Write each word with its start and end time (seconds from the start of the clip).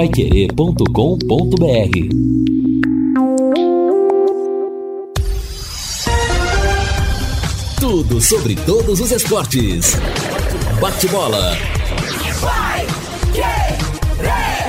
paiquerê.com.br 0.00 0.86
Tudo 7.78 8.18
sobre 8.18 8.56
todos 8.56 8.98
os 8.98 9.10
esportes. 9.12 9.98
Bate-bola. 10.80 11.54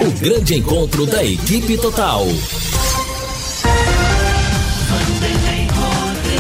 O 0.02 0.12
grande 0.20 0.56
encontro 0.56 1.06
da 1.06 1.24
equipe 1.24 1.78
total. 1.78 2.28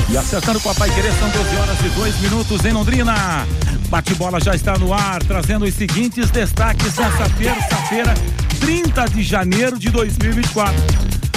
E 0.10 0.18
acertando 0.18 0.60
com 0.60 0.70
a 0.70 0.76
Pai 0.76 0.90
Querer, 0.90 1.14
são 1.14 1.30
12 1.30 1.56
horas 1.56 1.80
e 1.80 1.90
2 1.98 2.20
minutos 2.20 2.66
em 2.66 2.74
Londrina. 2.74 3.48
Bate-bola 3.88 4.42
já 4.42 4.54
está 4.54 4.78
no 4.78 4.94
ar, 4.94 5.24
trazendo 5.24 5.64
os 5.64 5.74
seguintes 5.74 6.30
destaques 6.30 6.98
nessa 6.98 7.30
terça-feira, 7.38 8.14
30 8.62 9.06
de 9.10 9.24
janeiro 9.24 9.78
de 9.78 9.90
2024. 9.90 10.74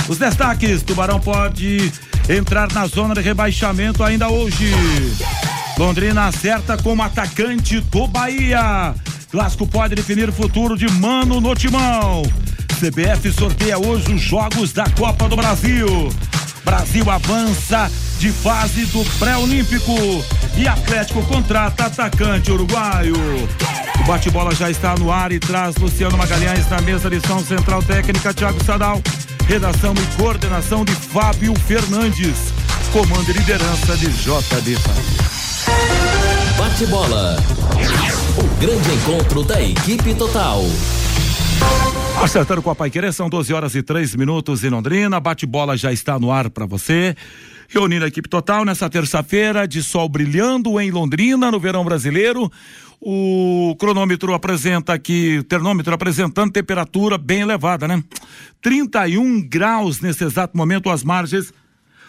Os 0.09 0.19
destaques: 0.19 0.83
Tubarão 0.83 1.19
pode 1.19 1.91
entrar 2.29 2.71
na 2.73 2.87
zona 2.87 3.15
de 3.15 3.21
rebaixamento 3.21 4.05
ainda 4.05 4.29
hoje. 4.29 4.71
Londrina 5.77 6.27
acerta 6.27 6.77
como 6.77 7.03
atacante 7.03 7.81
do 7.81 8.07
Bahia. 8.07 8.95
Clássico 9.31 9.67
pode 9.67 9.97
definir 9.97 10.29
o 10.29 10.33
futuro 10.33 10.77
de 10.77 10.89
Mano 10.93 11.41
no 11.41 11.55
Timão. 11.55 12.23
CBF 12.79 13.33
sorteia 13.33 13.79
hoje 13.79 14.13
os 14.13 14.21
jogos 14.21 14.73
da 14.73 14.85
Copa 14.91 15.29
do 15.29 15.35
Brasil. 15.35 16.11
Brasil 16.65 17.11
avança 17.11 17.91
de 18.19 18.31
fase 18.31 18.87
do 18.87 19.05
pré-olímpico 19.19 19.93
e 20.57 20.69
Atlético 20.69 21.23
contrata 21.25 21.87
atacante 21.87 22.51
uruguaio. 22.51 23.15
O 24.01 24.07
bate-bola 24.07 24.55
já 24.55 24.71
está 24.71 24.95
no 24.97 25.11
ar 25.11 25.33
e 25.33 25.39
traz 25.39 25.77
Luciano 25.77 26.17
Magalhães 26.17 26.69
na 26.69 26.81
mesa 26.81 27.11
de 27.11 27.21
São 27.27 27.41
Central 27.41 27.83
Técnica 27.83 28.33
Thiago 28.33 28.63
Sadal. 28.65 29.01
Redação 29.47 29.93
e 29.95 30.17
coordenação 30.17 30.85
de 30.85 30.93
Fábio 30.93 31.55
Fernandes. 31.55 32.53
Comando 32.93 33.29
e 33.31 33.33
liderança 33.33 33.97
de 33.97 34.07
JB 34.09 34.77
Bate-bola. 36.57 37.37
O 38.39 38.61
grande 38.61 38.93
encontro 38.93 39.43
da 39.43 39.61
equipe 39.61 40.15
total. 40.15 40.63
Acertando 42.23 42.63
com 42.63 42.71
a 42.71 42.75
Pai 42.75 42.91
Querer, 42.91 43.13
são 43.13 43.29
12 43.29 43.53
horas 43.53 43.75
e 43.75 43.83
3 43.83 44.15
minutos 44.15 44.63
em 44.65 44.69
Londrina. 44.69 45.19
Bate-bola 45.19 45.77
já 45.77 45.93
está 45.93 46.19
no 46.19 46.31
ar 46.31 46.49
para 46.49 46.67
você. 46.67 47.17
Reunindo 47.69 48.05
a 48.05 48.09
equipe 48.09 48.29
total 48.29 48.65
nessa 48.65 48.89
terça-feira, 48.89 49.67
de 49.67 49.83
sol 49.83 50.09
brilhando 50.09 50.81
em 50.81 50.91
Londrina, 50.91 51.51
no 51.51 51.59
verão 51.59 51.85
brasileiro. 51.85 52.51
O 53.01 53.77
cronômetro 53.79 54.33
apresenta 54.33 54.95
aqui, 54.95 55.43
termômetro 55.49 55.93
apresentando 55.93 56.53
temperatura 56.53 57.19
bem 57.19 57.41
elevada, 57.43 57.87
né? 57.87 58.03
31 58.63 59.43
graus 59.47 60.01
nesse 60.01 60.25
exato 60.25 60.57
momento, 60.57 60.89
às 60.89 61.05
margens 61.05 61.53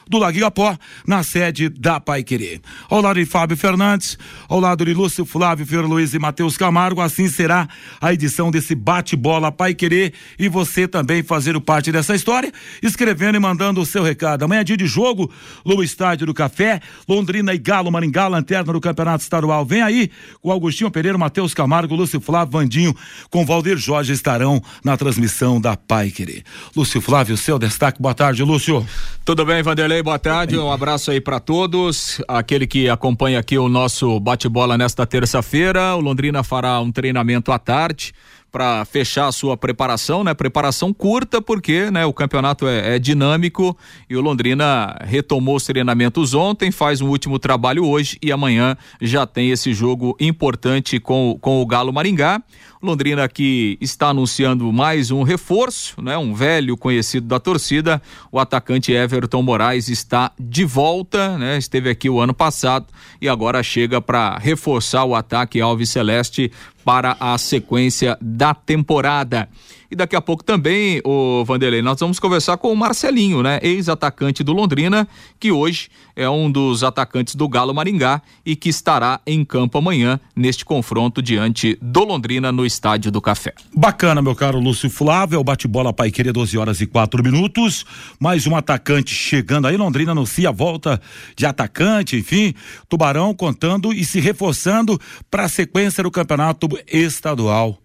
do 0.07 0.17
Laguinho 0.17 0.45
Apó, 0.45 0.77
na 1.05 1.23
sede 1.23 1.69
da 1.69 1.99
Pai 1.99 2.23
Querer. 2.23 2.61
Ao 2.89 3.01
lado 3.01 3.19
de 3.19 3.25
Fábio 3.25 3.57
Fernandes, 3.57 4.17
ao 4.47 4.59
lado 4.59 4.85
de 4.85 4.93
Lúcio 4.93 5.25
Flávio, 5.25 5.65
Fior 5.65 5.85
Luiz 5.85 6.13
e 6.13 6.19
Matheus 6.19 6.57
Camargo, 6.57 7.01
assim 7.01 7.27
será 7.27 7.67
a 7.99 8.13
edição 8.13 8.51
desse 8.51 8.75
bate-bola 8.75 9.51
Pai 9.51 9.73
Querer 9.73 10.13
e 10.37 10.47
você 10.47 10.87
também 10.87 11.23
fazer 11.23 11.59
parte 11.59 11.91
dessa 11.91 12.15
história, 12.15 12.51
escrevendo 12.81 13.35
e 13.35 13.39
mandando 13.39 13.81
o 13.81 13.85
seu 13.85 14.03
recado. 14.03 14.43
Amanhã 14.43 14.61
é 14.61 14.63
dia 14.63 14.77
de 14.77 14.85
jogo 14.85 15.31
no 15.65 15.83
Estádio 15.83 16.27
do 16.27 16.33
Café, 16.33 16.81
Londrina 17.07 17.53
e 17.53 17.57
Galo 17.57 17.91
Maringá, 17.91 18.27
lanterna 18.27 18.73
do 18.73 18.81
Campeonato 18.81 19.23
Estadual. 19.23 19.65
Vem 19.65 19.81
aí 19.81 20.11
o 20.43 20.51
Augustinho 20.51 20.91
Pereira, 20.91 21.17
Matheus 21.17 21.53
Camargo, 21.53 21.95
Lúcio 21.95 22.19
Flávio, 22.19 22.51
Vandinho, 22.51 22.95
com 23.29 23.45
Valdir 23.45 23.77
Jorge 23.77 24.13
estarão 24.13 24.61
na 24.83 24.97
transmissão 24.97 25.59
da 25.59 25.75
Pai 25.75 26.11
Querer. 26.11 26.43
Lúcio 26.75 27.01
Flávio, 27.01 27.37
seu 27.37 27.57
destaque. 27.57 28.01
Boa 28.01 28.13
tarde, 28.13 28.43
Lúcio. 28.43 28.85
Tudo 29.23 29.45
bem, 29.45 29.63
Vanderlei? 29.63 29.94
Vanderlei, 29.95 30.03
boa 30.03 30.19
tarde. 30.19 30.57
Um 30.57 30.71
abraço 30.71 31.11
aí 31.11 31.21
para 31.21 31.39
todos. 31.39 32.22
Aquele 32.28 32.67
que 32.67 32.89
acompanha 32.89 33.39
aqui 33.39 33.57
o 33.57 33.69
nosso 33.69 34.19
bate-bola 34.19 34.78
nesta 34.78 35.06
terça-feira. 35.06 35.95
O 35.95 36.01
Londrina 36.01 36.44
fará 36.44 36.79
um 36.81 36.91
treinamento 36.91 37.51
à 37.51 37.59
tarde 37.59 38.13
para 38.51 38.85
fechar 38.85 39.28
a 39.28 39.31
sua 39.33 39.57
preparação, 39.57 40.23
né? 40.23 40.33
Preparação 40.33 40.94
curta 40.94 41.41
porque, 41.41 41.91
né, 41.91 42.06
o 42.06 42.13
campeonato 42.13 42.66
é, 42.67 42.95
é, 42.95 43.00
dinâmico 43.00 43.78
e 44.09 44.16
o 44.16 44.22
Londrina 44.22 44.97
retomou 45.01 45.57
os 45.57 45.66
treinamentos 45.66 46.33
ontem, 46.33 46.72
faz 46.72 47.01
um 47.01 47.09
último 47.09 47.38
trabalho 47.38 47.85
hoje 47.85 48.17
e 48.23 48.31
amanhã 48.31 48.77
já 49.01 49.27
tem 49.27 49.50
esse 49.51 49.73
jogo 49.73 50.16
importante 50.22 51.01
com, 51.01 51.38
com 51.41 51.62
o 51.62 51.66
Galo 51.66 51.91
Maringá. 51.91 52.41
Londrina 52.81 53.28
que 53.28 53.78
está 53.81 54.09
anunciando 54.09 54.72
mais 54.72 55.12
um 55.12 55.24
reforço, 55.24 56.02
né? 56.02 56.18
Um 56.18 56.34
velho 56.34 56.78
conhecido 56.78 57.28
da 57.28 57.40
torcida, 57.40 58.02
o 58.31 58.40
atacante 58.40 58.91
Everton 58.91 59.41
Moraes 59.41 59.88
está 59.88 60.31
de 60.40 60.66
volta, 60.66 61.38
né? 61.38 61.58
Esteve 61.58 61.90
aqui 61.90 62.09
o 62.09 62.19
ano 62.19 62.34
passado 62.34 62.88
e 63.22 63.28
agora 63.28 63.63
chega 63.63 64.02
para 64.02 64.38
reforçar 64.38 65.06
o 65.06 65.16
ataque 65.16 65.62
Alves 65.62 65.90
Celeste 65.90 66.52
para 66.84 67.18
a 67.19 67.38
sequência 67.38 68.18
da 68.22 68.53
temporada. 68.53 69.50
E 69.90 69.96
daqui 69.96 70.16
a 70.16 70.22
pouco 70.22 70.44
também, 70.44 71.01
o 71.03 71.44
Vanderlei, 71.46 71.81
nós 71.81 72.00
vamos 72.00 72.19
conversar 72.19 72.57
com 72.57 72.72
o 72.72 72.75
Marcelinho, 72.75 73.44
né? 73.44 73.59
Ex-atacante 73.62 74.44
do 74.44 74.53
Londrina, 74.53 75.07
que 75.40 75.51
hoje 75.51 75.90
é 76.16 76.29
um 76.29 76.50
dos 76.50 76.84
atacantes 76.84 77.35
do 77.35 77.47
Galo 77.47 77.73
Maringá 77.73 78.22
e 78.45 78.56
que 78.56 78.69
estará 78.69 79.19
em 79.25 79.44
campo 79.44 79.78
amanhã 79.78 80.19
neste 80.35 80.63
confronto 80.66 81.22
diante 81.22 81.78
do 81.81 82.03
Londrina 82.03 82.51
no 82.51 82.66
Estádio 82.66 83.12
do 83.12 83.22
Café. 83.22 83.53
Bacana, 83.75 84.22
meu 84.22 84.35
caro 84.35 84.59
Lúcio 84.59 84.90
Flávio, 84.90 85.40
é 85.40 85.44
bate-bola 85.44 85.94
Pai 85.94 86.09
Querer, 86.09 86.31
12 86.31 86.57
horas 86.57 86.81
e 86.81 86.85
4 86.85 87.24
minutos. 87.24 87.85
Mais 88.19 88.47
um 88.47 88.56
atacante 88.56 89.13
chegando 89.13 89.68
aí, 89.68 89.78
Londrina 89.78 90.12
anuncia 90.12 90.50
a 90.50 90.51
volta 90.51 91.00
de 91.35 91.45
atacante, 91.45 92.16
enfim, 92.16 92.53
Tubarão 92.88 93.34
contando 93.34 93.94
e 93.94 94.03
se 94.03 94.19
reforçando 94.19 95.00
para 95.29 95.44
a 95.44 95.50
sequência 95.50 96.03
do 96.03 96.12
campeonato 96.12 96.68
estadual. 96.88 97.84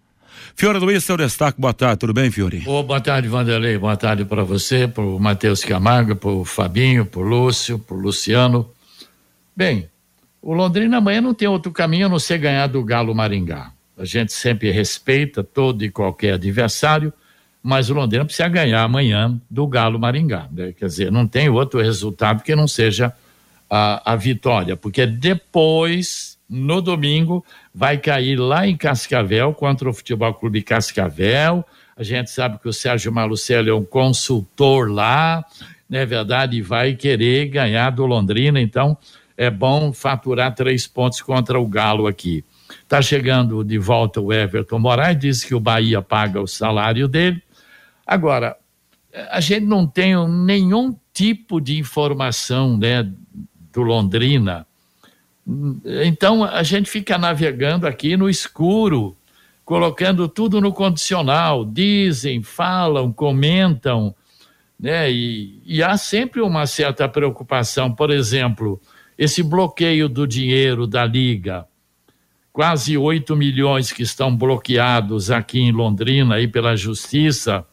Fiore 0.55 0.79
Luiz, 0.79 1.05
seu 1.05 1.17
destaque, 1.17 1.61
boa 1.61 1.73
tarde, 1.73 1.99
tudo 1.99 2.13
bem, 2.13 2.31
Fiore? 2.31 2.63
Oh, 2.67 2.83
boa 2.83 3.01
tarde, 3.01 3.29
Vanderlei, 3.29 3.79
boa 3.79 3.97
tarde 3.97 4.25
para 4.25 4.45
você, 4.45 4.87
para 4.87 5.03
o 5.03 5.19
Matheus 5.19 5.65
Camargo, 5.65 6.15
para 6.15 6.31
o 6.31 6.45
Fabinho, 6.45 7.07
para 7.07 7.21
o 7.21 7.25
Lúcio, 7.25 7.79
para 7.79 7.97
o 7.97 8.01
Luciano. 8.01 8.71
Bem, 9.57 9.89
o 10.43 10.53
Londrina 10.53 10.99
amanhã 10.99 11.21
não 11.21 11.35
tem 11.35 11.49
outro 11.49 11.73
caminho 11.73 12.07
a 12.07 12.09
não 12.09 12.19
ser 12.19 12.39
ganhar 12.39 12.67
do 12.67 12.83
Galo 12.83 13.15
Maringá. 13.15 13.73
A 13.97 14.05
gente 14.05 14.33
sempre 14.33 14.71
respeita 14.71 15.45
todo 15.45 15.85
e 15.85 15.91
qualquer 15.91 16.35
adversário, 16.35 17.13
mas 17.63 17.91
o 17.91 17.95
Londrina 17.95 18.25
precisa 18.25 18.49
ganhar 18.49 18.83
amanhã 18.83 19.39
do 19.51 19.67
Galo 19.67 19.99
Maringá. 19.99 20.49
Né? 20.51 20.73
Quer 20.73 20.87
dizer, 20.87 21.13
não 21.13 21.27
tem 21.27 21.49
outro 21.49 21.81
resultado 21.81 22.43
que 22.43 22.55
não 22.57 22.67
seja 22.67 23.13
a, 23.69 24.13
a 24.13 24.17
vitória, 24.17 24.77
porque 24.77 25.07
depois, 25.07 26.39
no 26.51 26.83
domingo, 26.83 27.45
vai 27.73 27.97
cair 27.97 28.35
lá 28.37 28.67
em 28.67 28.77
Cascavel 28.77 29.55
contra 29.55 29.89
o 29.89 29.95
Futebol 29.95 30.35
Clube 30.35 30.63
Cascavel. 30.63 31.65
A 31.97 32.03
gente 32.03 32.31
sabe 32.31 32.59
que 32.59 32.69
o 32.69 32.73
Sérgio 32.73 33.13
Malucelli 33.13 33.71
é 33.71 33.75
um 33.75 33.85
consultor 33.85 34.91
lá, 34.91 35.45
não 35.89 36.01
é 36.01 36.05
verdade? 36.05 36.57
E 36.57 36.63
vai 36.63 36.95
querer 36.95 37.47
ganhar 37.47 37.91
do 37.91 38.05
Londrina, 38.05 38.61
então 38.61 38.99
é 39.37 39.49
bom 39.49 39.93
faturar 39.93 40.53
três 40.53 40.89
pontos 40.89 41.23
contra 41.23 41.61
o 41.61 41.69
Galo 41.69 42.09
aqui. 42.09 42.45
Está 42.83 43.01
chegando 43.01 43.63
de 43.63 43.79
volta 43.79 44.21
o 44.21 44.33
Everton 44.33 44.79
Moraes, 44.79 45.19
disse 45.19 45.47
que 45.47 45.55
o 45.55 45.61
Bahia 45.61 46.03
paga 46.03 46.41
o 46.41 46.47
salário 46.49 47.07
dele. 47.07 47.41
Agora, 48.05 48.57
a 49.31 49.41
gente 49.41 49.67
não 49.67 49.87
tem 49.87 50.15
nenhum 50.29 50.97
tipo 51.13 51.61
de 51.61 51.79
informação 51.79 52.77
né, 52.77 53.09
do 53.73 53.83
Londrina 53.83 54.67
então 56.05 56.45
a 56.45 56.63
gente 56.63 56.89
fica 56.89 57.19
navegando 57.19 57.87
aqui 57.87 58.17
no 58.17 58.29
escuro, 58.29 59.17
colocando 59.65 60.29
tudo 60.29 60.61
no 60.61 60.73
condicional, 60.73 61.65
dizem, 61.65 62.43
falam, 62.43 63.13
comentam, 63.13 64.15
né? 64.79 65.11
E, 65.11 65.61
e 65.65 65.83
há 65.83 65.97
sempre 65.97 66.41
uma 66.41 66.67
certa 66.67 67.09
preocupação, 67.09 67.93
por 67.93 68.11
exemplo, 68.11 68.81
esse 69.19 69.43
bloqueio 69.43 70.09
do 70.09 70.27
dinheiro 70.27 70.87
da 70.87 71.05
Liga, 71.05 71.67
quase 72.53 72.97
8 72.97 73.37
milhões 73.37 73.93
que 73.93 74.03
estão 74.03 74.35
bloqueados 74.35 75.31
aqui 75.31 75.61
em 75.61 75.73
Londrina 75.73 76.37
aí 76.37 76.49
pela 76.49 76.75
Justiça. 76.75 77.67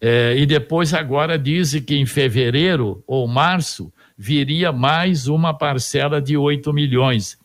É, 0.00 0.36
e 0.36 0.44
depois 0.44 0.92
agora 0.92 1.38
dizem 1.38 1.80
que 1.80 1.96
em 1.96 2.04
fevereiro 2.04 3.02
ou 3.06 3.26
março 3.26 3.92
viria 4.16 4.72
mais 4.72 5.28
uma 5.28 5.52
parcela 5.52 6.20
de 6.20 6.36
8 6.36 6.72
milhões. 6.72 7.38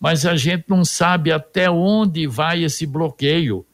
Mas 0.00 0.24
a 0.24 0.36
gente 0.36 0.64
não 0.68 0.84
sabe 0.84 1.32
até 1.32 1.70
onde 1.70 2.26
vai 2.26 2.62
esse 2.62 2.86
bloqueio. 2.86 3.66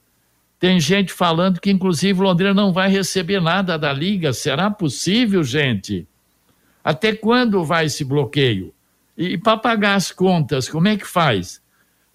Tem 0.58 0.78
gente 0.78 1.12
falando 1.12 1.60
que, 1.60 1.70
inclusive, 1.70 2.20
Londrina 2.20 2.54
não 2.54 2.72
vai 2.72 2.88
receber 2.88 3.40
nada 3.40 3.76
da 3.76 3.92
Liga. 3.92 4.32
Será 4.32 4.70
possível, 4.70 5.42
gente? 5.42 6.06
Até 6.84 7.14
quando 7.14 7.64
vai 7.64 7.86
esse 7.86 8.04
bloqueio? 8.04 8.72
E, 9.16 9.34
e 9.34 9.38
para 9.38 9.56
pagar 9.56 9.94
as 9.94 10.12
contas, 10.12 10.68
como 10.68 10.88
é 10.88 10.96
que 10.96 11.06
faz? 11.06 11.60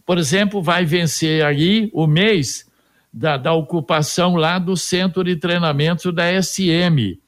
Por 0.05 0.17
exemplo, 0.17 0.61
vai 0.61 0.85
vencer 0.85 1.43
aí 1.43 1.89
o 1.93 2.07
mês 2.07 2.65
da, 3.11 3.35
da 3.35 3.53
ocupação 3.53 4.35
lá 4.35 4.57
do 4.57 4.77
centro 4.77 5.23
de 5.23 5.35
treinamento 5.35 6.11
da 6.11 6.41
SM. 6.41 7.19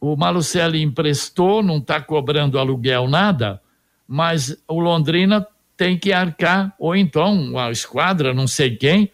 O 0.00 0.16
Malucelli 0.16 0.82
emprestou, 0.82 1.62
não 1.62 1.78
está 1.78 2.00
cobrando 2.00 2.58
aluguel 2.58 3.06
nada, 3.06 3.60
mas 4.08 4.56
o 4.66 4.80
Londrina 4.80 5.46
tem 5.76 5.98
que 5.98 6.12
arcar, 6.12 6.74
ou 6.78 6.96
então 6.96 7.58
a 7.58 7.70
esquadra, 7.70 8.32
não 8.32 8.46
sei 8.46 8.76
quem, 8.76 9.10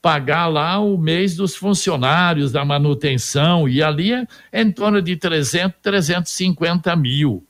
pagar 0.00 0.46
lá 0.46 0.78
o 0.78 0.96
mês 0.96 1.36
dos 1.36 1.54
funcionários, 1.54 2.50
da 2.50 2.64
manutenção, 2.64 3.68
e 3.68 3.82
ali 3.82 4.12
é, 4.12 4.26
em 4.52 4.72
torno 4.72 5.02
de 5.02 5.16
300, 5.16 5.78
350 5.82 6.96
mil. 6.96 7.44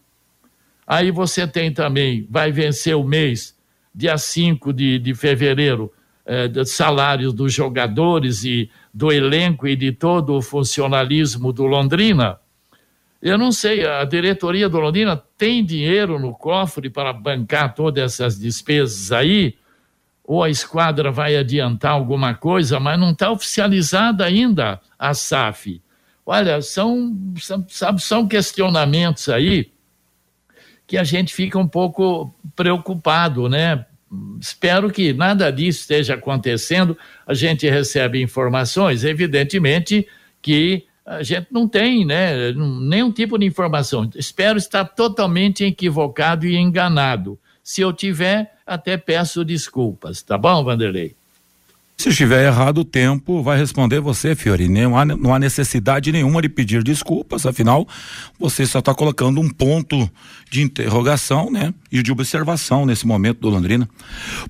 Aí 0.87 1.13
você 1.13 1.47
tem 1.47 1.73
também, 1.73 2.27
vai 2.29 2.51
vencer 2.51 2.97
o 2.97 3.05
mês, 3.05 3.57
dia 3.95 4.19
5 4.19 4.73
de, 4.73 4.99
de 4.99 5.15
fevereiro, 5.15 5.93
eh, 6.27 6.65
salários 6.65 7.33
dos 7.33 7.53
jogadores 7.53 8.43
e 8.45 8.69
do 8.93 9.13
elenco 9.13 9.69
e 9.69 9.77
de 9.77 9.93
todo 9.93 10.35
o 10.35 10.43
funcionalismo 10.43 11.53
do 11.53 11.65
Londrina. 11.65 12.40
Eu 13.23 13.37
não 13.37 13.53
sei, 13.53 13.87
a 13.87 14.05
diretoria 14.05 14.69
do 14.69 14.81
Londrina 14.81 15.23
tem 15.37 15.65
dinheiro 15.65 16.19
no 16.19 16.33
cofre 16.33 16.89
para 16.89 17.13
bancar 17.13 17.75
todas 17.75 18.15
essas 18.15 18.39
despesas 18.39 19.13
aí? 19.13 19.59
ou 20.31 20.45
a 20.45 20.49
esquadra 20.49 21.11
vai 21.11 21.35
adiantar 21.35 21.91
alguma 21.91 22.33
coisa, 22.37 22.79
mas 22.79 22.97
não 23.01 23.11
está 23.11 23.33
oficializada 23.33 24.25
ainda 24.25 24.81
a 24.97 25.13
SAF. 25.13 25.83
Olha, 26.25 26.63
são, 26.63 27.35
são, 27.69 27.99
são 27.99 28.29
questionamentos 28.29 29.29
aí 29.29 29.73
que 30.87 30.97
a 30.97 31.03
gente 31.03 31.35
fica 31.35 31.59
um 31.59 31.67
pouco 31.67 32.33
preocupado, 32.55 33.49
né? 33.49 33.85
Espero 34.41 34.89
que 34.93 35.13
nada 35.13 35.51
disso 35.51 35.81
esteja 35.81 36.15
acontecendo. 36.15 36.97
A 37.27 37.35
gente 37.35 37.69
recebe 37.69 38.23
informações, 38.23 39.03
evidentemente 39.03 40.07
que 40.41 40.87
a 41.11 41.25
gente 41.25 41.49
não 41.51 41.67
tem, 41.67 42.07
né, 42.07 42.53
nenhum 42.53 43.11
tipo 43.11 43.37
de 43.37 43.45
informação. 43.45 44.09
Espero 44.15 44.57
estar 44.57 44.85
totalmente 44.85 45.65
equivocado 45.65 46.47
e 46.47 46.57
enganado. 46.57 47.37
Se 47.65 47.81
eu 47.81 47.93
tiver, 47.93 48.53
até 48.65 48.97
peço 48.97 49.45
desculpas, 49.45 50.23
tá 50.23 50.39
bom, 50.39 50.63
Vanderlei? 50.63 51.17
Se 51.97 52.09
estiver 52.09 52.47
errado 52.47 52.79
o 52.79 52.85
tempo, 52.85 53.43
vai 53.43 53.59
responder 53.59 54.01
você, 54.01 54.35
Fiori. 54.35 54.69
Não 54.69 54.97
há, 54.97 55.05
não 55.05 55.35
há 55.35 55.39
necessidade 55.39 56.11
nenhuma 56.11 56.41
de 56.41 56.49
pedir 56.49 56.83
desculpas, 56.83 57.45
afinal, 57.45 57.87
você 58.39 58.65
só 58.65 58.79
está 58.79 58.95
colocando 58.95 59.39
um 59.39 59.51
ponto 59.51 60.09
de 60.49 60.63
interrogação, 60.63 61.51
né? 61.51 61.75
E 61.93 62.03
de 62.03 62.11
observação 62.11 62.87
nesse 62.87 63.07
momento 63.07 63.41
do 63.41 63.51
Londrina. 63.51 63.87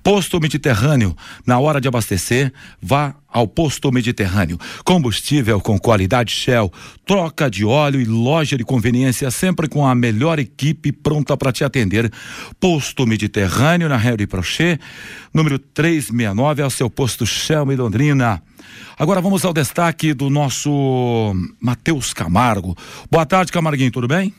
Posto 0.00 0.38
Mediterrâneo, 0.38 1.16
na 1.44 1.58
hora 1.58 1.80
de 1.80 1.88
abastecer, 1.88 2.52
vá 2.80 3.16
ao 3.32 3.46
Posto 3.46 3.92
Mediterrâneo. 3.92 4.58
Combustível 4.84 5.60
com 5.60 5.78
qualidade 5.78 6.32
Shell, 6.32 6.72
troca 7.06 7.50
de 7.50 7.64
óleo 7.64 8.00
e 8.00 8.04
loja 8.04 8.56
de 8.56 8.64
conveniência 8.64 9.30
sempre 9.30 9.68
com 9.68 9.86
a 9.86 9.94
melhor 9.94 10.38
equipe 10.38 10.92
pronta 10.92 11.36
para 11.36 11.52
te 11.52 11.64
atender. 11.64 12.10
Posto 12.58 13.06
Mediterrâneo 13.06 13.88
na 13.88 13.96
Harry 13.96 14.26
Prochet, 14.26 14.80
número 15.32 15.58
369 15.58 16.62
é 16.62 16.66
o 16.66 16.70
seu 16.70 16.90
posto 16.90 17.26
Shell 17.26 17.70
em 17.72 17.76
Londrina. 17.76 18.42
Agora 18.98 19.20
vamos 19.20 19.44
ao 19.44 19.52
destaque 19.52 20.12
do 20.12 20.28
nosso 20.28 21.34
Matheus 21.60 22.12
Camargo. 22.12 22.76
Boa 23.10 23.24
tarde, 23.24 23.50
Camarguinho, 23.52 23.90
tudo 23.90 24.06
bem? 24.06 24.34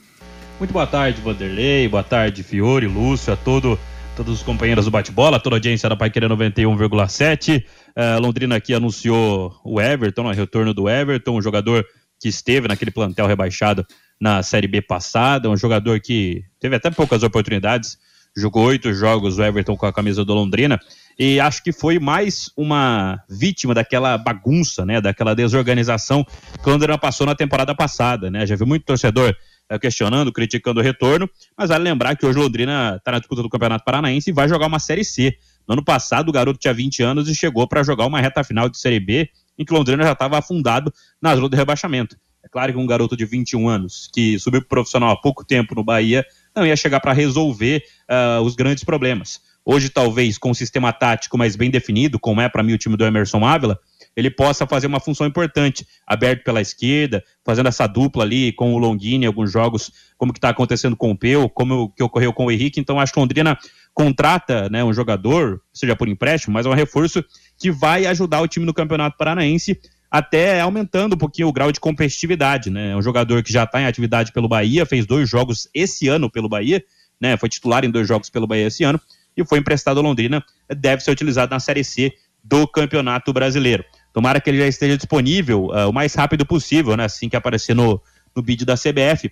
Muito 0.59 0.71
boa 0.71 0.85
tarde, 0.85 1.19
Vanderlei. 1.21 1.87
Boa 1.87 2.03
tarde, 2.03 2.43
Fiore, 2.43 2.85
Lúcio, 2.85 3.33
a 3.33 3.35
todo, 3.35 3.79
todos 4.15 4.35
os 4.35 4.43
companheiros 4.43 4.85
do 4.85 4.91
bate-bola, 4.91 5.39
toda 5.39 5.55
a 5.55 5.57
audiência 5.57 5.89
da 5.89 5.95
Pai 5.95 6.11
91,7. 6.11 7.63
Uh, 7.95 8.21
Londrina 8.21 8.55
aqui 8.55 8.73
anunciou 8.73 9.59
o 9.63 9.81
Everton, 9.81 10.27
o 10.27 10.31
retorno 10.31 10.73
do 10.73 10.89
Everton, 10.89 11.37
um 11.37 11.41
jogador 11.41 11.85
que 12.19 12.29
esteve 12.29 12.67
naquele 12.67 12.91
plantel 12.91 13.25
rebaixado 13.25 13.85
na 14.19 14.43
Série 14.43 14.67
B 14.67 14.81
passada, 14.81 15.49
um 15.49 15.57
jogador 15.57 15.99
que 15.99 16.43
teve 16.59 16.75
até 16.75 16.91
poucas 16.91 17.23
oportunidades, 17.23 17.97
jogou 18.37 18.65
oito 18.65 18.93
jogos 18.93 19.39
o 19.39 19.43
Everton 19.43 19.75
com 19.75 19.87
a 19.87 19.91
camisa 19.91 20.23
do 20.23 20.33
Londrina, 20.33 20.79
e 21.17 21.39
acho 21.39 21.63
que 21.63 21.71
foi 21.71 21.99
mais 21.99 22.49
uma 22.55 23.19
vítima 23.27 23.73
daquela 23.73 24.17
bagunça, 24.17 24.85
né, 24.85 25.01
daquela 25.01 25.33
desorganização 25.33 26.23
que 26.23 26.69
o 26.69 26.71
Londrina 26.71 26.97
passou 26.97 27.25
na 27.25 27.35
temporada 27.35 27.75
passada, 27.75 28.29
né, 28.29 28.45
já 28.45 28.55
viu 28.55 28.67
muito 28.67 28.85
torcedor 28.85 29.35
uh, 29.71 29.79
questionando, 29.79 30.31
criticando 30.31 30.79
o 30.79 30.83
retorno, 30.83 31.29
mas 31.57 31.69
vale 31.69 31.83
lembrar 31.83 32.15
que 32.15 32.25
hoje 32.25 32.37
o 32.37 32.43
Londrina 32.43 32.95
está 32.97 33.11
na 33.11 33.19
disputa 33.19 33.41
do 33.41 33.49
Campeonato 33.49 33.83
Paranaense 33.83 34.29
e 34.29 34.33
vai 34.33 34.47
jogar 34.47 34.67
uma 34.67 34.79
Série 34.79 35.03
C, 35.03 35.35
no 35.67 35.73
ano 35.73 35.83
passado, 35.83 36.29
o 36.29 36.31
garoto 36.31 36.59
tinha 36.59 36.73
20 36.73 37.03
anos 37.03 37.27
e 37.27 37.35
chegou 37.35 37.67
para 37.67 37.83
jogar 37.83 38.05
uma 38.05 38.19
reta 38.19 38.43
final 38.43 38.69
de 38.69 38.77
Série 38.77 38.99
B, 38.99 39.29
em 39.57 39.65
que 39.65 39.73
Londrina 39.73 40.03
já 40.03 40.13
estava 40.13 40.37
afundado 40.37 40.93
na 41.21 41.35
zona 41.35 41.49
do 41.49 41.55
rebaixamento. 41.55 42.15
É 42.43 42.49
claro 42.49 42.73
que 42.73 42.79
um 42.79 42.87
garoto 42.87 43.15
de 43.15 43.25
21 43.25 43.69
anos, 43.69 44.09
que 44.11 44.39
subiu 44.39 44.61
para 44.61 44.69
profissional 44.69 45.11
há 45.11 45.15
pouco 45.15 45.45
tempo 45.45 45.75
no 45.75 45.83
Bahia, 45.83 46.25
não 46.55 46.65
ia 46.65 46.75
chegar 46.75 46.99
para 46.99 47.13
resolver 47.13 47.83
uh, 48.09 48.41
os 48.41 48.55
grandes 48.55 48.83
problemas. 48.83 49.39
Hoje, 49.63 49.89
talvez, 49.89 50.39
com 50.39 50.49
um 50.49 50.55
sistema 50.55 50.91
tático 50.91 51.37
mais 51.37 51.55
bem 51.55 51.69
definido, 51.69 52.19
como 52.19 52.41
é 52.41 52.49
para 52.49 52.63
mim 52.63 52.73
o 52.73 52.77
time 52.77 52.97
do 52.97 53.05
Emerson 53.05 53.45
Ávila, 53.45 53.79
ele 54.15 54.29
possa 54.29 54.67
fazer 54.67 54.87
uma 54.87 54.99
função 54.99 55.25
importante, 55.25 55.87
aberto 56.05 56.43
pela 56.43 56.59
esquerda, 56.59 57.23
fazendo 57.45 57.69
essa 57.69 57.87
dupla 57.87 58.23
ali 58.23 58.51
com 58.51 58.73
o 58.73 58.77
Longini 58.77 59.25
alguns 59.25 59.51
jogos, 59.51 59.91
como 60.17 60.33
que 60.33 60.39
está 60.39 60.49
acontecendo 60.49 60.97
com 60.97 61.11
o 61.11 61.17
Peu, 61.17 61.47
como 61.49 61.91
que 61.91 62.03
ocorreu 62.03 62.33
com 62.33 62.45
o 62.45 62.51
Henrique. 62.51 62.79
Então, 62.79 62.99
acho 62.99 63.13
que 63.13 63.19
Londrina 63.19 63.57
contrata 63.93 64.69
né, 64.69 64.83
um 64.83 64.93
jogador, 64.93 65.61
seja 65.73 65.95
por 65.95 66.07
empréstimo, 66.07 66.53
mas 66.53 66.65
é 66.65 66.69
um 66.69 66.73
reforço 66.73 67.23
que 67.57 67.71
vai 67.71 68.05
ajudar 68.05 68.41
o 68.41 68.47
time 68.47 68.65
no 68.65 68.73
Campeonato 68.73 69.17
Paranaense, 69.17 69.79
até 70.09 70.59
aumentando 70.59 71.13
um 71.13 71.17
pouquinho 71.17 71.47
o 71.47 71.53
grau 71.53 71.71
de 71.71 71.79
competitividade. 71.79 72.69
Né? 72.69 72.91
É 72.91 72.95
um 72.95 73.01
jogador 73.01 73.43
que 73.43 73.51
já 73.51 73.63
está 73.63 73.81
em 73.81 73.85
atividade 73.85 74.31
pelo 74.31 74.47
Bahia, 74.47 74.85
fez 74.85 75.05
dois 75.05 75.29
jogos 75.29 75.69
esse 75.73 76.07
ano 76.07 76.29
pelo 76.29 76.49
Bahia, 76.49 76.83
né? 77.19 77.37
foi 77.37 77.49
titular 77.49 77.85
em 77.85 77.91
dois 77.91 78.07
jogos 78.07 78.29
pelo 78.29 78.47
Bahia 78.47 78.67
esse 78.67 78.83
ano, 78.83 78.99
e 79.35 79.45
foi 79.45 79.59
emprestado 79.59 79.97
ao 79.97 80.03
Londrina, 80.03 80.43
deve 80.75 81.03
ser 81.03 81.11
utilizado 81.11 81.51
na 81.51 81.59
Série 81.59 81.83
C 81.83 82.11
do 82.43 82.67
Campeonato 82.67 83.31
Brasileiro. 83.31 83.85
Tomara 84.13 84.41
que 84.41 84.49
ele 84.49 84.57
já 84.57 84.67
esteja 84.67 84.97
disponível 84.97 85.67
uh, 85.67 85.89
o 85.89 85.93
mais 85.93 86.13
rápido 86.13 86.45
possível, 86.45 86.97
né? 86.97 87.05
assim 87.05 87.29
que 87.29 87.35
aparecer 87.35 87.73
no, 87.73 88.01
no 88.35 88.41
bid 88.41 88.65
da 88.65 88.75
CBF, 88.75 89.31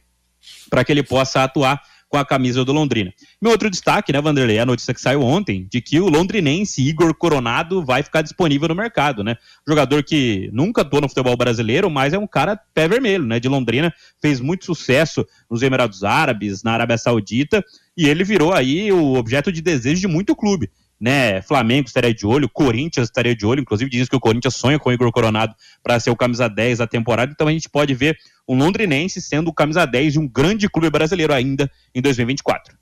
para 0.69 0.83
que 0.83 0.91
ele 0.91 1.03
possa 1.03 1.43
atuar 1.43 1.81
com 2.09 2.17
a 2.17 2.25
camisa 2.25 2.65
do 2.65 2.73
Londrina. 2.73 3.13
Meu 3.39 3.51
outro 3.51 3.69
destaque, 3.69 4.11
né, 4.11 4.19
Vanderlei, 4.19 4.57
é 4.57 4.61
a 4.61 4.65
notícia 4.65 4.93
que 4.93 4.99
saiu 4.99 5.21
ontem 5.21 5.67
de 5.69 5.79
que 5.79 5.99
o 5.99 6.09
londrinense 6.09 6.81
Igor 6.81 7.13
Coronado 7.13 7.85
vai 7.85 8.01
ficar 8.01 8.23
disponível 8.23 8.67
no 8.67 8.75
mercado, 8.75 9.23
né? 9.23 9.37
Jogador 9.67 10.03
que 10.03 10.49
nunca 10.51 10.81
atuou 10.81 11.01
no 11.01 11.07
futebol 11.07 11.37
brasileiro, 11.37 11.89
mas 11.89 12.11
é 12.11 12.17
um 12.17 12.27
cara 12.27 12.59
pé 12.73 12.87
vermelho, 12.87 13.25
né? 13.25 13.39
De 13.39 13.47
Londrina, 13.47 13.93
fez 14.19 14.41
muito 14.41 14.65
sucesso 14.65 15.25
nos 15.49 15.61
Emirados 15.61 16.03
Árabes, 16.03 16.63
na 16.63 16.73
Arábia 16.73 16.97
Saudita, 16.97 17.63
e 17.95 18.09
ele 18.09 18.23
virou 18.23 18.53
aí 18.53 18.91
o 18.91 19.13
objeto 19.13 19.51
de 19.51 19.61
desejo 19.61 20.01
de 20.01 20.07
muito 20.07 20.35
clube 20.35 20.69
né? 20.99 21.41
Flamengo 21.41 21.87
estaria 21.87 22.13
de 22.13 22.25
olho, 22.25 22.49
Corinthians 22.49 23.07
estaria 23.07 23.35
de 23.35 23.45
olho, 23.45 23.61
inclusive 23.61 23.89
dizem 23.89 24.07
que 24.07 24.15
o 24.15 24.19
Corinthians 24.19 24.55
sonha 24.55 24.77
com 24.77 24.89
o 24.89 24.93
Igor 24.93 25.11
Coronado 25.11 25.55
para 25.81 25.99
ser 25.99 26.09
o 26.09 26.15
camisa 26.15 26.49
10 26.49 26.79
da 26.79 26.87
temporada, 26.87 27.31
então 27.31 27.47
a 27.47 27.51
gente 27.51 27.69
pode 27.69 27.93
ver 27.93 28.17
um 28.47 28.57
londrinense 28.57 29.21
sendo 29.21 29.49
o 29.49 29.53
camisa 29.53 29.85
10 29.85 30.13
de 30.13 30.19
um 30.19 30.27
grande 30.27 30.67
clube 30.67 30.89
brasileiro 30.89 31.33
ainda 31.33 31.71
em 31.93 32.01
2024. 32.01 32.77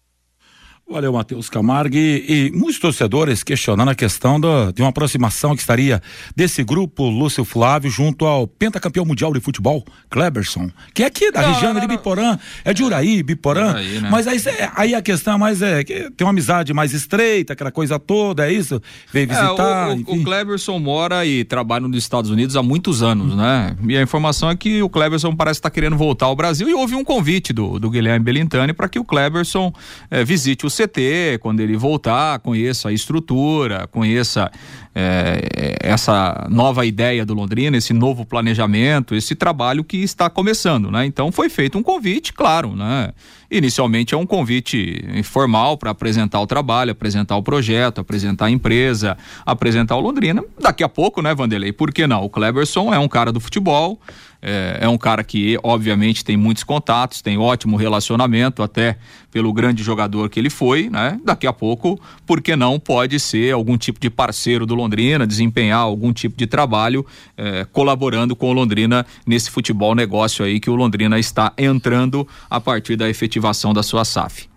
Valeu, 0.89 1.11
Matheus 1.11 1.49
Camargo. 1.49 1.97
E, 1.97 2.47
e, 2.47 2.51
muitos 2.51 2.79
torcedores 2.79 3.43
questionando 3.43 3.89
a 3.89 3.95
questão 3.95 4.39
do, 4.39 4.71
de 4.71 4.81
uma 4.81 4.87
aproximação 4.87 5.53
que 5.53 5.59
estaria 5.59 6.01
desse 6.33 6.63
grupo 6.63 7.09
Lúcio 7.09 7.43
Flávio 7.43 7.91
junto 7.91 8.25
ao 8.25 8.47
pentacampeão 8.47 9.05
mundial 9.05 9.33
de 9.33 9.41
futebol, 9.41 9.83
Kleberson, 10.09 10.71
que 10.93 11.03
é 11.03 11.07
aqui 11.07 11.29
da 11.29 11.41
não, 11.41 11.53
região 11.53 11.73
não, 11.73 11.81
de 11.81 11.87
Biporã, 11.87 12.39
é 12.63 12.73
de 12.73 12.83
Uraí, 12.83 13.21
Biporã. 13.21 13.71
Uraí, 13.71 13.99
né? 13.99 14.09
Mas 14.09 14.27
aí, 14.27 14.39
aí 14.75 14.95
a 14.95 15.01
questão 15.01 15.33
é 15.33 15.37
mais 15.37 15.61
é 15.61 15.83
que 15.83 16.09
tem 16.11 16.25
uma 16.25 16.29
amizade 16.29 16.73
mais 16.73 16.93
estreita, 16.93 17.51
aquela 17.51 17.71
coisa 17.71 17.99
toda, 17.99 18.49
é 18.49 18.53
isso? 18.53 18.81
Veio 19.11 19.27
visitar. 19.27 19.89
É, 19.89 19.93
o, 19.93 19.95
o, 19.97 20.21
o, 20.21 20.23
Kleberson 20.23 20.79
mora 20.79 21.25
e 21.25 21.43
trabalha 21.43 21.85
nos 21.85 21.97
Estados 21.97 22.31
Unidos 22.31 22.55
há 22.55 22.63
muitos 22.63 23.03
anos, 23.03 23.35
né? 23.35 23.75
E 23.89 23.97
a 23.97 24.01
informação 24.01 24.49
é 24.49 24.55
que 24.55 24.81
o 24.81 24.87
Kleberson 24.87 25.35
parece 25.35 25.59
estar 25.59 25.69
querendo 25.69 25.97
voltar 25.97 26.27
ao 26.27 26.35
Brasil 26.35 26.69
e 26.69 26.73
houve 26.73 26.95
um 26.95 27.03
convite 27.03 27.51
do, 27.51 27.77
do 27.77 27.89
Guilherme 27.89 28.23
Belintani 28.23 28.71
para 28.71 28.87
que 28.87 28.97
o 28.97 29.03
Kleberson 29.03 29.73
é, 30.09 30.23
visite 30.23 30.65
o 30.65 30.76
CT, 30.83 31.39
quando 31.39 31.59
ele 31.59 31.75
voltar, 31.75 32.39
conheça 32.39 32.89
a 32.89 32.93
estrutura, 32.93 33.87
conheça 33.87 34.51
é, 34.93 35.77
essa 35.79 36.47
nova 36.49 36.85
ideia 36.85 37.25
do 37.25 37.33
Londrina, 37.33 37.77
esse 37.77 37.93
novo 37.93 38.25
planejamento, 38.25 39.13
esse 39.13 39.35
trabalho 39.35 39.83
que 39.83 39.97
está 39.97 40.29
começando, 40.29 40.89
né? 40.89 41.05
Então 41.05 41.31
foi 41.31 41.49
feito 41.49 41.77
um 41.77 41.83
convite, 41.83 42.33
claro, 42.33 42.75
né? 42.75 43.11
Inicialmente 43.49 44.13
é 44.13 44.17
um 44.17 44.25
convite 44.25 45.03
formal 45.23 45.77
para 45.77 45.91
apresentar 45.91 46.41
o 46.41 46.47
trabalho, 46.47 46.91
apresentar 46.91 47.37
o 47.37 47.43
projeto, 47.43 48.01
apresentar 48.01 48.47
a 48.47 48.51
empresa, 48.51 49.17
apresentar 49.45 49.95
o 49.95 50.01
Londrina. 50.01 50.43
Daqui 50.59 50.83
a 50.83 50.89
pouco, 50.89 51.21
né, 51.21 51.33
Vanderlei? 51.33 51.71
Por 51.71 51.93
que 51.93 52.05
não? 52.05 52.23
O 52.23 52.29
Cleberson 52.29 52.93
é 52.93 52.99
um 52.99 53.07
cara 53.07 53.31
do 53.31 53.39
futebol, 53.39 53.99
é, 54.41 54.79
é, 54.81 54.89
um 54.89 54.97
cara 54.97 55.23
que, 55.23 55.57
obviamente, 55.63 56.23
tem 56.23 56.37
muitos 56.37 56.63
contatos, 56.63 57.21
tem 57.21 57.37
ótimo 57.37 57.77
relacionamento, 57.77 58.61
até 58.61 58.97
pelo 59.31 59.51
grande 59.51 59.83
jogador 59.83 60.29
que 60.29 60.39
ele 60.39 60.49
foi, 60.49 60.89
né? 60.89 61.19
Daqui 61.23 61.47
a 61.47 61.53
pouco, 61.53 61.99
por 62.25 62.41
que 62.41 62.55
não 62.55 62.79
pode 62.79 63.19
ser 63.19 63.53
algum 63.53 63.77
tipo 63.77 63.99
de 63.99 64.09
parceiro 64.09 64.65
do 64.65 64.75
Londrina, 64.75 65.27
desempenhar 65.27 65.79
algum 65.79 66.13
tipo 66.13 66.37
de 66.37 66.47
trabalho, 66.47 67.05
é, 67.35 67.65
colaborando 67.71 68.35
com 68.35 68.49
o 68.49 68.53
Londrina 68.53 69.05
nesse 69.25 69.49
futebol 69.49 69.93
negócio 69.93 70.43
aí 70.43 70.59
que 70.59 70.69
o 70.69 70.75
Londrina 70.75 71.19
está 71.19 71.53
entrando 71.57 72.27
a 72.49 72.59
partir 72.59 72.95
da 72.95 73.09
efetivação 73.09 73.73
da 73.73 73.83
sua 73.83 74.05
SAF. 74.05 74.47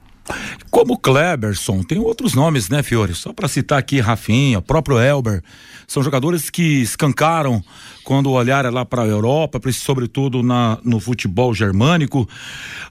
Como 0.70 0.98
Kleberson, 0.98 1.82
tem 1.82 1.98
outros 1.98 2.34
nomes, 2.34 2.68
né, 2.68 2.82
Fiore? 2.82 3.14
Só 3.14 3.32
para 3.32 3.48
citar 3.48 3.78
aqui 3.78 4.00
Rafinha, 4.00 4.60
próprio 4.60 4.98
Elber. 4.98 5.42
São 5.86 6.02
jogadores 6.02 6.48
que 6.50 6.80
escancaram 6.80 7.62
quando 8.04 8.30
olharam 8.30 8.70
lá 8.70 8.84
para 8.84 9.02
a 9.02 9.06
Europa, 9.06 9.60
sobretudo 9.72 10.42
na, 10.42 10.78
no 10.84 11.00
futebol 11.00 11.52
germânico. 11.52 12.28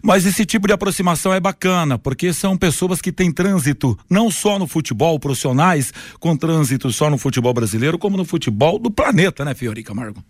Mas 0.01 0.25
esse 0.25 0.45
tipo 0.45 0.67
de 0.67 0.73
aproximação 0.73 1.33
é 1.33 1.39
bacana, 1.39 1.97
porque 1.97 2.33
são 2.33 2.57
pessoas 2.57 2.99
que 3.01 3.11
têm 3.11 3.31
trânsito 3.31 3.97
não 4.09 4.29
só 4.29 4.59
no 4.59 4.67
futebol, 4.67 5.19
profissionais 5.19 5.93
com 6.19 6.35
trânsito 6.35 6.91
só 6.91 7.09
no 7.09 7.17
futebol 7.17 7.53
brasileiro, 7.53 7.97
como 7.97 8.17
no 8.17 8.25
futebol 8.25 8.77
do 8.77 8.91
planeta, 8.91 9.45
né, 9.45 9.53
Fiore 9.53 9.83
Camargo? 9.83 10.23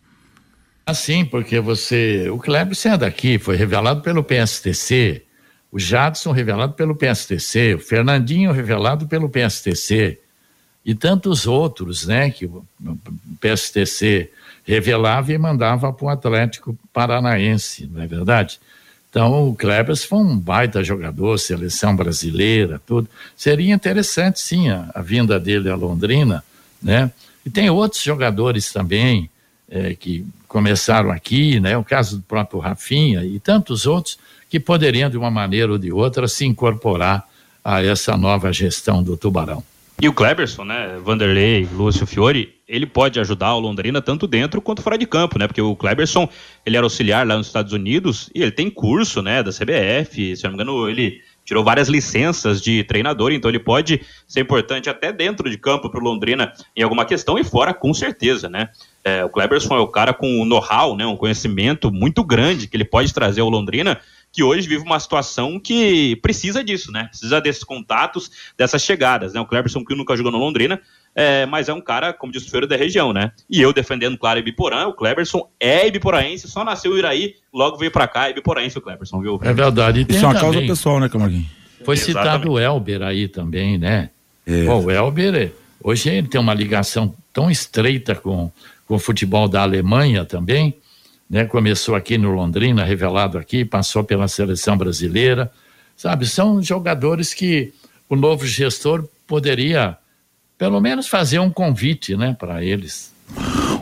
Assim, 0.85 1.25
porque 1.25 1.59
você. 1.59 2.29
O 2.29 2.37
Kleberson 2.37 2.89
é 2.89 2.97
daqui, 2.97 3.37
foi 3.37 3.55
revelado 3.55 4.01
pelo 4.01 4.23
PSTC 4.23 5.23
o 5.71 5.79
Jadson 5.79 6.31
revelado 6.31 6.73
pelo 6.73 6.95
PSTC, 6.95 7.75
o 7.75 7.79
Fernandinho 7.79 8.51
revelado 8.51 9.07
pelo 9.07 9.29
PSTC 9.29 10.19
e 10.83 10.95
tantos 10.95 11.45
outros, 11.45 12.07
né, 12.07 12.29
que 12.31 12.45
o 12.45 12.65
PSTC 13.39 14.31
revelava 14.63 15.31
e 15.31 15.38
mandava 15.38 15.91
para 15.93 16.05
o 16.05 16.09
Atlético 16.09 16.77
Paranaense, 16.91 17.88
não 17.91 18.01
é 18.01 18.07
verdade? 18.07 18.59
Então 19.09 19.49
o 19.49 19.55
Klebers 19.55 20.03
foi 20.03 20.19
um 20.19 20.38
baita 20.38 20.83
jogador, 20.83 21.38
seleção 21.39 21.95
brasileira, 21.95 22.79
tudo. 22.85 23.09
Seria 23.35 23.73
interessante, 23.73 24.39
sim, 24.39 24.69
a, 24.69 24.89
a 24.93 25.01
vinda 25.01 25.39
dele 25.39 25.69
a 25.69 25.75
Londrina, 25.75 26.43
né? 26.81 27.11
E 27.45 27.49
tem 27.49 27.69
outros 27.69 28.03
jogadores 28.03 28.71
também 28.71 29.29
é, 29.69 29.93
que 29.93 30.25
começaram 30.47 31.11
aqui, 31.11 31.59
né? 31.59 31.77
O 31.77 31.83
caso 31.83 32.17
do 32.17 32.23
próprio 32.23 32.59
Rafinha 32.59 33.23
e 33.23 33.39
tantos 33.39 33.85
outros 33.85 34.17
que 34.49 34.59
poderiam, 34.59 35.09
de 35.09 35.17
uma 35.17 35.29
maneira 35.29 35.71
ou 35.71 35.77
de 35.77 35.91
outra, 35.91 36.27
se 36.27 36.45
incorporar 36.45 37.27
a 37.63 37.83
essa 37.83 38.17
nova 38.17 38.51
gestão 38.51 39.03
do 39.03 39.15
Tubarão. 39.15 39.63
E 40.01 40.07
o 40.07 40.13
Kleberson, 40.13 40.63
né, 40.63 40.97
Vanderlei, 41.03 41.67
Lúcio 41.73 42.07
Fiore, 42.07 42.55
ele 42.65 42.85
pode 42.85 43.19
ajudar 43.19 43.53
o 43.55 43.59
Londrina 43.59 44.01
tanto 44.01 44.25
dentro 44.25 44.61
quanto 44.61 44.81
fora 44.81 44.97
de 44.97 45.05
campo, 45.05 45.38
né? 45.38 45.45
Porque 45.45 45.61
o 45.61 45.75
Kleberson, 45.75 46.29
ele 46.65 46.77
era 46.77 46.85
auxiliar 46.85 47.27
lá 47.27 47.35
nos 47.35 47.47
Estados 47.47 47.73
Unidos 47.73 48.29
e 48.33 48.41
ele 48.41 48.51
tem 48.51 48.69
curso, 48.69 49.21
né, 49.21 49.43
da 49.43 49.51
CBF, 49.51 50.38
se 50.38 50.43
não 50.43 50.51
me 50.51 50.55
engano, 50.55 50.89
ele 50.89 51.21
tirou 51.50 51.63
várias 51.63 51.88
licenças 51.88 52.62
de 52.62 52.84
treinador, 52.84 53.32
então 53.32 53.50
ele 53.50 53.58
pode 53.58 54.01
ser 54.27 54.41
importante 54.41 54.88
até 54.88 55.12
dentro 55.12 55.50
de 55.50 55.58
campo 55.58 55.89
para 55.89 56.00
o 56.00 56.03
Londrina 56.03 56.53
em 56.75 56.84
alguma 56.84 57.06
questão 57.06 57.39
e 57.39 57.44
fora, 57.44 57.74
com 57.74 57.91
certeza, 57.91 58.48
né? 58.48 58.70
É, 59.03 59.25
o 59.25 59.29
Kleberson 59.29 59.75
é 59.75 59.79
o 59.79 59.88
cara 59.88 60.13
com 60.13 60.27
um 60.27 60.46
know-how, 60.46 60.96
né, 60.96 61.08
um 61.08 61.18
conhecimento 61.18 61.91
muito 61.91 62.24
grande 62.24 62.68
que 62.68 62.77
ele 62.77 62.86
pode 62.86 63.12
trazer 63.12 63.41
ao 63.41 63.50
Londrina 63.50 64.00
que 64.32 64.44
hoje 64.44 64.68
vive 64.68 64.84
uma 64.84 65.00
situação 65.00 65.60
que 65.60 66.15
precisa 66.18 66.63
disso, 66.63 66.91
né? 66.91 67.06
Precisa 67.06 67.41
desses 67.41 67.63
contatos, 67.63 68.29
dessas 68.56 68.84
chegadas, 68.84 69.34
né? 69.34 69.41
O 69.41 69.46
Cleberson 69.48 69.84
que 69.84 69.96
nunca 69.96 70.15
jogou 70.15 70.32
no 70.32 70.38
Londrina, 70.38 70.79
é, 71.15 71.45
mas 71.45 71.67
é 71.67 71.73
um 71.73 71.81
cara, 71.81 72.13
como 72.13 72.31
disse 72.31 72.47
o 72.47 72.51
Feiro, 72.51 72.67
da 72.67 72.75
região, 72.75 73.11
né? 73.11 73.31
E 73.49 73.61
eu 73.61 73.73
defendendo, 73.73 74.17
claro, 74.17 74.39
Ibiporã, 74.39 74.87
o 74.87 74.93
Cleberson 74.93 75.49
é 75.59 75.87
ibiporaense, 75.87 76.47
só 76.47 76.63
nasceu 76.63 76.95
em 76.95 76.99
Iraí, 76.99 77.35
logo 77.53 77.77
veio 77.77 77.91
pra 77.91 78.07
cá, 78.07 78.27
é 78.27 78.31
ibiporaense 78.31 78.77
o 78.77 78.81
Cleberson, 78.81 79.19
viu? 79.19 79.39
É 79.43 79.53
verdade. 79.53 80.05
Isso 80.07 80.23
é 80.23 80.27
uma 80.27 80.39
causa 80.39 80.61
pessoal, 80.61 80.99
né, 80.99 81.09
Camarguinho? 81.09 81.45
Foi 81.83 81.95
Exatamente. 81.95 82.31
citado 82.31 82.51
o 82.51 82.59
Elber 82.59 83.01
aí 83.01 83.27
também, 83.27 83.77
né? 83.77 84.09
É. 84.45 84.65
Bom, 84.65 84.85
o 84.85 84.91
Elber, 84.91 85.53
hoje 85.83 86.09
ele 86.09 86.27
tem 86.27 86.39
uma 86.39 86.53
ligação 86.53 87.13
tão 87.33 87.49
estreita 87.49 88.15
com, 88.15 88.51
com 88.87 88.95
o 88.95 88.99
futebol 88.99 89.47
da 89.47 89.61
Alemanha 89.61 90.25
também, 90.25 90.75
né? 91.29 91.45
Começou 91.45 91.95
aqui 91.95 92.17
no 92.17 92.31
Londrina, 92.31 92.83
revelado 92.83 93.37
aqui, 93.37 93.63
passou 93.63 94.03
pela 94.03 94.27
seleção 94.27 94.77
brasileira, 94.77 95.51
sabe? 95.95 96.25
São 96.25 96.61
jogadores 96.61 97.33
que 97.33 97.73
o 98.09 98.15
novo 98.15 98.45
gestor 98.45 99.07
poderia, 99.27 99.95
pelo 100.59 100.81
menos, 100.81 101.07
fazer 101.07 101.39
um 101.39 101.49
convite, 101.49 102.17
né, 102.17 102.35
para 102.37 102.61
eles. 102.61 103.13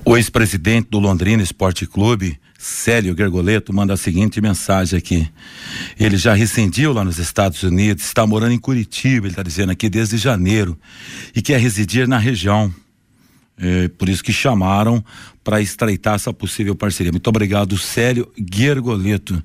O 0.06 0.16
ex-presidente 0.16 0.90
do 0.92 1.00
Londrina 1.00 1.42
Esporte 1.42 1.88
Clube, 1.88 2.40
Célio 2.58 3.16
Gergoleto, 3.18 3.74
manda 3.74 3.94
a 3.94 3.98
seguinte 3.98 4.40
mensagem 4.40 4.96
aqui. 4.98 5.28
Ele 6.00 6.18
já 6.18 6.36
rescindiu 6.36 6.94
lá 6.94 7.04
nos 7.04 7.18
Estados 7.18 7.64
Unidos, 7.64 8.06
está 8.06 8.28
morando 8.28 8.54
em 8.54 8.60
Curitiba, 8.60 9.26
ele 9.26 9.34
está 9.34 9.42
dizendo 9.42 9.72
aqui 9.72 9.90
desde 9.90 10.18
janeiro, 10.18 10.78
e 11.36 11.42
quer 11.42 11.60
residir 11.60 12.08
na 12.08 12.20
região. 12.20 12.72
É, 13.60 13.88
por 13.88 14.08
isso 14.08 14.24
que 14.24 14.32
chamaram 14.32 15.04
para 15.44 15.60
estreitar 15.60 16.14
essa 16.14 16.32
possível 16.32 16.76
parceria. 16.76 17.12
Muito 17.12 17.28
obrigado, 17.28 17.76
Célio 17.76 18.32
Guergoleto. 18.40 19.44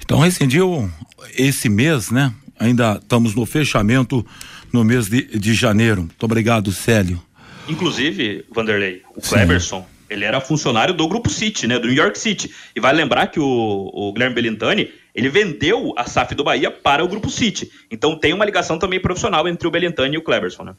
Então, 0.00 0.20
rescindiu 0.20 0.88
esse 1.36 1.68
mês, 1.68 2.12
né? 2.12 2.32
Ainda 2.60 3.00
estamos 3.02 3.34
no 3.34 3.44
fechamento 3.44 4.24
no 4.72 4.84
mês 4.84 5.08
de, 5.08 5.22
de 5.38 5.54
janeiro. 5.54 6.02
Muito 6.02 6.22
obrigado, 6.22 6.72
Célio. 6.72 7.20
Inclusive, 7.68 8.44
Vanderlei, 8.52 9.02
o 9.14 9.20
Cleberson, 9.20 9.86
ele 10.08 10.24
era 10.24 10.40
funcionário 10.40 10.92
do 10.92 11.06
Grupo 11.06 11.30
City, 11.30 11.66
né? 11.66 11.78
Do 11.78 11.86
New 11.86 11.96
York 11.96 12.18
City. 12.18 12.52
E 12.74 12.80
vai 12.80 12.92
lembrar 12.92 13.28
que 13.28 13.38
o, 13.38 13.90
o 13.92 14.12
Guilherme 14.12 14.34
Belintani, 14.34 14.90
ele 15.14 15.28
vendeu 15.28 15.94
a 15.96 16.04
SAF 16.04 16.34
do 16.34 16.42
Bahia 16.42 16.70
para 16.70 17.04
o 17.04 17.08
Grupo 17.08 17.30
City. 17.30 17.70
Então 17.90 18.18
tem 18.18 18.32
uma 18.32 18.44
ligação 18.44 18.78
também 18.78 19.00
profissional 19.00 19.46
entre 19.46 19.68
o 19.68 19.70
Belintani 19.70 20.16
e 20.16 20.18
o 20.18 20.22
Cleberson, 20.22 20.64
né? 20.64 20.74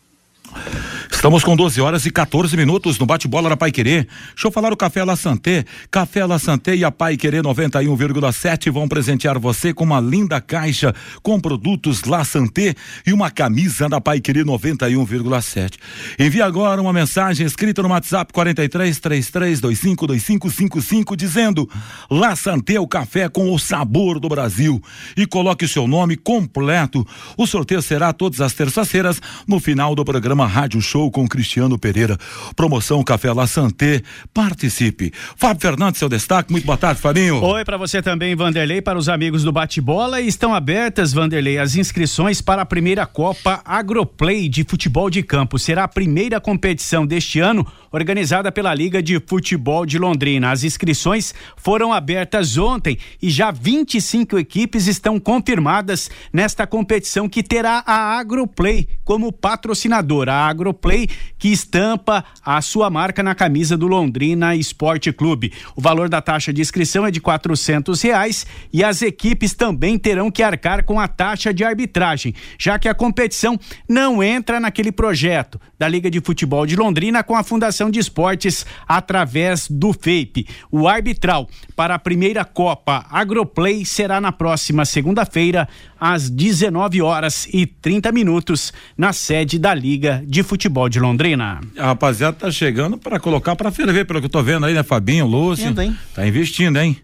Estamos 1.22 1.44
com 1.44 1.56
12 1.56 1.80
horas 1.80 2.04
e 2.08 2.10
14 2.10 2.58
minutos 2.58 2.98
no 2.98 3.06
bate-bola 3.06 3.48
da 3.48 3.56
Pai 3.56 3.72
Querer. 3.72 4.08
Deixa 4.30 4.48
eu 4.48 4.52
falar 4.52 4.74
o 4.74 4.76
Café 4.76 5.04
La 5.04 5.16
Santé. 5.16 5.66
Café 5.92 6.26
La 6.26 6.40
Santé 6.40 6.76
e 6.76 6.84
a 6.84 6.90
Pai 6.90 7.16
Querer 7.16 7.44
91,7 7.44 8.72
vão 8.72 8.88
presentear 8.88 9.38
você 9.38 9.72
com 9.72 9.84
uma 9.84 10.00
linda 10.00 10.42
caixa 10.42 10.96
com 11.22 11.40
produtos 11.40 12.06
La 12.06 12.24
Santé 12.24 12.74
e 13.06 13.14
uma 13.14 13.30
camisa 13.30 13.88
da 13.88 14.02
Pai 14.02 14.20
Querer 14.20 14.44
91,7. 14.46 15.74
Envie 16.18 16.42
agora 16.42 16.82
uma 16.82 16.92
mensagem 16.92 17.46
escrita 17.46 17.84
no 17.84 17.90
WhatsApp 17.90 18.34
43 18.34 19.00
33 19.00 19.60
25 19.62 20.08
2555 20.08 21.16
dizendo 21.16 21.70
La 22.10 22.36
Santé 22.36 22.80
o 22.80 22.88
café 22.88 23.30
com 23.30 23.54
o 23.54 23.60
sabor 23.60 24.20
do 24.20 24.28
Brasil 24.28 24.82
e 25.16 25.28
coloque 25.28 25.66
o 25.66 25.70
seu 25.70 25.88
nome 25.88 26.16
completo. 26.16 27.06
O 27.38 27.46
sorteio 27.46 27.84
será 27.84 28.12
todas 28.12 28.42
as 28.42 28.54
terças-feiras 28.54 29.22
no 29.48 29.60
final 29.60 29.94
do 29.94 30.04
programa 30.04 30.48
Rádio 30.48 30.82
Show 30.82 31.11
com 31.12 31.28
Cristiano 31.28 31.78
Pereira. 31.78 32.18
Promoção 32.56 33.04
Café 33.04 33.32
La 33.34 33.46
Santé. 33.46 34.02
Participe. 34.34 35.14
Fábio 35.36 35.62
Fernandes, 35.62 36.00
seu 36.00 36.10
destaque. 36.10 36.52
Muito 36.52 36.66
boa 36.66 36.78
tarde, 36.78 37.00
Fabinho. 37.00 37.44
Oi, 37.44 37.64
para 37.64 37.78
você 37.78 38.02
também, 38.02 38.36
Vanderlei, 38.36 38.82
para 38.82 38.98
os 38.98 39.10
amigos 39.10 39.44
do 39.44 39.52
Bate-Bola. 39.52 40.22
Estão 40.22 40.56
abertas, 40.56 41.14
Vanderlei, 41.14 41.58
as 41.58 41.76
inscrições 41.76 42.42
para 42.42 42.62
a 42.62 42.66
primeira 42.66 43.06
Copa 43.06 43.62
Agroplay 43.66 44.50
de 44.50 44.64
Futebol 44.64 45.10
de 45.10 45.22
Campo. 45.22 45.60
Será 45.60 45.84
a 45.84 45.88
primeira 45.88 46.40
competição 46.40 47.06
deste 47.06 47.40
ano 47.40 47.68
organizada 47.92 48.52
pela 48.52 48.74
Liga 48.74 49.04
de 49.04 49.20
Futebol 49.20 49.86
de 49.86 50.00
Londrina. 50.00 50.52
As 50.52 50.64
inscrições 50.64 51.34
foram 51.58 51.92
abertas 51.92 52.58
ontem 52.58 52.98
e 53.22 53.30
já 53.30 53.52
25 53.52 54.40
equipes 54.40 54.88
estão 54.88 55.20
confirmadas 55.20 56.10
nesta 56.32 56.66
competição 56.66 57.28
que 57.28 57.44
terá 57.44 57.84
a 57.86 58.18
Agroplay 58.18 58.88
como 59.04 59.32
patrocinadora. 59.32 60.34
A 60.34 60.48
Agroplay 60.48 61.01
que 61.38 61.50
estampa 61.50 62.24
a 62.44 62.62
sua 62.62 62.90
marca 62.90 63.22
na 63.22 63.36
camisa 63.36 63.78
do 63.78 63.88
Londrina 63.88 64.56
Esporte 64.56 65.12
Clube. 65.12 65.54
O 65.76 65.82
valor 65.82 66.10
da 66.10 66.22
taxa 66.22 66.52
de 66.52 66.62
inscrição 66.62 67.06
é 67.06 67.12
de 67.12 67.22
quatrocentos 67.22 68.02
reais 68.02 68.46
e 68.72 68.84
as 68.84 69.02
equipes 69.02 69.54
também 69.54 69.98
terão 69.98 70.32
que 70.32 70.44
arcar 70.44 70.84
com 70.84 71.00
a 71.00 71.08
taxa 71.08 71.54
de 71.54 71.64
arbitragem, 71.64 72.34
já 72.58 72.78
que 72.80 72.90
a 72.90 72.94
competição 72.94 73.60
não 73.88 74.24
entra 74.24 74.60
naquele 74.60 74.92
projeto 74.92 75.60
da 75.78 75.88
Liga 75.88 76.12
de 76.12 76.22
Futebol 76.22 76.66
de 76.66 76.76
Londrina 76.76 77.24
com 77.24 77.36
a 77.36 77.44
Fundação 77.44 77.90
de 77.90 78.00
Esportes 78.00 78.66
através 78.88 79.68
do 79.70 79.94
FEIP. 79.94 80.48
O 80.72 80.88
arbitral 80.88 81.50
para 81.76 81.96
a 81.96 82.00
primeira 82.00 82.46
Copa 82.46 83.06
Agroplay 83.10 83.86
será 83.86 84.22
na 84.22 84.32
próxima 84.32 84.86
segunda-feira 84.86 85.68
às 86.00 86.30
19 86.30 87.02
horas 87.02 87.48
e 87.52 87.66
30 87.66 88.12
minutos 88.12 88.74
na 88.98 89.14
sede 89.14 89.58
da 89.60 89.74
Liga 89.74 90.24
de 90.26 90.44
Futebol 90.44 90.90
de 90.90 90.91
Londrina. 91.00 91.62
A 91.78 91.88
rapaziada 91.88 92.38
tá 92.38 92.52
chegando 92.52 92.98
para 92.98 93.20
colocar 93.20 93.56
para 93.56 93.72
ferver, 93.72 94.06
pelo 94.06 94.20
que 94.20 94.26
eu 94.26 94.30
tô 94.30 94.42
vendo 94.42 94.66
aí, 94.66 94.74
né, 94.74 94.84
Fabinho, 94.84 95.26
Lúcio? 95.26 95.66
Entendo, 95.66 95.82
hein? 95.82 95.98
Tá 96.14 96.28
investindo, 96.28 96.78
hein? 96.78 96.98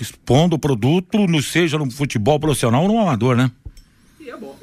Expondo 0.00 0.56
o 0.56 0.58
produto, 0.58 1.26
no, 1.26 1.42
seja 1.42 1.78
no 1.78 1.90
futebol 1.90 2.38
profissional 2.38 2.82
ou 2.82 2.88
no 2.88 3.00
amador, 3.00 3.36
né? 3.36 3.50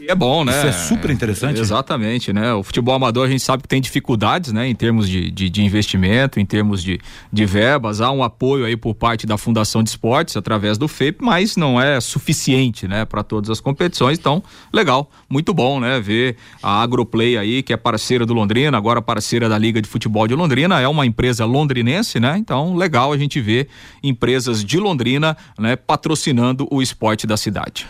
É 0.08 0.16
bom, 0.16 0.44
né? 0.44 0.52
Isso 0.58 0.68
é 0.68 0.72
super 0.72 1.10
interessante. 1.12 1.60
Exatamente, 1.60 2.34
né? 2.34 2.54
O 2.54 2.64
futebol 2.64 2.96
amador 2.96 3.28
a 3.28 3.30
gente 3.30 3.42
sabe 3.42 3.64
que 3.64 3.70
tem 3.70 3.82
dificuldades, 3.82 4.52
né? 4.52 4.68
Em 4.68 4.76
termos 4.76 5.08
de, 5.08 5.32
de, 5.32 5.50
de, 5.50 5.64
investimento, 5.64 6.40
em 6.40 6.46
termos 6.46 6.84
de, 6.84 7.00
de 7.32 7.46
verbas, 7.46 8.02
há 8.02 8.12
um 8.12 8.24
apoio 8.24 8.66
aí 8.66 8.76
por 8.76 8.94
parte 8.94 9.26
da 9.26 9.38
Fundação 9.38 9.82
de 9.82 9.90
Esportes 9.90 10.36
através 10.36 10.78
do 10.78 10.88
FEP, 10.88 11.24
mas 11.24 11.56
não 11.56 11.80
é 11.80 12.00
suficiente, 12.02 12.88
né? 12.88 13.06
Para 13.06 13.24
todas 13.24 13.50
as 13.50 13.60
competições, 13.60 14.18
então, 14.18 14.44
legal, 14.72 15.10
muito 15.30 15.54
bom, 15.54 15.80
né? 15.80 16.00
Ver 16.00 16.36
a 16.62 16.82
Agroplay 16.82 17.38
aí, 17.38 17.64
que 17.64 17.74
é 17.74 17.78
parceira 17.78 18.26
do 18.26 18.34
Londrina, 18.34 18.78
agora 18.78 19.02
parceira 19.02 19.48
da 19.48 19.58
Liga 19.58 19.82
de 19.82 19.88
Futebol 19.88 20.28
de 20.28 20.36
Londrina, 20.36 20.80
é 20.80 20.88
uma 20.88 21.06
empresa 21.06 21.46
londrinense, 21.46 22.20
né? 22.20 22.38
Então, 22.38 22.76
legal 22.76 23.14
a 23.14 23.18
gente 23.18 23.40
ver 23.40 23.68
empresas 24.04 24.64
de 24.64 24.78
Londrina, 24.78 25.38
né? 25.58 25.76
Patrocinando 25.76 26.68
o 26.70 26.82
esporte 26.82 27.26
da 27.26 27.38
cidade. 27.38 27.88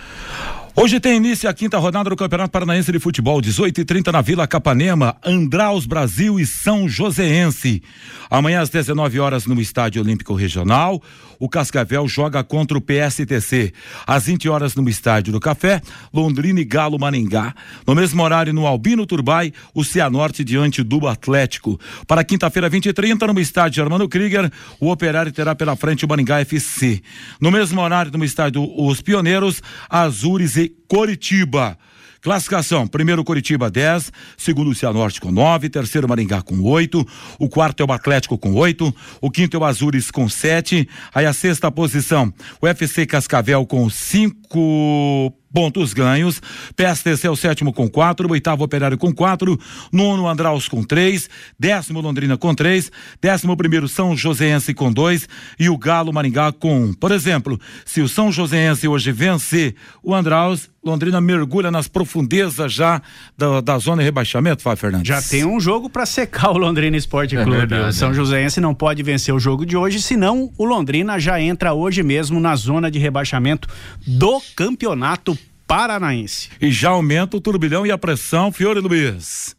Hoje 0.75 0.99
tem 0.99 1.17
início 1.17 1.47
a 1.47 1.53
quinta 1.53 1.77
rodada 1.77 2.09
do 2.09 2.15
Campeonato 2.15 2.49
Paranaense 2.49 2.91
de 2.91 2.97
Futebol, 2.97 3.39
18 3.39 3.81
e 3.81 3.85
30 3.85 4.11
na 4.11 4.21
Vila 4.21 4.47
Capanema, 4.47 5.15
Andraus 5.23 5.85
Brasil 5.85 6.39
e 6.39 6.47
São 6.47 6.89
Joséense. 6.89 7.83
Amanhã 8.27 8.59
às 8.59 8.69
19 8.69 9.19
horas 9.19 9.45
no 9.45 9.61
Estádio 9.61 10.01
Olímpico 10.01 10.33
Regional, 10.33 10.99
o 11.39 11.49
Cascavel 11.49 12.07
joga 12.07 12.43
contra 12.43 12.77
o 12.77 12.81
PSTC. 12.81 13.73
Às 14.05 14.25
20 14.25 14.49
horas 14.49 14.75
no 14.75 14.87
Estádio 14.87 15.33
do 15.33 15.39
Café, 15.39 15.81
Londrina 16.13 16.59
e 16.59 16.63
Galo 16.63 16.99
Maningá. 16.99 17.53
No 17.85 17.95
mesmo 17.95 18.21
horário 18.23 18.53
no 18.53 18.67
Albino 18.67 19.05
Turbai, 19.05 19.53
o 19.73 19.83
Cianorte 19.83 20.43
diante 20.43 20.83
do 20.83 21.07
Atlético. 21.07 21.79
Para 22.07 22.23
quinta-feira, 22.23 22.69
20 22.69 22.87
e 22.87 22.93
30 22.93 23.27
no 23.27 23.39
Estádio 23.39 23.83
Armando 23.83 24.07
Krieger, 24.07 24.51
o 24.79 24.91
Operário 24.91 25.31
terá 25.31 25.55
pela 25.55 25.75
frente 25.75 26.05
o 26.05 26.07
Maningá 26.07 26.39
FC. 26.41 27.01
No 27.39 27.51
mesmo 27.51 27.81
horário 27.81 28.11
no 28.17 28.25
Estádio 28.25 28.63
Os 28.77 29.01
Pioneiros, 29.01 29.61
Azures 29.89 30.57
e 30.57 30.69
Coritiba. 30.87 31.77
Classificação: 32.23 32.87
primeiro 32.87 33.21
Coritiba 33.21 33.69
10, 33.69 34.09
segundo 34.37 34.69
o 34.69 34.75
Cianorte 34.75 35.19
com 35.19 35.29
9, 35.29 35.69
terceiro 35.69 36.07
Maringá 36.07 36.41
com 36.41 36.61
8, 36.61 37.05
o 37.37 37.49
quarto 37.49 37.83
é 37.83 37.85
o 37.85 37.91
Atlético 37.91 38.37
com 38.37 38.53
8, 38.53 38.95
o 39.19 39.29
quinto 39.29 39.57
é 39.57 39.59
o 39.59 39.65
Azures 39.65 40.09
com 40.09 40.29
7, 40.29 40.87
aí 41.13 41.25
a 41.25 41.33
sexta 41.33 41.69
posição, 41.69 42.33
o 42.61 42.67
FC 42.67 43.05
Cascavel 43.05 43.65
com 43.65 43.89
5 43.89 45.33
pontos 45.53 45.93
ganhos. 45.93 46.41
PSTC 46.75 47.27
é 47.27 47.29
o 47.29 47.35
sétimo 47.35 47.71
com 47.71 47.87
quatro, 47.89 48.31
oitavo 48.31 48.63
Operário 48.63 48.97
com 48.97 49.13
quatro, 49.13 49.59
nono 49.91 50.27
Andraus 50.27 50.67
com 50.67 50.81
três, 50.81 51.29
décimo 51.59 52.01
Londrina 52.01 52.37
com 52.37 52.55
três, 52.55 52.91
décimo 53.21 53.55
primeiro 53.55 53.87
São 53.87 54.17
Joséense 54.17 54.73
com 54.73 54.91
dois 54.91 55.27
e 55.59 55.69
o 55.69 55.77
Galo 55.77 56.11
Maringá 56.11 56.51
com 56.51 56.85
um. 56.85 56.93
Por 56.93 57.11
exemplo, 57.11 57.59
se 57.85 58.01
o 58.01 58.07
São 58.07 58.31
Joséense 58.31 58.87
hoje 58.87 59.11
vencer 59.11 59.75
o 60.01 60.15
Andraus, 60.15 60.72
Londrina 60.83 61.21
mergulha 61.21 61.71
nas 61.71 61.87
profundezas 61.87 62.73
já 62.73 63.01
da, 63.37 63.61
da 63.61 63.77
zona 63.77 64.01
de 64.01 64.05
rebaixamento, 64.05 64.61
Fábio 64.61 64.77
Fernandes. 64.77 65.07
Já 65.07 65.21
tem 65.21 65.45
um 65.45 65.59
jogo 65.59 65.89
para 65.89 66.05
secar 66.05 66.51
o 66.51 66.57
Londrina 66.57 66.97
Esporte 66.97 67.37
é 67.37 67.43
Clube. 67.43 67.59
Verdade, 67.59 67.89
o 67.89 67.93
São 67.93 68.11
é. 68.11 68.13
Joséense 68.13 68.59
não 68.59 68.75
pode 68.75 69.01
vencer 69.01 69.33
o 69.33 69.39
jogo 69.39 69.65
de 69.65 69.77
hoje, 69.77 70.01
senão 70.01 70.51
o 70.57 70.65
Londrina 70.65 71.17
já 71.19 71.39
entra 71.39 71.73
hoje 71.73 72.03
mesmo 72.03 72.39
na 72.39 72.55
zona 72.55 72.91
de 72.91 72.99
rebaixamento 72.99 73.67
do 74.05 74.41
campeonato 74.55 75.37
paranaense. 75.65 76.49
E 76.59 76.69
já 76.69 76.89
aumenta 76.89 77.37
o 77.37 77.41
turbilhão 77.41 77.85
e 77.85 77.91
a 77.91 77.97
pressão, 77.97 78.51
Fiore 78.51 78.79
Luiz. 78.79 79.55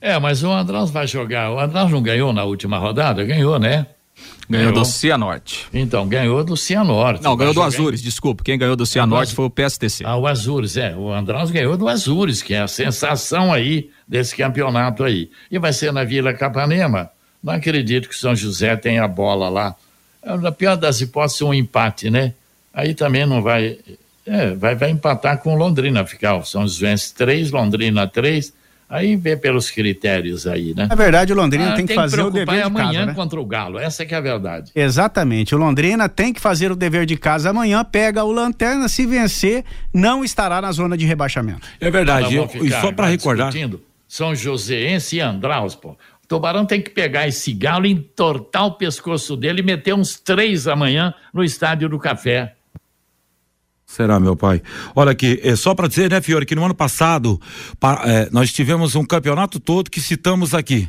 É, 0.00 0.18
mas 0.20 0.44
o 0.44 0.52
András 0.52 0.90
vai 0.90 1.06
jogar. 1.06 1.50
O 1.50 1.58
András 1.58 1.90
não 1.90 2.00
ganhou 2.00 2.32
na 2.32 2.44
última 2.44 2.78
rodada? 2.78 3.24
Ganhou, 3.24 3.58
né? 3.58 3.86
Ganhou, 4.48 4.70
ganhou 4.70 4.84
do 4.84 4.88
Cianorte. 4.88 5.66
Então, 5.74 6.08
ganhou 6.08 6.44
do 6.44 6.56
Cianorte. 6.56 7.22
Não, 7.22 7.36
ganhou 7.36 7.52
do 7.52 7.62
Azures, 7.62 8.00
desculpa. 8.00 8.44
Quem 8.44 8.56
ganhou 8.56 8.76
do 8.76 8.86
Cianorte 8.86 9.34
foi 9.34 9.46
o 9.46 9.50
PSTC. 9.50 10.04
Ah, 10.04 10.16
o 10.16 10.26
Azures, 10.26 10.76
é. 10.76 10.94
O 10.94 11.12
András 11.12 11.50
ganhou 11.50 11.76
do 11.76 11.88
Azures, 11.88 12.42
que 12.42 12.54
é 12.54 12.60
a 12.60 12.68
sensação 12.68 13.52
aí 13.52 13.90
desse 14.06 14.36
campeonato 14.36 15.02
aí. 15.02 15.30
E 15.50 15.58
vai 15.58 15.72
ser 15.72 15.92
na 15.92 16.04
Vila 16.04 16.32
Capanema. 16.32 17.10
Não 17.42 17.52
acredito 17.52 18.08
que 18.08 18.14
São 18.14 18.34
José 18.36 18.76
tenha 18.76 19.04
a 19.04 19.08
bola 19.08 19.48
lá. 19.48 19.74
Na 20.24 20.52
pior 20.52 20.76
das 20.76 21.00
hipóteses, 21.00 21.42
um 21.42 21.52
empate, 21.52 22.08
né? 22.10 22.32
Aí 22.72 22.94
também 22.94 23.26
não 23.26 23.42
vai. 23.42 23.78
É, 24.26 24.50
vai, 24.54 24.74
vai 24.74 24.90
empatar 24.90 25.38
com 25.38 25.56
Londrina, 25.56 26.04
ficar 26.04 26.36
o 26.36 26.44
São 26.44 26.66
Joséense 26.66 27.14
3, 27.14 27.50
Londrina 27.52 28.06
3, 28.08 28.52
aí 28.88 29.16
vê 29.16 29.36
pelos 29.36 29.70
critérios 29.70 30.46
aí, 30.46 30.74
né? 30.74 30.86
Na 30.88 30.94
verdade, 30.94 31.32
o 31.32 31.36
Londrina 31.36 31.72
ah, 31.72 31.76
tem, 31.76 31.86
que 31.86 31.94
fazer 31.94 32.22
o 32.22 32.30
dever 32.30 32.46
de 32.46 32.62
casa, 32.62 32.66
amanhã 32.66 33.06
né? 33.06 33.14
contra 33.14 33.40
o 33.40 33.44
Galo, 33.44 33.78
essa 33.78 34.04
que 34.04 34.14
é 34.14 34.18
a 34.18 34.20
verdade. 34.20 34.72
Exatamente, 34.74 35.54
o 35.54 35.58
Londrina 35.58 36.08
tem 36.08 36.32
que 36.32 36.40
fazer 36.40 36.70
o 36.70 36.76
dever 36.76 37.06
de 37.06 37.16
casa 37.16 37.50
amanhã, 37.50 37.84
pega 37.84 38.24
o 38.24 38.32
Lanterna, 38.32 38.88
se 38.88 39.06
vencer, 39.06 39.64
não 39.92 40.24
estará 40.24 40.60
na 40.60 40.72
zona 40.72 40.96
de 40.96 41.04
rebaixamento. 41.06 41.66
É 41.80 41.90
verdade, 41.90 42.34
eu, 42.34 42.48
e 42.54 42.70
só 42.70 42.92
para 42.92 43.06
recordar... 43.06 43.52
São 44.08 44.34
Joséense 44.34 45.16
e 45.16 45.20
Andraus, 45.20 45.74
pô. 45.74 45.90
O 45.90 46.28
Tubarão 46.28 46.66
tem 46.66 46.80
que 46.80 46.90
pegar 46.90 47.28
esse 47.28 47.52
galo, 47.52 47.86
entortar 47.86 48.66
o 48.66 48.72
pescoço 48.72 49.36
dele 49.36 49.60
e 49.60 49.64
meter 49.64 49.94
uns 49.94 50.18
três 50.18 50.66
amanhã 50.66 51.14
no 51.32 51.44
Estádio 51.44 51.88
do 51.88 51.98
Café. 51.98 52.55
Será, 53.86 54.18
meu 54.18 54.36
pai? 54.36 54.60
Olha 54.94 55.12
aqui, 55.12 55.40
é 55.42 55.54
só 55.54 55.74
para 55.74 55.86
dizer, 55.88 56.10
né, 56.10 56.20
Fiore, 56.20 56.44
que 56.44 56.56
no 56.56 56.64
ano 56.64 56.74
passado 56.74 57.40
é, 58.04 58.28
nós 58.32 58.52
tivemos 58.52 58.96
um 58.96 59.04
campeonato 59.04 59.60
todo 59.60 59.90
que 59.90 60.00
citamos 60.00 60.54
aqui. 60.54 60.88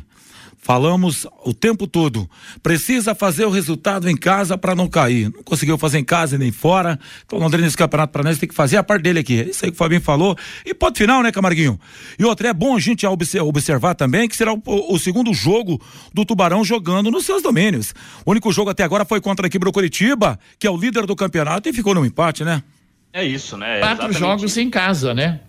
Falamos 0.60 1.24
o 1.44 1.54
tempo 1.54 1.86
todo. 1.86 2.28
Precisa 2.62 3.14
fazer 3.14 3.44
o 3.44 3.50
resultado 3.50 4.10
em 4.10 4.16
casa 4.16 4.58
para 4.58 4.74
não 4.74 4.88
cair. 4.88 5.32
Não 5.32 5.42
conseguiu 5.44 5.78
fazer 5.78 5.98
em 5.98 6.04
casa 6.04 6.36
nem 6.36 6.50
fora. 6.50 6.98
Então, 7.24 7.38
Londrina 7.38 7.64
nesse 7.64 7.76
campeonato 7.76 8.12
para 8.12 8.24
nós 8.24 8.38
tem 8.38 8.48
que 8.48 8.54
fazer 8.54 8.76
a 8.76 8.82
parte 8.82 9.02
dele 9.04 9.20
aqui. 9.20 9.40
É 9.40 9.44
isso 9.44 9.64
aí 9.64 9.70
que 9.70 9.76
o 9.76 9.78
Fabinho 9.78 10.00
falou. 10.00 10.36
E 10.66 10.74
ponto 10.74 10.98
final, 10.98 11.22
né, 11.22 11.30
Camarguinho? 11.30 11.78
E 12.18 12.24
outro, 12.24 12.46
é 12.46 12.52
bom 12.52 12.76
a 12.76 12.80
gente 12.80 13.06
observar 13.06 13.94
também 13.94 14.28
que 14.28 14.36
será 14.36 14.52
o, 14.52 14.60
o, 14.66 14.98
segundo 14.98 15.32
jogo 15.32 15.80
do 16.12 16.24
Tubarão 16.24 16.64
jogando 16.64 17.10
nos 17.10 17.24
seus 17.24 17.40
domínios. 17.42 17.94
O 18.26 18.32
único 18.32 18.52
jogo 18.52 18.68
até 18.68 18.82
agora 18.82 19.04
foi 19.04 19.20
contra 19.20 19.46
a 19.46 19.48
equipe 19.48 19.64
do 19.64 19.72
Curitiba, 19.72 20.38
que 20.58 20.66
é 20.66 20.70
o 20.70 20.76
líder 20.76 21.06
do 21.06 21.14
campeonato, 21.14 21.68
e 21.68 21.72
ficou 21.72 21.94
no 21.94 22.04
empate, 22.04 22.44
né? 22.44 22.62
É 23.12 23.24
isso, 23.24 23.56
né? 23.56 23.80
Quatro 23.80 24.12
jogos 24.12 24.56
em 24.56 24.70
casa, 24.70 25.14
né? 25.14 25.40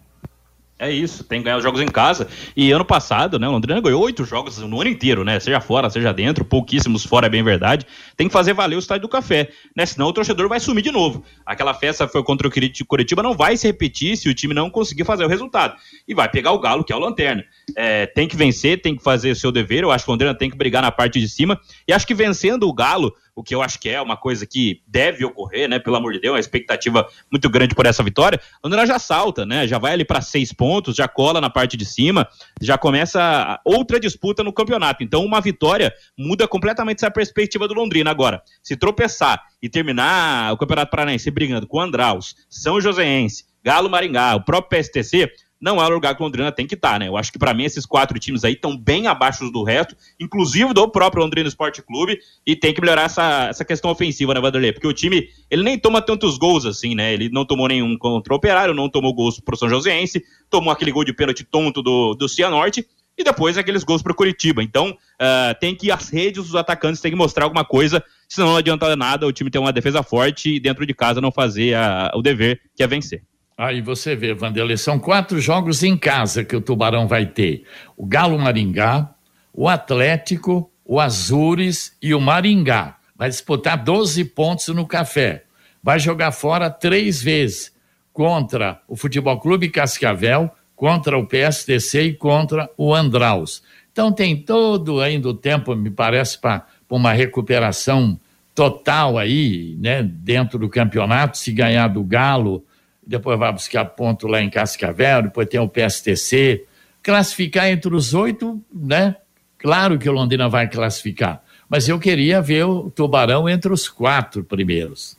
É 0.82 0.90
isso, 0.90 1.26
tem 1.26 1.40
que 1.40 1.44
ganhar 1.44 1.58
os 1.58 1.64
jogos 1.64 1.82
em 1.82 1.88
casa. 1.88 2.26
E 2.56 2.72
ano 2.72 2.86
passado, 2.86 3.38
né, 3.38 3.46
o 3.50 3.52
Londrina 3.52 3.82
ganhou 3.82 4.02
oito 4.02 4.24
jogos 4.24 4.60
no 4.60 4.80
ano 4.80 4.90
inteiro, 4.90 5.26
né? 5.26 5.38
Seja 5.38 5.60
fora, 5.60 5.90
seja 5.90 6.14
dentro, 6.14 6.46
pouquíssimos 6.46 7.04
fora, 7.04 7.28
é 7.28 7.30
bem 7.30 7.44
verdade. 7.44 7.86
Tem 8.16 8.28
que 8.28 8.34
fazer 8.34 8.54
valer 8.54 8.78
o 8.78 8.80
estádio 8.80 9.02
do 9.02 9.10
café, 9.10 9.50
né? 9.76 9.86
Senão 9.86 10.08
o 10.08 10.14
torcedor 10.14 10.48
vai 10.48 10.58
sumir 10.58 10.82
de 10.82 10.90
novo. 10.90 11.22
Aquela 11.46 11.74
festa 11.74 12.08
foi 12.08 12.24
contra 12.24 12.48
o 12.48 12.52
Curitiba, 12.88 13.22
não 13.22 13.34
vai 13.34 13.58
se 13.58 13.68
repetir 13.68 14.16
se 14.16 14.30
o 14.30 14.34
time 14.34 14.54
não 14.54 14.70
conseguir 14.70 15.04
fazer 15.04 15.26
o 15.26 15.28
resultado. 15.28 15.76
E 16.08 16.14
vai 16.14 16.30
pegar 16.30 16.54
o 16.54 16.60
Galo, 16.60 16.86
que 16.86 16.94
é 16.94 16.96
o 16.96 17.00
Lanterna. 17.00 17.44
É, 17.76 18.06
tem 18.06 18.26
que 18.26 18.38
vencer, 18.38 18.82
tem 18.82 18.96
que 18.96 19.04
fazer 19.04 19.32
o 19.32 19.36
seu 19.36 19.52
dever. 19.52 19.84
Eu 19.84 19.92
acho 19.92 20.06
que 20.06 20.10
o 20.10 20.14
Londrina 20.14 20.34
tem 20.34 20.50
que 20.50 20.56
brigar 20.56 20.82
na 20.82 20.94
parte 20.94 21.20
de 21.20 21.28
cima. 21.28 21.60
E 21.86 21.92
acho 21.92 22.08
que 22.08 22.16
vencendo 22.16 22.66
o 22.66 22.74
Galo, 22.74 23.14
o 23.40 23.44
que 23.44 23.56
eu 23.56 23.62
acho 23.62 23.80
que 23.80 23.88
é 23.88 24.02
uma 24.02 24.18
coisa 24.18 24.46
que 24.46 24.82
deve 24.86 25.24
ocorrer, 25.24 25.70
né? 25.70 25.80
Pelo 25.80 25.96
amor 25.96 26.12
de 26.12 26.20
Deus, 26.20 26.34
uma 26.34 26.42
expectativa 26.42 27.08
muito 27.32 27.50
grande 27.50 27.74
por 27.74 27.86
essa 27.86 28.04
vitória. 28.04 28.38
Londrina 28.62 28.86
já 28.86 29.00
salta, 29.00 29.46
né? 29.46 29.66
Já 29.66 29.78
vai 29.78 29.94
ali 29.94 30.04
para 30.04 30.20
seis 30.20 30.52
pontos, 30.52 30.94
já 30.94 31.08
cola 31.08 31.40
na 31.40 31.50
parte 31.50 31.78
de 31.78 31.86
cima, 31.86 32.28
já 32.62 32.78
começa 32.78 33.58
outra 33.64 33.98
disputa 33.98 34.44
no 34.44 34.52
campeonato. 34.52 35.06
Então, 35.06 35.24
uma 35.24 35.40
vitória 35.40 35.94
muda 36.18 36.50
completamente 36.50 36.98
essa 36.98 37.10
perspectiva 37.10 37.66
do 37.66 37.74
Londrina. 37.74 38.12
Agora, 38.12 38.44
se 38.62 38.76
tropeçar 38.76 39.42
e 39.62 39.70
terminar 39.70 40.52
o 40.52 40.58
Campeonato 40.58 40.92
Paranaense 40.92 41.32
brigando 41.32 41.66
com 41.66 41.80
Andraus, 41.80 42.36
São 42.50 42.82
Joséense, 42.82 43.46
Galo 43.64 43.90
Maringá, 43.90 44.36
o 44.36 44.44
próprio 44.44 44.78
PSTC, 44.78 45.32
não 45.60 45.82
é 45.82 45.86
o 45.86 45.90
lugar 45.90 46.16
que 46.16 46.22
o 46.22 46.26
Londrina 46.26 46.52
tem 46.52 46.66
que 46.66 46.76
estar, 46.76 46.94
tá, 46.94 47.00
né? 47.00 47.08
Eu 47.08 47.18
acho 47.18 47.32
que 47.32 47.40
para 47.40 47.54
mim 47.54 47.64
esses 47.64 47.86
quatro 47.86 48.18
times 48.18 48.44
aí 48.44 48.54
estão 48.54 48.78
bem 48.78 49.08
abaixo 49.08 49.50
do 49.52 49.64
resto, 49.64 49.96
inclusive 50.20 50.74
do 50.74 50.88
próprio 50.90 51.22
Londrina 51.22 51.48
Esporte 51.48 51.82
Clube, 51.82 52.20
e 52.46 52.56
tem 52.56 52.74
que 52.74 52.80
melhorar 52.80 53.04
essa, 53.04 53.48
essa 53.50 53.66
questão 53.66 53.92
ofensiva, 53.92 54.34
né, 54.34 54.40
Vanderlei? 54.40 54.72
Porque 54.72 54.88
o 54.88 54.94
time, 54.94 55.28
ele 55.50 55.64
nem 55.64 55.78
toma 55.78 56.02
tantos 56.02 56.38
gols 56.38 56.66
assim, 56.66 56.96
né? 56.96 57.14
Ele 57.14 57.30
não 57.30 57.46
tomou 57.46 57.68
nenhum 57.68 57.98
contra 57.98 58.34
o 58.34 58.38
Operário, 58.38 58.74
não 58.74 58.90
tomou 58.90 59.14
gols 59.14 59.40
pro 59.40 59.58
São 59.58 59.68
Joséense, 59.70 60.24
tomou 60.50 60.72
aquele 60.72 60.92
gol 60.92 61.04
de 61.04 61.14
pênalti 61.14 61.44
tonto 61.44 61.82
do, 61.82 62.14
do 62.16 62.30
Cianorte, 62.30 62.86
e 63.18 63.24
depois 63.24 63.58
aqueles 63.58 63.84
gols 63.84 64.02
pro 64.02 64.16
Curitiba. 64.16 64.64
Então, 64.64 64.92
uh, 64.92 65.60
tem 65.60 65.76
que 65.76 65.92
as 65.92 66.08
redes, 66.08 66.46
os 66.46 66.56
atacantes 66.56 67.02
têm 67.02 67.12
que 67.12 67.18
mostrar 67.18 67.44
alguma 67.44 67.66
coisa, 67.66 68.02
senão 68.30 68.48
não 68.48 68.56
adianta 68.56 68.96
nada 68.96 69.28
o 69.28 69.34
time 69.34 69.52
ter 69.52 69.60
uma 69.60 69.74
defesa 69.74 70.02
forte 70.02 70.56
e 70.56 70.60
dentro 70.60 70.86
de 70.86 70.94
casa 70.94 71.20
não 71.20 71.30
fazer 71.30 71.76
a, 71.76 72.14
o 72.16 72.22
dever, 72.22 72.62
que 72.74 72.82
é 72.82 72.88
vencer. 72.88 73.24
Aí 73.60 73.82
você 73.82 74.16
vê, 74.16 74.34
Vanderlei, 74.34 74.78
são 74.78 74.98
quatro 74.98 75.38
jogos 75.38 75.84
em 75.84 75.98
casa 75.98 76.46
que 76.46 76.56
o 76.56 76.62
Tubarão 76.62 77.10
vai 77.10 77.26
ter: 77.26 77.66
o 77.98 78.06
Galo 78.06 78.40
Maringá, 78.40 79.14
o 79.54 79.68
Atlético, 79.68 80.72
o 80.86 80.98
Azures 80.98 81.94
e 82.02 82.14
o 82.14 82.22
Maringá. 82.22 82.96
Vai 83.18 83.28
disputar 83.28 83.84
12 83.84 84.24
pontos 84.24 84.70
no 84.70 84.88
café. 84.88 85.44
Vai 85.84 86.00
jogar 86.00 86.32
fora 86.32 86.70
três 86.70 87.22
vezes 87.22 87.74
contra 88.14 88.82
o 88.88 88.96
Futebol 88.96 89.38
Clube 89.42 89.68
Cascavel, 89.68 90.50
contra 90.74 91.18
o 91.18 91.28
PSTC 91.28 92.02
e 92.04 92.14
contra 92.14 92.70
o 92.78 92.96
Andraus. 92.96 93.62
Então 93.92 94.10
tem 94.10 94.38
todo 94.38 95.02
ainda 95.02 95.28
o 95.28 95.34
tempo, 95.34 95.76
me 95.76 95.92
parece, 95.92 96.40
para 96.40 96.66
uma 96.90 97.12
recuperação 97.12 98.18
total 98.56 99.18
aí, 99.18 99.76
né, 99.82 100.02
dentro 100.02 100.58
do 100.58 100.70
campeonato, 100.70 101.38
se 101.38 101.52
ganhar 101.52 101.90
do 101.90 102.06
Galo 102.06 102.64
depois 103.10 103.40
vai 103.40 103.52
buscar 103.52 103.86
ponto 103.86 104.28
lá 104.28 104.40
em 104.40 104.52
Cascavel, 104.52 105.24
depois 105.24 105.50
tem 105.50 105.60
o 105.60 105.68
PSTC. 105.68 106.66
Classificar 107.02 107.68
entre 107.68 107.96
os 107.96 108.14
oito, 108.14 108.62
né? 108.72 109.16
Claro 109.58 109.98
que 109.98 110.08
o 110.08 110.12
Londrina 110.12 110.48
vai 110.48 110.70
classificar, 110.70 111.42
mas 111.68 111.90
eu 111.90 111.98
queria 111.98 112.40
ver 112.40 112.66
o 112.66 112.92
Tubarão 112.92 113.50
entre 113.50 113.74
os 113.74 113.90
quatro 113.90 114.44
primeiros. 114.44 115.18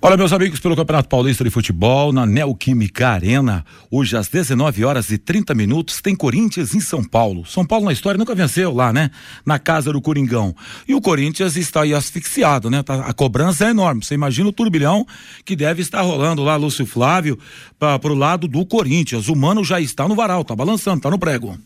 Olha, 0.00 0.16
meus 0.16 0.32
amigos, 0.32 0.60
pelo 0.60 0.76
Campeonato 0.76 1.08
Paulista 1.08 1.42
de 1.42 1.50
Futebol, 1.50 2.12
na 2.12 2.24
Neoquímica 2.24 3.08
Arena, 3.08 3.64
hoje 3.90 4.16
às 4.16 4.28
19 4.28 4.84
horas 4.84 5.10
e 5.10 5.18
30 5.18 5.56
minutos, 5.56 6.00
tem 6.00 6.14
Corinthians 6.14 6.72
em 6.72 6.78
São 6.78 7.02
Paulo. 7.02 7.44
São 7.44 7.66
Paulo 7.66 7.86
na 7.86 7.92
história 7.92 8.16
nunca 8.16 8.32
venceu 8.32 8.72
lá, 8.72 8.92
né? 8.92 9.10
Na 9.44 9.58
casa 9.58 9.92
do 9.92 10.00
Coringão. 10.00 10.54
E 10.86 10.94
o 10.94 11.00
Corinthians 11.00 11.56
está 11.56 11.82
aí 11.82 11.92
asfixiado, 11.92 12.70
né? 12.70 12.80
Tá, 12.84 13.06
a 13.06 13.12
cobrança 13.12 13.66
é 13.66 13.70
enorme. 13.70 14.04
Você 14.04 14.14
imagina 14.14 14.48
o 14.48 14.52
turbilhão 14.52 15.04
que 15.44 15.56
deve 15.56 15.82
estar 15.82 16.02
rolando 16.02 16.44
lá, 16.44 16.54
Lúcio 16.54 16.86
Flávio, 16.86 17.36
para 17.76 17.98
pro 17.98 18.14
lado 18.14 18.46
do 18.46 18.64
Corinthians. 18.64 19.28
O 19.28 19.34
Mano 19.34 19.64
já 19.64 19.80
está 19.80 20.06
no 20.06 20.14
varal, 20.14 20.44
tá 20.44 20.54
balançando, 20.54 21.00
tá 21.00 21.10
no 21.10 21.18
prego 21.18 21.58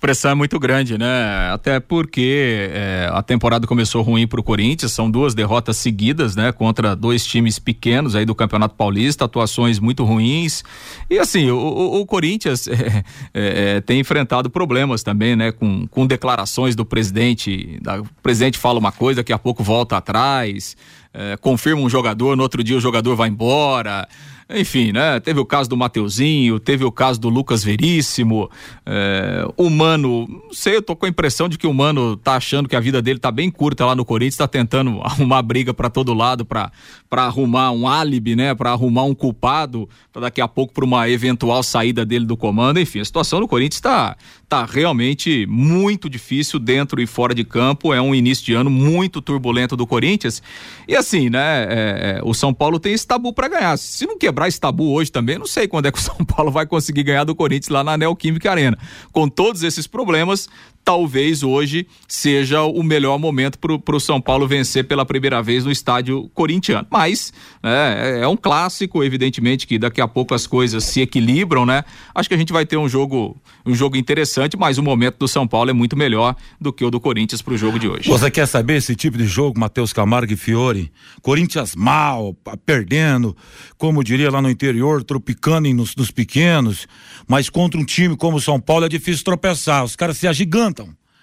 pressão 0.00 0.30
é 0.30 0.34
muito 0.34 0.58
grande, 0.58 0.96
né? 0.96 1.50
Até 1.52 1.80
porque 1.80 2.70
é, 2.72 3.10
a 3.12 3.22
temporada 3.22 3.66
começou 3.66 4.02
ruim 4.02 4.26
para 4.26 4.40
o 4.40 4.42
Corinthians, 4.42 4.92
são 4.92 5.10
duas 5.10 5.34
derrotas 5.34 5.76
seguidas, 5.76 6.36
né? 6.36 6.52
Contra 6.52 6.94
dois 6.94 7.26
times 7.26 7.58
pequenos 7.58 8.14
aí 8.14 8.24
do 8.24 8.34
Campeonato 8.34 8.74
Paulista, 8.74 9.24
atuações 9.24 9.78
muito 9.78 10.04
ruins. 10.04 10.62
E 11.10 11.18
assim, 11.18 11.50
o, 11.50 11.56
o, 11.56 12.00
o 12.00 12.06
Corinthians 12.06 12.68
é, 12.68 13.04
é, 13.34 13.80
tem 13.80 14.00
enfrentado 14.00 14.48
problemas 14.50 15.02
também, 15.02 15.34
né? 15.34 15.52
Com, 15.52 15.86
com 15.86 16.06
declarações 16.06 16.76
do 16.76 16.84
presidente. 16.84 17.78
Da, 17.82 18.00
o 18.00 18.06
presidente 18.22 18.58
fala 18.58 18.78
uma 18.78 18.92
coisa, 18.92 19.20
daqui 19.20 19.32
a 19.32 19.38
pouco 19.38 19.62
volta 19.62 19.96
atrás, 19.96 20.76
é, 21.12 21.36
confirma 21.36 21.82
um 21.82 21.88
jogador, 21.88 22.36
no 22.36 22.42
outro 22.42 22.62
dia 22.62 22.76
o 22.76 22.80
jogador 22.80 23.16
vai 23.16 23.28
embora. 23.28 24.06
Enfim, 24.50 24.92
né? 24.92 25.20
Teve 25.20 25.38
o 25.40 25.44
caso 25.44 25.68
do 25.68 25.76
Mateuzinho, 25.76 26.58
teve 26.58 26.82
o 26.82 26.90
caso 26.90 27.20
do 27.20 27.28
Lucas 27.28 27.62
Veríssimo, 27.62 28.50
é, 28.86 29.46
o 29.58 29.68
Mano, 29.68 30.26
não 30.26 30.52
sei, 30.52 30.76
eu 30.76 30.82
tô 30.82 30.96
com 30.96 31.04
a 31.04 31.08
impressão 31.08 31.50
de 31.50 31.58
que 31.58 31.66
o 31.66 31.74
Mano 31.74 32.16
tá 32.16 32.36
achando 32.36 32.66
que 32.66 32.74
a 32.74 32.80
vida 32.80 33.02
dele 33.02 33.18
tá 33.18 33.30
bem 33.30 33.50
curta 33.50 33.84
lá 33.84 33.94
no 33.94 34.06
Corinthians, 34.06 34.38
tá 34.38 34.48
tentando 34.48 35.00
arrumar 35.04 35.42
briga 35.42 35.74
para 35.74 35.90
todo 35.90 36.14
lado 36.14 36.46
para 36.46 36.72
arrumar 37.10 37.72
um 37.72 37.86
álibi, 37.86 38.34
né? 38.34 38.54
Para 38.54 38.70
arrumar 38.70 39.02
um 39.02 39.14
culpado, 39.14 39.86
para 40.10 40.22
daqui 40.22 40.40
a 40.40 40.48
pouco 40.48 40.72
para 40.72 40.84
uma 40.84 41.10
eventual 41.10 41.62
saída 41.62 42.06
dele 42.06 42.24
do 42.24 42.36
comando. 42.36 42.80
Enfim, 42.80 43.00
a 43.00 43.04
situação 43.04 43.40
do 43.40 43.48
Corinthians 43.48 43.76
está 43.76 44.16
tá 44.48 44.64
realmente 44.64 45.46
muito 45.46 46.08
difícil 46.08 46.58
dentro 46.58 47.02
e 47.02 47.06
fora 47.06 47.34
de 47.34 47.44
campo. 47.44 47.92
É 47.92 48.00
um 48.00 48.14
início 48.14 48.46
de 48.46 48.54
ano 48.54 48.70
muito 48.70 49.20
turbulento 49.20 49.76
do 49.76 49.86
Corinthians. 49.86 50.42
E 50.86 50.96
assim, 50.96 51.28
né? 51.28 51.64
É, 51.64 52.18
é, 52.18 52.20
o 52.24 52.32
São 52.32 52.54
Paulo 52.54 52.80
tem 52.80 52.94
esse 52.94 53.06
tabu 53.06 53.32
para 53.32 53.48
ganhar. 53.48 53.76
Se 53.76 54.06
não 54.06 54.18
quebrar 54.18 54.48
esse 54.48 54.58
tabu 54.58 54.92
hoje 54.92 55.12
também, 55.12 55.38
não 55.38 55.46
sei 55.46 55.68
quando 55.68 55.86
é 55.86 55.92
que 55.92 55.98
o 55.98 56.00
São 56.02 56.16
Paulo 56.24 56.50
vai 56.50 56.66
conseguir 56.66 57.02
ganhar 57.02 57.24
do 57.24 57.34
Corinthians 57.34 57.68
lá 57.68 57.84
na 57.84 57.98
Neoquímica 57.98 58.50
Arena. 58.50 58.78
Com 59.12 59.28
todos 59.28 59.62
esses 59.62 59.86
problemas, 59.86 60.48
talvez 60.88 61.42
hoje 61.42 61.86
seja 62.08 62.62
o 62.62 62.82
melhor 62.82 63.18
momento 63.18 63.58
para 63.58 63.94
o 63.94 64.00
São 64.00 64.18
Paulo 64.22 64.48
vencer 64.48 64.84
pela 64.84 65.04
primeira 65.04 65.42
vez 65.42 65.62
no 65.62 65.70
estádio 65.70 66.30
corintiano. 66.32 66.86
Mas 66.90 67.30
é, 67.62 68.20
é, 68.22 68.26
um 68.26 68.38
clássico, 68.38 69.04
evidentemente 69.04 69.66
que 69.66 69.78
daqui 69.78 70.00
a 70.00 70.08
pouco 70.08 70.32
as 70.32 70.46
coisas 70.46 70.84
se 70.84 71.02
equilibram, 71.02 71.66
né? 71.66 71.84
Acho 72.14 72.26
que 72.26 72.34
a 72.34 72.38
gente 72.38 72.54
vai 72.54 72.64
ter 72.64 72.78
um 72.78 72.88
jogo, 72.88 73.36
um 73.66 73.74
jogo 73.74 73.98
interessante, 73.98 74.56
mas 74.56 74.78
o 74.78 74.82
momento 74.82 75.18
do 75.18 75.28
São 75.28 75.46
Paulo 75.46 75.68
é 75.68 75.74
muito 75.74 75.94
melhor 75.94 76.34
do 76.58 76.72
que 76.72 76.82
o 76.82 76.90
do 76.90 76.98
Corinthians 76.98 77.42
para 77.42 77.52
o 77.52 77.58
jogo 77.58 77.78
de 77.78 77.86
hoje. 77.86 78.08
Você 78.08 78.30
quer 78.30 78.46
saber 78.46 78.76
esse 78.76 78.96
tipo 78.96 79.18
de 79.18 79.26
jogo, 79.26 79.60
Matheus 79.60 79.92
Camargo 79.92 80.32
e 80.32 80.36
Fiore? 80.38 80.90
Corinthians 81.20 81.76
mal, 81.76 82.34
perdendo, 82.64 83.36
como 83.76 84.02
diria 84.02 84.30
lá 84.30 84.40
no 84.40 84.48
interior, 84.48 85.04
tropicando 85.04 85.68
nos, 85.74 85.94
nos 85.94 86.10
pequenos, 86.10 86.88
mas 87.26 87.50
contra 87.50 87.78
um 87.78 87.84
time 87.84 88.16
como 88.16 88.38
o 88.38 88.40
São 88.40 88.58
Paulo 88.58 88.86
é 88.86 88.88
difícil 88.88 89.22
tropeçar. 89.22 89.84
Os 89.84 89.94
caras 89.94 90.16
se 90.16 90.26
agigantam 90.26 90.77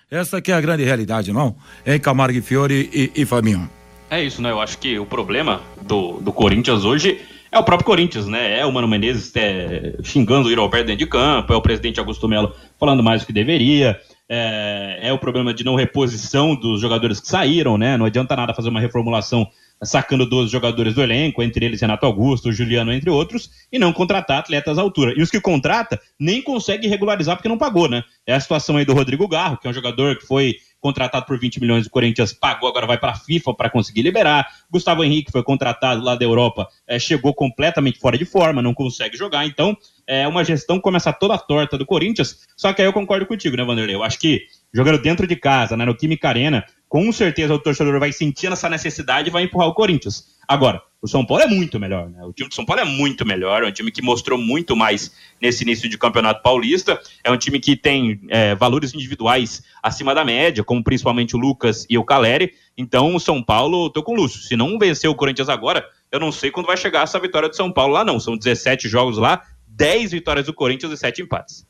essa 0.09 0.41
que 0.41 0.51
é 0.51 0.55
a 0.55 0.61
grande 0.61 0.83
realidade, 0.83 1.31
não? 1.31 1.55
Em 1.85 1.99
Camargo 1.99 2.37
e 2.37 2.41
Fiore 2.41 2.89
e, 2.93 3.11
e 3.15 3.25
Fabinho. 3.25 3.69
É 4.09 4.23
isso, 4.23 4.41
né? 4.41 4.51
Eu 4.51 4.61
acho 4.61 4.77
que 4.77 4.99
o 4.99 5.05
problema 5.05 5.61
do, 5.81 6.19
do 6.19 6.31
Corinthians 6.31 6.85
hoje 6.85 7.19
é 7.51 7.57
o 7.57 7.63
próprio 7.63 7.85
Corinthians, 7.85 8.27
né? 8.27 8.59
É 8.59 8.65
o 8.65 8.71
Mano 8.71 8.87
Menezes 8.87 9.31
é, 9.35 9.95
xingando 10.03 10.47
o 10.47 10.49
Yuri 10.49 10.61
Alberto 10.61 10.87
dentro 10.87 11.05
de 11.05 11.09
campo, 11.09 11.53
é 11.53 11.55
o 11.55 11.61
presidente 11.61 11.99
Augusto 11.99 12.27
Melo 12.27 12.53
falando 12.79 13.01
mais 13.01 13.21
do 13.21 13.27
que 13.27 13.33
deveria, 13.33 13.99
é, 14.27 14.99
é, 15.03 15.13
o 15.13 15.17
problema 15.17 15.53
de 15.53 15.63
não 15.63 15.75
reposição 15.75 16.55
dos 16.55 16.81
jogadores 16.81 17.19
que 17.19 17.27
saíram, 17.27 17.77
né? 17.77 17.97
Não 17.97 18.05
adianta 18.05 18.35
nada 18.35 18.53
fazer 18.53 18.69
uma 18.69 18.79
reformulação 18.79 19.47
sacando 19.83 20.25
12 20.25 20.51
jogadores 20.51 20.93
do 20.93 21.01
elenco, 21.01 21.43
entre 21.43 21.65
eles 21.65 21.81
Renato 21.81 22.05
Augusto, 22.05 22.51
Juliano, 22.51 22.93
entre 22.93 23.09
outros, 23.09 23.49
e 23.71 23.77
não 23.77 23.91
contratar 23.93 24.39
atletas 24.39 24.77
à 24.77 24.81
altura. 24.81 25.13
E 25.17 25.21
os 25.21 25.29
que 25.29 25.41
contrata 25.41 25.99
nem 26.19 26.41
consegue 26.41 26.87
regularizar 26.87 27.35
porque 27.35 27.49
não 27.49 27.57
pagou, 27.57 27.89
né? 27.89 28.03
É 28.25 28.33
a 28.33 28.39
situação 28.39 28.77
aí 28.77 28.85
do 28.85 28.93
Rodrigo 28.93 29.27
Garro, 29.27 29.57
que 29.57 29.67
é 29.67 29.69
um 29.69 29.73
jogador 29.73 30.17
que 30.17 30.25
foi 30.25 30.55
contratado 30.85 31.25
por 31.25 31.39
20 31.39 31.59
milhões, 31.59 31.87
o 31.87 31.89
Corinthians 31.89 32.31
pagou, 32.31 32.69
agora 32.69 32.85
vai 32.85 32.99
para 32.99 33.11
a 33.11 33.15
FIFA 33.15 33.55
para 33.55 33.71
conseguir 33.71 34.03
liberar. 34.03 34.47
Gustavo 34.69 35.03
Henrique 35.03 35.31
foi 35.31 35.41
contratado 35.41 36.03
lá 36.03 36.15
da 36.15 36.23
Europa, 36.23 36.67
é, 36.87 36.99
chegou 36.99 37.33
completamente 37.33 37.97
fora 37.97 38.15
de 38.15 38.23
forma, 38.23 38.61
não 38.61 38.71
consegue 38.71 39.17
jogar. 39.17 39.47
Então, 39.47 39.75
é 40.05 40.27
uma 40.27 40.43
gestão 40.43 40.79
começa 40.79 41.11
toda 41.11 41.39
torta 41.39 41.75
do 41.75 41.87
Corinthians. 41.87 42.41
Só 42.55 42.71
que 42.71 42.83
aí 42.83 42.87
eu 42.87 42.93
concordo 42.93 43.25
contigo, 43.25 43.57
né, 43.57 43.63
Vanderlei? 43.63 43.95
Eu 43.95 44.03
acho 44.03 44.19
que 44.19 44.43
jogando 44.75 45.01
dentro 45.01 45.25
de 45.25 45.37
casa, 45.37 45.77
né, 45.77 45.85
no 45.85 45.95
Química 45.95 46.27
Arena, 46.27 46.65
com 46.89 47.09
certeza 47.09 47.53
o 47.53 47.59
torcedor 47.59 47.97
vai 47.97 48.11
sentir 48.11 48.51
essa 48.51 48.69
necessidade 48.69 49.29
e 49.29 49.31
vai 49.31 49.43
empurrar 49.43 49.69
o 49.69 49.73
Corinthians. 49.73 50.35
Agora, 50.45 50.81
o 51.01 51.07
São 51.07 51.25
Paulo 51.25 51.43
é 51.43 51.47
muito 51.47 51.79
melhor, 51.79 52.09
né? 52.09 52.23
O 52.25 52.33
time 52.33 52.49
do 52.49 52.55
São 52.55 52.65
Paulo 52.65 52.81
é 52.81 52.85
muito 52.85 53.25
melhor, 53.25 53.63
é 53.63 53.67
um 53.67 53.71
time 53.71 53.89
que 53.89 54.01
mostrou 54.01 54.37
muito 54.37 54.75
mais 54.75 55.11
nesse 55.41 55.63
início 55.63 55.87
de 55.87 55.97
campeonato 55.97 56.41
paulista. 56.43 56.99
É 57.23 57.31
um 57.31 57.37
time 57.37 57.59
que 57.59 57.75
tem 57.75 58.19
é, 58.27 58.53
valores 58.53 58.93
individuais 58.93 59.63
acima 59.81 60.13
da 60.13 60.25
média, 60.25 60.63
como 60.63 60.83
principalmente 60.83 61.35
o 61.35 61.39
Lucas 61.39 61.85
e 61.89 61.97
o 61.97 62.03
Caleri. 62.03 62.53
Então, 62.77 63.15
o 63.15 63.19
São 63.19 63.41
Paulo, 63.41 63.89
tô 63.89 64.03
com 64.03 64.11
o 64.11 64.15
Lúcio. 64.15 64.41
Se 64.41 64.57
não 64.57 64.77
vencer 64.77 65.09
o 65.09 65.15
Corinthians 65.15 65.47
agora, 65.47 65.87
eu 66.11 66.19
não 66.19 66.31
sei 66.31 66.51
quando 66.51 66.65
vai 66.65 66.75
chegar 66.75 67.03
essa 67.03 67.19
vitória 67.19 67.47
do 67.47 67.55
São 67.55 67.71
Paulo 67.71 67.93
lá, 67.93 68.03
não. 68.03 68.19
São 68.19 68.35
17 68.35 68.89
jogos 68.89 69.17
lá, 69.17 69.41
10 69.67 70.11
vitórias 70.11 70.45
do 70.45 70.53
Corinthians 70.53 70.91
e 70.91 70.97
7 70.97 71.21
empates. 71.21 71.65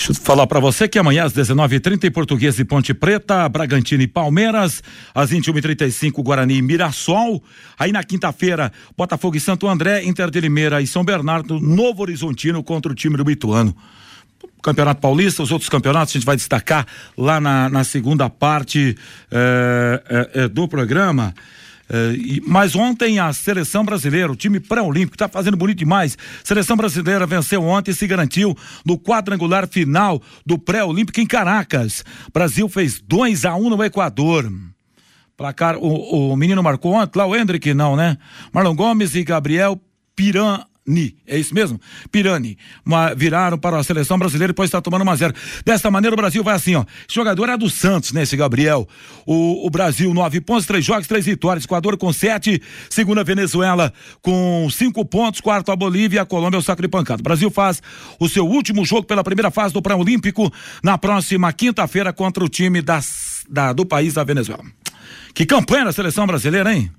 Deixa 0.00 0.12
eu 0.12 0.24
falar 0.24 0.46
para 0.46 0.58
você 0.58 0.88
que 0.88 0.98
amanhã 0.98 1.24
às 1.24 1.34
19h30 1.34 2.04
em 2.04 2.10
Português 2.10 2.58
e 2.58 2.64
Ponte 2.64 2.94
Preta, 2.94 3.46
Bragantino 3.50 4.02
e 4.02 4.06
Palmeiras, 4.06 4.82
às 5.14 5.30
21h35 5.30 6.22
Guarani 6.22 6.54
e 6.54 6.62
Mirassol. 6.62 7.44
Aí 7.78 7.92
na 7.92 8.02
quinta-feira, 8.02 8.72
Botafogo 8.96 9.36
e 9.36 9.40
Santo 9.40 9.68
André, 9.68 10.02
Inter 10.04 10.30
de 10.30 10.40
Limeira 10.40 10.80
e 10.80 10.86
São 10.86 11.04
Bernardo, 11.04 11.60
Novo 11.60 12.00
Horizontino 12.00 12.62
contra 12.62 12.90
o 12.90 12.94
time 12.94 13.18
do 13.18 13.24
Bituano. 13.24 13.76
Campeonato 14.62 15.02
Paulista, 15.02 15.42
os 15.42 15.52
outros 15.52 15.68
campeonatos 15.68 16.12
a 16.12 16.18
gente 16.18 16.24
vai 16.24 16.36
destacar 16.36 16.86
lá 17.14 17.38
na, 17.38 17.68
na 17.68 17.84
segunda 17.84 18.30
parte 18.30 18.96
é, 19.30 20.02
é, 20.08 20.44
é, 20.44 20.48
do 20.48 20.66
programa. 20.66 21.34
Uh, 21.90 22.40
mas 22.46 22.76
ontem 22.76 23.18
a 23.18 23.32
seleção 23.32 23.84
brasileira, 23.84 24.30
o 24.30 24.36
time 24.36 24.60
pré-olímpico, 24.60 25.16
está 25.16 25.28
fazendo 25.28 25.56
bonito 25.56 25.78
demais. 25.78 26.16
Seleção 26.44 26.76
brasileira 26.76 27.26
venceu 27.26 27.64
ontem 27.64 27.90
e 27.90 27.94
se 27.94 28.06
garantiu 28.06 28.56
no 28.86 28.96
quadrangular 28.96 29.66
final 29.66 30.22
do 30.46 30.56
pré-olímpico 30.56 31.20
em 31.20 31.26
Caracas. 31.26 32.04
Brasil 32.32 32.68
fez 32.68 33.00
2 33.00 33.44
a 33.44 33.56
1 33.56 33.66
um 33.66 33.70
no 33.70 33.82
Equador. 33.82 34.52
Placar, 35.36 35.76
o, 35.78 36.32
o 36.32 36.36
menino 36.36 36.62
marcou 36.62 36.92
ontem, 36.92 37.18
lá 37.18 37.26
o 37.26 37.34
Hendrick 37.34 37.74
não, 37.74 37.96
né? 37.96 38.16
Marlon 38.52 38.76
Gomes 38.76 39.16
e 39.16 39.24
Gabriel 39.24 39.80
Piran 40.14 40.60
Pirani, 40.90 41.14
é 41.26 41.38
isso 41.38 41.54
mesmo? 41.54 41.80
Pirani. 42.10 42.58
Uma, 42.84 43.14
viraram 43.14 43.56
para 43.56 43.78
a 43.78 43.84
seleção 43.84 44.18
brasileira 44.18 44.50
e 44.50 44.52
depois 44.52 44.68
está 44.68 44.80
tomando 44.80 45.02
uma 45.02 45.16
zero. 45.16 45.32
Desta 45.64 45.90
maneira 45.90 46.14
o 46.14 46.16
Brasil 46.16 46.42
vai 46.42 46.56
assim, 46.56 46.74
ó. 46.74 46.84
Esse 47.08 47.14
jogador 47.14 47.48
é 47.48 47.56
do 47.56 47.70
Santos, 47.70 48.12
né? 48.12 48.22
Esse 48.22 48.36
Gabriel. 48.36 48.88
O, 49.24 49.66
o 49.66 49.70
Brasil, 49.70 50.12
nove 50.12 50.40
pontos, 50.40 50.66
três 50.66 50.84
jogos, 50.84 51.06
três 51.06 51.24
vitórias. 51.24 51.64
Equador 51.64 51.96
com 51.96 52.12
sete. 52.12 52.60
Segunda 52.88 53.22
Venezuela 53.22 53.92
com 54.20 54.68
cinco 54.70 55.04
pontos. 55.04 55.40
Quarto 55.40 55.70
a 55.70 55.76
Bolívia 55.76 56.22
a 56.22 56.26
Colômbia 56.26 56.58
é 56.58 56.60
o 56.60 56.62
saco 56.62 56.82
de 56.82 56.88
pancada. 56.88 57.20
O 57.20 57.24
Brasil 57.24 57.50
faz 57.50 57.80
o 58.18 58.28
seu 58.28 58.46
último 58.46 58.84
jogo 58.84 59.04
pela 59.04 59.22
primeira 59.22 59.50
fase 59.50 59.72
do 59.72 59.80
Pré-Olímpico 59.80 60.52
na 60.82 60.98
próxima 60.98 61.52
quinta-feira 61.52 62.12
contra 62.12 62.44
o 62.44 62.48
time 62.48 62.82
das, 62.82 63.44
da, 63.48 63.72
do 63.72 63.86
país 63.86 64.14
da 64.14 64.24
Venezuela. 64.24 64.64
Que 65.34 65.46
campanha 65.46 65.84
da 65.84 65.92
seleção 65.92 66.26
brasileira, 66.26 66.74
hein? 66.74 66.90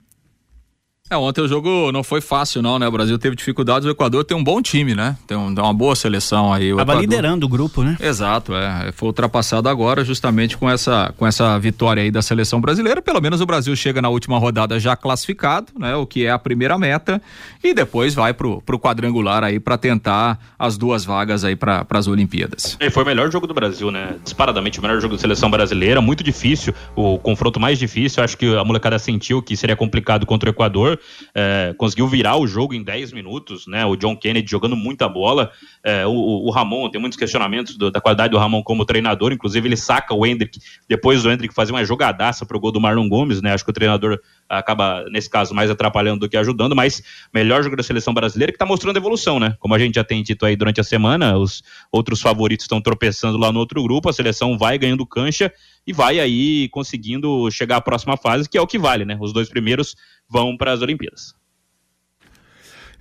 É, 1.11 1.17
ontem 1.17 1.41
o 1.41 1.47
jogo 1.47 1.91
não 1.91 2.05
foi 2.05 2.21
fácil, 2.21 2.61
não, 2.61 2.79
né? 2.79 2.87
O 2.87 2.91
Brasil 2.91 3.19
teve 3.19 3.35
dificuldades, 3.35 3.85
o 3.85 3.91
Equador 3.91 4.23
tem 4.23 4.37
um 4.37 4.41
bom 4.41 4.61
time, 4.61 4.95
né? 4.95 5.17
Tem, 5.27 5.35
um, 5.35 5.53
tem 5.53 5.61
uma 5.61 5.73
boa 5.73 5.93
seleção 5.93 6.53
aí. 6.53 6.69
Tava 6.69 6.83
Equador... 6.83 7.01
liderando 7.01 7.45
o 7.45 7.49
grupo, 7.49 7.83
né? 7.83 7.97
Exato, 7.99 8.55
é. 8.55 8.93
Foi 8.93 9.07
ultrapassado 9.07 9.67
agora 9.67 10.05
justamente 10.05 10.55
com 10.55 10.69
essa, 10.69 11.13
com 11.17 11.27
essa 11.27 11.59
vitória 11.59 12.01
aí 12.01 12.09
da 12.09 12.21
seleção 12.21 12.61
brasileira. 12.61 13.01
Pelo 13.01 13.19
menos 13.19 13.41
o 13.41 13.45
Brasil 13.45 13.75
chega 13.75 14.01
na 14.01 14.07
última 14.07 14.39
rodada 14.39 14.79
já 14.79 14.95
classificado, 14.95 15.73
né? 15.77 15.93
O 15.97 16.05
que 16.05 16.25
é 16.25 16.31
a 16.31 16.39
primeira 16.39 16.77
meta. 16.77 17.21
E 17.61 17.73
depois 17.73 18.15
vai 18.15 18.33
pro, 18.33 18.61
pro 18.61 18.79
quadrangular 18.79 19.43
aí 19.43 19.59
para 19.59 19.77
tentar 19.77 20.39
as 20.57 20.77
duas 20.77 21.03
vagas 21.03 21.43
aí 21.43 21.57
para 21.57 21.85
as 21.89 22.07
Olimpíadas. 22.07 22.77
E 22.79 22.89
foi 22.89 23.03
o 23.03 23.05
melhor 23.05 23.29
jogo 23.29 23.45
do 23.45 23.53
Brasil, 23.53 23.91
né? 23.91 24.15
Disparadamente 24.23 24.79
o 24.79 24.81
melhor 24.81 25.01
jogo 25.01 25.15
da 25.15 25.19
seleção 25.19 25.51
brasileira. 25.51 25.99
Muito 25.99 26.23
difícil, 26.23 26.73
o 26.95 27.19
confronto 27.19 27.59
mais 27.59 27.77
difícil. 27.77 28.23
Acho 28.23 28.37
que 28.37 28.55
a 28.55 28.63
molecada 28.63 28.97
sentiu 28.97 29.41
que 29.41 29.57
seria 29.57 29.75
complicado 29.75 30.25
contra 30.25 30.49
o 30.49 30.53
Equador 30.53 31.00
é, 31.33 31.73
conseguiu 31.77 32.07
virar 32.07 32.37
o 32.37 32.47
jogo 32.47 32.73
em 32.73 32.83
10 32.83 33.13
minutos, 33.13 33.67
né? 33.67 33.85
O 33.85 33.95
John 33.95 34.15
Kennedy 34.15 34.49
jogando 34.49 34.75
muita 34.75 35.07
bola. 35.07 35.51
É, 35.83 36.05
o, 36.05 36.11
o, 36.11 36.49
Ramon, 36.51 36.89
tem 36.89 36.99
muitos 36.99 37.17
questionamentos 37.17 37.77
do, 37.77 37.91
da 37.91 38.01
qualidade 38.01 38.31
do 38.31 38.37
Ramon 38.37 38.63
como 38.63 38.85
treinador, 38.85 39.31
inclusive 39.31 39.67
ele 39.67 39.77
saca 39.77 40.13
o 40.13 40.25
Hendrick, 40.25 40.59
depois 40.87 41.23
do 41.23 41.31
Hendrick 41.31 41.53
fazer 41.53 41.71
uma 41.71 41.83
jogadaça 41.83 42.45
pro 42.45 42.59
gol 42.59 42.71
do 42.71 42.81
Marlon 42.81 43.07
Gomes, 43.07 43.41
né? 43.41 43.53
Acho 43.53 43.63
que 43.63 43.71
o 43.71 43.73
treinador 43.73 44.19
acaba, 44.47 45.05
nesse 45.09 45.29
caso, 45.29 45.53
mais 45.53 45.69
atrapalhando 45.69 46.21
do 46.21 46.29
que 46.29 46.37
ajudando, 46.37 46.75
mas 46.75 47.01
melhor 47.33 47.63
jogo 47.63 47.75
da 47.75 47.83
seleção 47.83 48.13
brasileira 48.13 48.51
que 48.51 48.57
tá 48.57 48.65
mostrando 48.65 48.97
evolução, 48.97 49.39
né? 49.39 49.55
Como 49.59 49.73
a 49.73 49.79
gente 49.79 49.95
já 49.95 50.03
tem 50.03 50.21
dito 50.21 50.45
aí 50.45 50.55
durante 50.55 50.81
a 50.81 50.83
semana, 50.83 51.37
os 51.37 51.63
outros 51.91 52.21
favoritos 52.21 52.65
estão 52.65 52.81
tropeçando 52.81 53.37
lá 53.37 53.51
no 53.51 53.59
outro 53.59 53.81
grupo, 53.83 54.09
a 54.09 54.13
seleção 54.13 54.57
vai 54.57 54.77
ganhando 54.77 55.05
cancha 55.05 55.51
e 55.85 55.93
vai 55.93 56.19
aí 56.19 56.69
conseguindo 56.69 57.49
chegar 57.51 57.77
à 57.77 57.81
próxima 57.81 58.17
fase, 58.17 58.49
que 58.49 58.57
é 58.57 58.61
o 58.61 58.67
que 58.67 58.77
vale, 58.77 59.05
né? 59.05 59.17
Os 59.19 59.33
dois 59.33 59.49
primeiros 59.49 59.95
vão 60.29 60.55
para 60.55 60.71
as 60.71 60.81
Olimpíadas. 60.81 61.33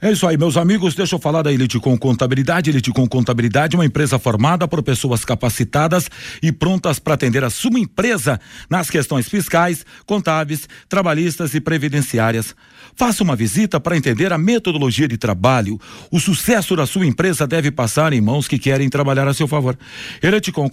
É 0.03 0.11
isso 0.11 0.27
aí, 0.27 0.39
meus 0.39 0.57
amigos. 0.57 0.95
Deixa 0.95 1.15
eu 1.15 1.19
falar 1.19 1.43
da 1.43 1.53
Elite 1.53 1.79
com 1.79 1.97
Contabilidade. 1.99 2.71
Elite 2.71 2.91
com 2.91 3.07
Contabilidade, 3.07 3.77
uma 3.77 3.85
empresa 3.85 4.19
formada 4.19 4.67
por 4.67 4.83
pessoas 4.83 5.27
capacitadas 5.27 6.09
e 6.43 6.51
prontas 6.51 6.99
para 6.99 7.13
atender 7.13 7.45
a 7.45 7.51
sua 7.51 7.79
empresa 7.79 8.41
nas 8.71 8.89
questões 8.89 9.29
fiscais, 9.29 9.85
contábeis, 10.07 10.67
trabalhistas 10.89 11.53
e 11.53 11.61
previdenciárias. 11.61 12.57
Faça 12.95 13.25
uma 13.25 13.35
visita 13.35 13.81
para 13.81 13.97
entender 13.97 14.33
a 14.33 14.39
metodologia 14.39 15.09
de 15.09 15.17
trabalho. 15.17 15.81
O 16.11 16.21
sucesso 16.21 16.77
da 16.77 16.87
sua 16.87 17.07
empresa 17.07 17.47
deve 17.47 17.71
passar 17.71 18.13
em 18.13 18.21
mãos 18.21 18.47
que 18.47 18.59
querem 18.59 18.89
trabalhar 18.89 19.27
a 19.27 19.35
seu 19.35 19.49
favor. 19.49 19.77
Elite 20.23 20.53
com, 20.53 20.69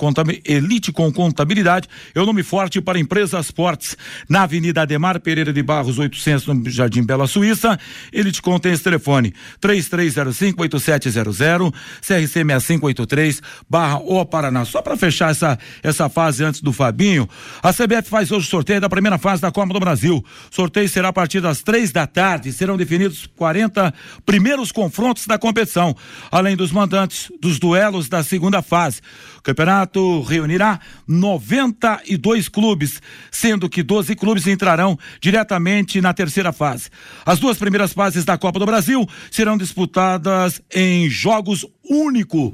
Elite 0.45 0.91
com 0.91 1.11
Contabilidade 1.11 1.87
é 2.13 2.19
o 2.19 2.25
nome 2.25 2.43
forte 2.43 2.81
para 2.81 2.99
empresas 2.99 3.51
fortes. 3.51 3.97
Na 4.29 4.43
Avenida 4.43 4.81
Ademar 4.81 5.19
Pereira 5.19 5.51
de 5.51 5.63
Barros, 5.63 5.97
800, 5.97 6.47
no 6.47 6.69
Jardim 6.69 7.03
Bela 7.03 7.27
Suíça. 7.27 7.79
Elite 8.11 8.41
com 8.41 8.59
tem 8.59 8.73
esse 8.73 8.83
telefone 8.83 8.97
telefone 8.97 9.33
33058700, 9.61 11.71
CRC 12.01 12.27
6583 12.27 13.41
barra 13.69 13.97
O 13.97 14.25
Paraná. 14.25 14.65
Só 14.65 14.81
para 14.81 14.97
fechar 14.97 15.29
essa, 15.31 15.57
essa 15.83 16.09
fase 16.09 16.43
antes 16.43 16.61
do 16.61 16.73
Fabinho, 16.73 17.29
a 17.61 17.71
CBF 17.71 18.09
faz 18.09 18.31
hoje 18.31 18.47
o 18.47 18.49
sorteio 18.49 18.81
da 18.81 18.89
primeira 18.89 19.17
fase 19.17 19.41
da 19.41 19.51
Copa 19.51 19.73
do 19.73 19.79
Brasil. 19.79 20.23
Sorteio 20.51 20.89
será 20.89 21.07
a 21.09 21.13
partir 21.13 21.41
das 21.41 21.61
três 21.61 21.91
da 21.91 22.06
tarde. 22.07 22.51
Serão 22.51 22.77
definidos 22.77 23.27
40 23.35 23.93
primeiros 24.25 24.71
confrontos 24.71 25.27
da 25.27 25.37
competição, 25.37 25.95
além 26.31 26.55
dos 26.55 26.71
mandantes 26.71 27.31
dos 27.39 27.59
duelos 27.59 28.09
da 28.09 28.23
segunda 28.23 28.61
fase. 28.61 29.01
O 29.37 29.41
campeonato 29.41 30.21
reunirá 30.23 30.79
92 31.07 32.49
clubes, 32.49 33.01
sendo 33.29 33.69
que 33.69 33.83
12 33.83 34.15
clubes 34.15 34.47
entrarão 34.47 34.97
diretamente 35.21 36.01
na 36.01 36.13
terceira 36.13 36.51
fase. 36.51 36.89
As 37.25 37.39
duas 37.39 37.57
primeiras 37.57 37.93
fases 37.93 38.25
da 38.25 38.37
Copa 38.37 38.57
do 38.59 38.65
Brasil 38.65 39.07
serão 39.29 39.57
disputadas 39.57 40.61
em 40.73 41.09
jogos 41.09 41.65
único. 41.83 42.53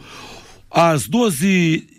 As 0.69 1.07
12 1.07 1.92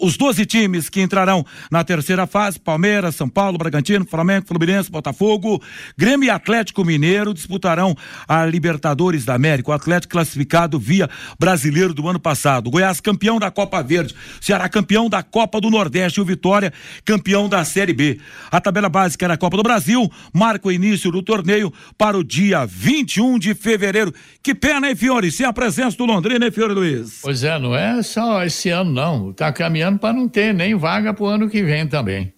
os 0.00 0.16
12 0.16 0.46
times 0.46 0.88
que 0.88 1.00
entrarão 1.00 1.44
na 1.70 1.84
terceira 1.84 2.26
fase: 2.26 2.58
Palmeiras, 2.58 3.14
São 3.14 3.28
Paulo, 3.28 3.58
Bragantino, 3.58 4.06
Flamengo, 4.06 4.46
Fluminense, 4.46 4.90
Botafogo, 4.90 5.62
Grêmio 5.96 6.26
e 6.26 6.30
Atlético 6.30 6.84
Mineiro 6.84 7.34
disputarão 7.34 7.94
a 8.26 8.44
Libertadores 8.46 9.24
da 9.24 9.34
América. 9.34 9.70
O 9.70 9.74
Atlético 9.74 10.12
classificado 10.12 10.78
via 10.78 11.08
brasileiro 11.38 11.94
do 11.94 12.08
ano 12.08 12.18
passado. 12.18 12.70
Goiás 12.70 13.00
campeão 13.00 13.38
da 13.38 13.50
Copa 13.50 13.82
Verde, 13.82 14.14
Ceará 14.40 14.68
campeão 14.68 15.08
da 15.08 15.22
Copa 15.22 15.60
do 15.60 15.70
Nordeste 15.70 16.18
e 16.18 16.22
o 16.22 16.26
Vitória 16.26 16.72
campeão 17.04 17.48
da 17.48 17.64
Série 17.64 17.92
B. 17.92 18.18
A 18.50 18.60
tabela 18.60 18.88
básica 18.88 19.28
da 19.28 19.36
Copa 19.36 19.56
do 19.56 19.62
Brasil 19.62 20.10
marca 20.32 20.68
o 20.68 20.72
início 20.72 21.10
do 21.10 21.22
torneio 21.22 21.72
para 21.98 22.16
o 22.16 22.24
dia 22.24 22.64
21 22.64 23.38
de 23.38 23.54
fevereiro. 23.54 24.12
Que 24.42 24.54
pena, 24.54 24.88
hein, 24.88 24.96
Fiore? 24.96 25.30
Sem 25.30 25.46
a 25.46 25.52
presença 25.52 25.96
do 25.96 26.06
Londrina, 26.06 26.46
hein, 26.46 26.50
Fiore 26.50 26.74
Luiz? 26.74 27.20
Pois 27.22 27.44
é, 27.44 27.58
não 27.58 27.74
é 27.74 28.02
só 28.02 28.44
esse 28.44 28.70
ano, 28.70 28.92
não. 28.92 29.32
Tá 29.32 29.52
caminhando 29.52 29.89
ano 29.90 29.98
para 29.98 30.14
não 30.14 30.28
ter 30.28 30.54
nem 30.54 30.74
vaga 30.74 31.12
para 31.12 31.24
o 31.24 31.26
ano 31.26 31.48
que 31.48 31.62
vem 31.62 31.86
também. 31.86 32.32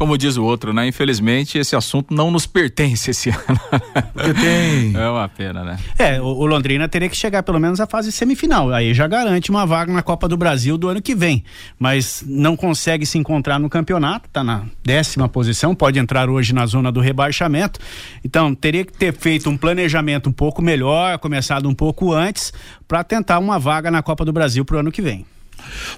Como 0.00 0.16
diz 0.16 0.38
o 0.38 0.44
outro, 0.44 0.72
né? 0.72 0.88
Infelizmente, 0.88 1.58
esse 1.58 1.76
assunto 1.76 2.14
não 2.14 2.30
nos 2.30 2.46
pertence 2.46 3.10
esse 3.10 3.28
ano. 3.46 3.60
Porque 4.14 4.32
tem. 4.32 4.96
É 4.96 5.10
uma 5.10 5.28
pena, 5.28 5.62
né? 5.62 5.78
É, 5.98 6.18
o, 6.18 6.24
o, 6.24 6.46
Londrina 6.46 6.88
teria 6.88 7.06
que 7.06 7.14
chegar 7.14 7.42
pelo 7.42 7.60
menos 7.60 7.80
à 7.80 7.86
fase 7.86 8.10
semifinal. 8.10 8.72
Aí 8.72 8.94
já 8.94 9.06
garante 9.06 9.50
uma 9.50 9.66
vaga 9.66 9.92
na 9.92 10.00
Copa 10.00 10.26
do 10.26 10.38
Brasil 10.38 10.78
do 10.78 10.88
ano 10.88 11.02
que 11.02 11.14
vem. 11.14 11.44
Mas 11.78 12.24
não 12.26 12.56
consegue 12.56 13.04
se 13.04 13.18
encontrar 13.18 13.58
no 13.58 13.68
campeonato, 13.68 14.26
tá 14.30 14.42
na 14.42 14.64
décima 14.82 15.28
posição, 15.28 15.74
pode 15.74 15.98
entrar 15.98 16.30
hoje 16.30 16.54
na 16.54 16.64
zona 16.64 16.90
do 16.90 17.00
rebaixamento. 17.00 17.78
Então, 18.24 18.54
teria 18.54 18.86
que 18.86 18.94
ter 18.94 19.12
feito 19.12 19.50
um 19.50 19.56
planejamento 19.58 20.30
um 20.30 20.32
pouco 20.32 20.62
melhor, 20.62 21.18
começado 21.18 21.68
um 21.68 21.74
pouco 21.74 22.10
antes, 22.14 22.54
para 22.88 23.04
tentar 23.04 23.38
uma 23.38 23.58
vaga 23.58 23.90
na 23.90 24.02
Copa 24.02 24.24
do 24.24 24.32
Brasil 24.32 24.64
pro 24.64 24.78
ano 24.78 24.90
que 24.90 25.02
vem. 25.02 25.26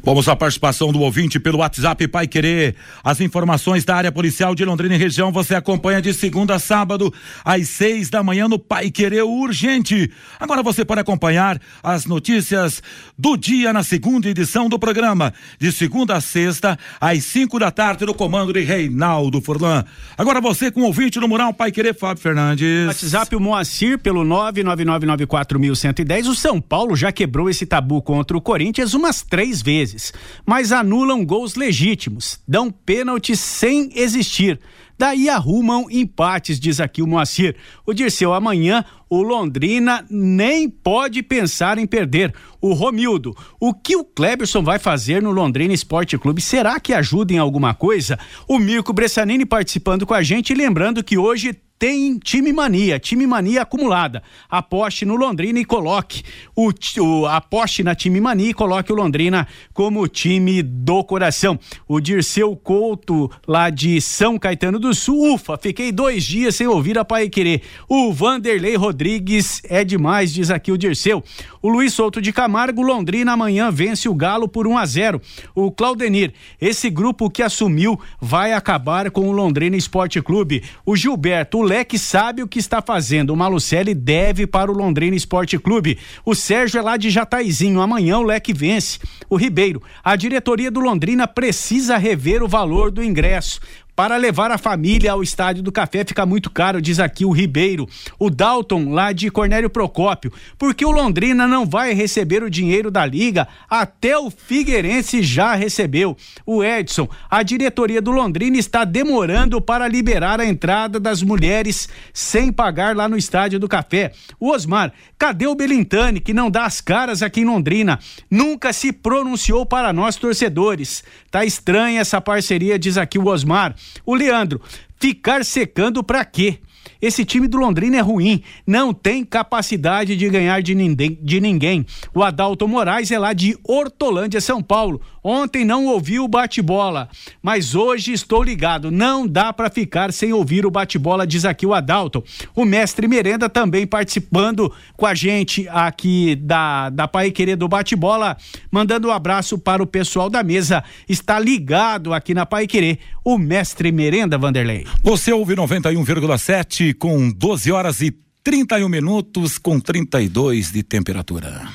Vamos 0.02 0.28
à 0.28 0.36
participação 0.36 0.92
do 0.92 1.00
ouvinte 1.00 1.38
pelo 1.40 1.58
WhatsApp 1.58 2.06
Pai 2.08 2.26
Querer. 2.26 2.74
As 3.02 3.20
informações 3.20 3.84
da 3.84 3.96
área 3.96 4.12
policial 4.12 4.54
de 4.54 4.64
Londrina 4.64 4.94
e 4.94 4.98
região 4.98 5.32
você 5.32 5.54
acompanha 5.54 6.00
de 6.00 6.14
segunda 6.14 6.54
a 6.54 6.58
sábado, 6.58 7.12
às 7.44 7.68
seis 7.68 8.08
da 8.08 8.22
manhã, 8.22 8.48
no 8.48 8.58
Pai 8.58 8.90
Querer 8.90 9.24
Urgente. 9.24 10.10
Agora 10.40 10.62
você 10.62 10.84
pode 10.84 11.00
acompanhar 11.00 11.60
as 11.82 12.06
notícias 12.06 12.82
do 13.18 13.36
dia 13.36 13.72
na 13.72 13.82
segunda 13.82 14.28
edição 14.28 14.68
do 14.68 14.78
programa, 14.78 15.34
de 15.58 15.70
segunda 15.70 16.16
a 16.16 16.20
sexta, 16.20 16.78
às 17.00 17.24
cinco 17.24 17.58
da 17.58 17.70
tarde, 17.70 18.06
no 18.06 18.14
comando 18.14 18.52
de 18.52 18.60
Reinaldo 18.60 19.40
Furlan. 19.40 19.84
Agora 20.16 20.40
você 20.40 20.70
com 20.70 20.80
o 20.80 20.84
ouvinte 20.84 21.20
no 21.20 21.28
Mural 21.28 21.52
Pai 21.52 21.70
Querer, 21.70 21.94
Fábio 21.94 22.22
Fernandes. 22.22 22.86
WhatsApp 22.86 23.36
o 23.36 23.40
Moacir 23.40 23.98
pelo 23.98 24.24
nove 24.24 24.62
nove 24.62 24.84
nove 24.84 25.06
nove 25.06 25.26
quatro 25.26 25.60
mil 25.60 25.74
cento 25.74 26.00
e 26.00 26.04
dez. 26.04 26.26
O 26.26 26.34
São 26.34 26.60
Paulo 26.60 26.96
já 26.96 27.12
quebrou 27.12 27.50
esse 27.50 27.66
tabu 27.66 28.00
contra 28.00 28.36
o 28.36 28.40
Corinthians 28.40 28.94
umas 28.94 29.20
três 29.22 29.51
vezes, 29.60 30.12
mas 30.46 30.72
anulam 30.72 31.26
gols 31.26 31.56
legítimos, 31.56 32.40
dão 32.46 32.70
pênalti 32.70 33.36
sem 33.36 33.90
existir. 33.94 34.58
Daí 34.98 35.28
arrumam 35.28 35.88
empates, 35.90 36.60
diz 36.60 36.78
aqui 36.78 37.02
o 37.02 37.06
Moacir. 37.08 37.56
O 37.84 37.92
Dirceu, 37.92 38.32
amanhã 38.32 38.84
o 39.10 39.20
Londrina 39.20 40.06
nem 40.08 40.70
pode 40.70 41.22
pensar 41.22 41.76
em 41.76 41.86
perder. 41.86 42.32
O 42.60 42.72
Romildo, 42.72 43.36
o 43.58 43.74
que 43.74 43.96
o 43.96 44.04
Kleberson 44.04 44.62
vai 44.62 44.78
fazer 44.78 45.20
no 45.20 45.32
Londrina 45.32 45.74
Esporte 45.74 46.16
Clube? 46.16 46.40
Será 46.40 46.78
que 46.78 46.94
ajuda 46.94 47.32
em 47.32 47.38
alguma 47.38 47.74
coisa? 47.74 48.16
O 48.46 48.60
Mirko 48.60 48.92
Bressanini 48.92 49.44
participando 49.44 50.06
com 50.06 50.14
a 50.14 50.22
gente, 50.22 50.54
lembrando 50.54 51.02
que 51.02 51.18
hoje 51.18 51.52
tem 51.82 52.16
time 52.16 52.52
mania, 52.52 52.96
time 53.00 53.26
mania 53.26 53.62
acumulada. 53.62 54.22
Aposte 54.48 55.04
no 55.04 55.16
Londrina 55.16 55.58
e 55.58 55.64
coloque 55.64 56.22
o, 56.54 56.70
o 57.00 57.26
aposte 57.26 57.82
na 57.82 57.92
time 57.92 58.20
mania 58.20 58.50
e 58.50 58.54
coloque 58.54 58.92
o 58.92 58.94
Londrina 58.94 59.48
como 59.74 60.06
time 60.06 60.62
do 60.62 61.02
coração. 61.02 61.58
O 61.88 61.98
Dirceu 61.98 62.54
Couto, 62.54 63.28
lá 63.48 63.68
de 63.68 64.00
São 64.00 64.38
Caetano 64.38 64.78
do 64.78 64.94
Sul, 64.94 65.34
ufa, 65.34 65.58
fiquei 65.58 65.90
dois 65.90 66.22
dias 66.22 66.54
sem 66.54 66.68
ouvir 66.68 66.96
a 66.96 67.04
Pai 67.04 67.28
Querer. 67.28 67.62
O 67.88 68.12
Vanderlei 68.12 68.76
Rodrigues 68.76 69.60
é 69.64 69.82
demais, 69.82 70.32
diz 70.32 70.52
aqui 70.52 70.70
o 70.70 70.78
Dirceu. 70.78 71.20
O 71.60 71.68
Luiz 71.68 71.94
Souto 71.94 72.22
de 72.22 72.32
Camargo, 72.32 72.80
Londrina 72.80 73.32
amanhã 73.32 73.72
vence 73.72 74.08
o 74.08 74.14
Galo 74.14 74.46
por 74.46 74.68
1 74.68 74.78
a 74.78 74.86
0. 74.86 75.20
O 75.52 75.72
Claudenir, 75.72 76.32
esse 76.60 76.88
grupo 76.88 77.28
que 77.28 77.42
assumiu 77.42 77.98
vai 78.20 78.52
acabar 78.52 79.10
com 79.10 79.28
o 79.28 79.32
Londrina 79.32 79.76
Esporte 79.76 80.22
Clube. 80.22 80.62
O 80.86 80.94
Gilberto, 80.94 81.58
o 81.58 81.71
Leque 81.72 81.98
sabe 81.98 82.42
o 82.42 82.46
que 82.46 82.58
está 82.58 82.82
fazendo. 82.82 83.30
O 83.30 83.36
Malucelli 83.36 83.94
deve 83.94 84.46
para 84.46 84.70
o 84.70 84.74
Londrina 84.76 85.16
Esporte 85.16 85.58
Clube. 85.58 85.98
O 86.22 86.34
Sérgio 86.34 86.78
é 86.78 86.82
lá 86.82 86.98
de 86.98 87.08
Jataizinho. 87.08 87.80
Amanhã 87.80 88.18
o 88.18 88.22
Leque 88.22 88.52
vence. 88.52 88.98
O 89.26 89.36
Ribeiro, 89.36 89.82
a 90.04 90.14
diretoria 90.14 90.70
do 90.70 90.80
Londrina 90.80 91.26
precisa 91.26 91.96
rever 91.96 92.42
o 92.42 92.48
valor 92.48 92.90
do 92.90 93.02
ingresso. 93.02 93.58
Para 93.94 94.16
levar 94.16 94.50
a 94.50 94.56
família 94.56 95.12
ao 95.12 95.22
Estádio 95.22 95.62
do 95.62 95.70
Café 95.70 96.02
fica 96.02 96.24
muito 96.24 96.50
caro, 96.50 96.80
diz 96.80 96.98
aqui 96.98 97.26
o 97.26 97.30
Ribeiro. 97.30 97.86
O 98.18 98.30
Dalton, 98.30 98.90
lá 98.90 99.12
de 99.12 99.30
Cornélio 99.30 99.68
Procópio. 99.68 100.32
Porque 100.58 100.82
o 100.82 100.90
Londrina 100.90 101.46
não 101.46 101.66
vai 101.66 101.92
receber 101.92 102.42
o 102.42 102.48
dinheiro 102.48 102.90
da 102.90 103.04
Liga, 103.04 103.46
até 103.68 104.16
o 104.16 104.30
Figueirense 104.30 105.22
já 105.22 105.54
recebeu. 105.54 106.16
O 106.46 106.64
Edson, 106.64 107.06
a 107.30 107.42
diretoria 107.42 108.00
do 108.00 108.10
Londrina 108.10 108.56
está 108.56 108.82
demorando 108.84 109.60
para 109.60 109.86
liberar 109.88 110.40
a 110.40 110.46
entrada 110.46 110.98
das 110.98 111.22
mulheres 111.22 111.86
sem 112.14 112.50
pagar 112.50 112.96
lá 112.96 113.06
no 113.06 113.18
Estádio 113.18 113.60
do 113.60 113.68
Café. 113.68 114.12
O 114.40 114.52
Osmar, 114.52 114.90
cadê 115.18 115.46
o 115.46 115.54
Belintani, 115.54 116.18
que 116.18 116.32
não 116.32 116.50
dá 116.50 116.64
as 116.64 116.80
caras 116.80 117.22
aqui 117.22 117.42
em 117.42 117.44
Londrina? 117.44 117.98
Nunca 118.30 118.72
se 118.72 118.90
pronunciou 118.90 119.66
para 119.66 119.92
nós 119.92 120.16
torcedores. 120.16 121.04
Tá 121.30 121.44
estranha 121.44 122.00
essa 122.00 122.22
parceria, 122.22 122.78
diz 122.78 122.96
aqui 122.96 123.18
o 123.18 123.26
Osmar. 123.26 123.76
O 124.04 124.14
Leandro, 124.14 124.60
ficar 124.98 125.44
secando 125.44 126.02
para 126.02 126.24
quê? 126.24 126.58
Esse 127.02 127.24
time 127.24 127.48
do 127.48 127.58
Londrina 127.58 127.96
é 127.96 128.00
ruim, 128.00 128.44
não 128.64 128.94
tem 128.94 129.24
capacidade 129.24 130.16
de 130.16 130.28
ganhar 130.28 130.62
de. 130.62 130.72
De 130.72 131.40
ninguém. 131.40 131.84
O 132.14 132.22
Adalto 132.22 132.68
Moraes 132.68 133.10
é 133.10 133.18
lá 133.18 133.32
de 133.32 133.58
Hortolândia, 133.64 134.40
São 134.40 134.62
Paulo. 134.62 135.00
Ontem 135.24 135.64
não 135.64 135.86
ouvi 135.86 136.18
o 136.18 136.26
bate-bola, 136.26 137.08
mas 137.40 137.74
hoje 137.74 138.12
estou 138.12 138.42
ligado. 138.42 138.90
Não 138.90 139.26
dá 139.26 139.52
para 139.52 139.70
ficar 139.70 140.12
sem 140.12 140.32
ouvir 140.32 140.66
o 140.66 140.70
bate-bola, 140.70 141.26
diz 141.26 141.44
aqui 141.44 141.64
o 141.64 141.72
Adalto. 141.72 142.24
O 142.56 142.64
mestre 142.64 143.06
Merenda 143.06 143.48
também 143.48 143.86
participando 143.86 144.72
com 144.96 145.06
a 145.06 145.14
gente 145.14 145.68
aqui 145.68 146.34
da, 146.34 146.90
da 146.90 147.06
Pai 147.06 147.30
Querer 147.30 147.56
do 147.56 147.68
bate-bola, 147.68 148.36
mandando 148.70 149.08
um 149.08 149.12
abraço 149.12 149.56
para 149.58 149.82
o 149.82 149.86
pessoal 149.86 150.28
da 150.28 150.42
mesa. 150.42 150.82
Está 151.08 151.38
ligado 151.38 152.12
aqui 152.12 152.34
na 152.34 152.44
Pai 152.44 152.66
Querer, 152.66 152.98
o 153.24 153.38
mestre 153.38 153.92
Merenda 153.92 154.36
Vanderlei. 154.36 154.86
Você 155.02 155.32
ouve 155.32 155.54
91,7 155.54 156.94
com 156.94 157.30
12 157.30 157.70
horas 157.70 158.00
e 158.00 158.10
31 158.42 158.88
minutos 158.88 159.56
com 159.56 159.78
32 159.78 160.72
de 160.72 160.82
temperatura. 160.82 161.68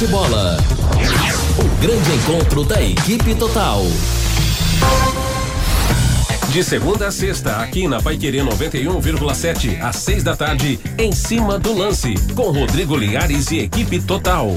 Bate 0.00 0.06
bola. 0.06 0.56
O 1.58 1.82
grande 1.82 2.10
encontro 2.12 2.64
da 2.64 2.82
equipe 2.82 3.34
total. 3.34 3.82
De 6.48 6.64
segunda 6.64 7.08
a 7.08 7.10
sexta, 7.10 7.56
aqui 7.56 7.86
na 7.86 8.00
Paiquerê 8.00 8.38
91,7, 8.38 9.78
às 9.82 9.96
seis 9.96 10.22
da 10.24 10.34
tarde, 10.34 10.80
em 10.96 11.12
cima 11.12 11.58
do 11.58 11.74
lance, 11.74 12.14
com 12.34 12.50
Rodrigo 12.50 12.96
Linhares 12.96 13.50
e 13.50 13.58
equipe 13.58 14.00
total. 14.00 14.56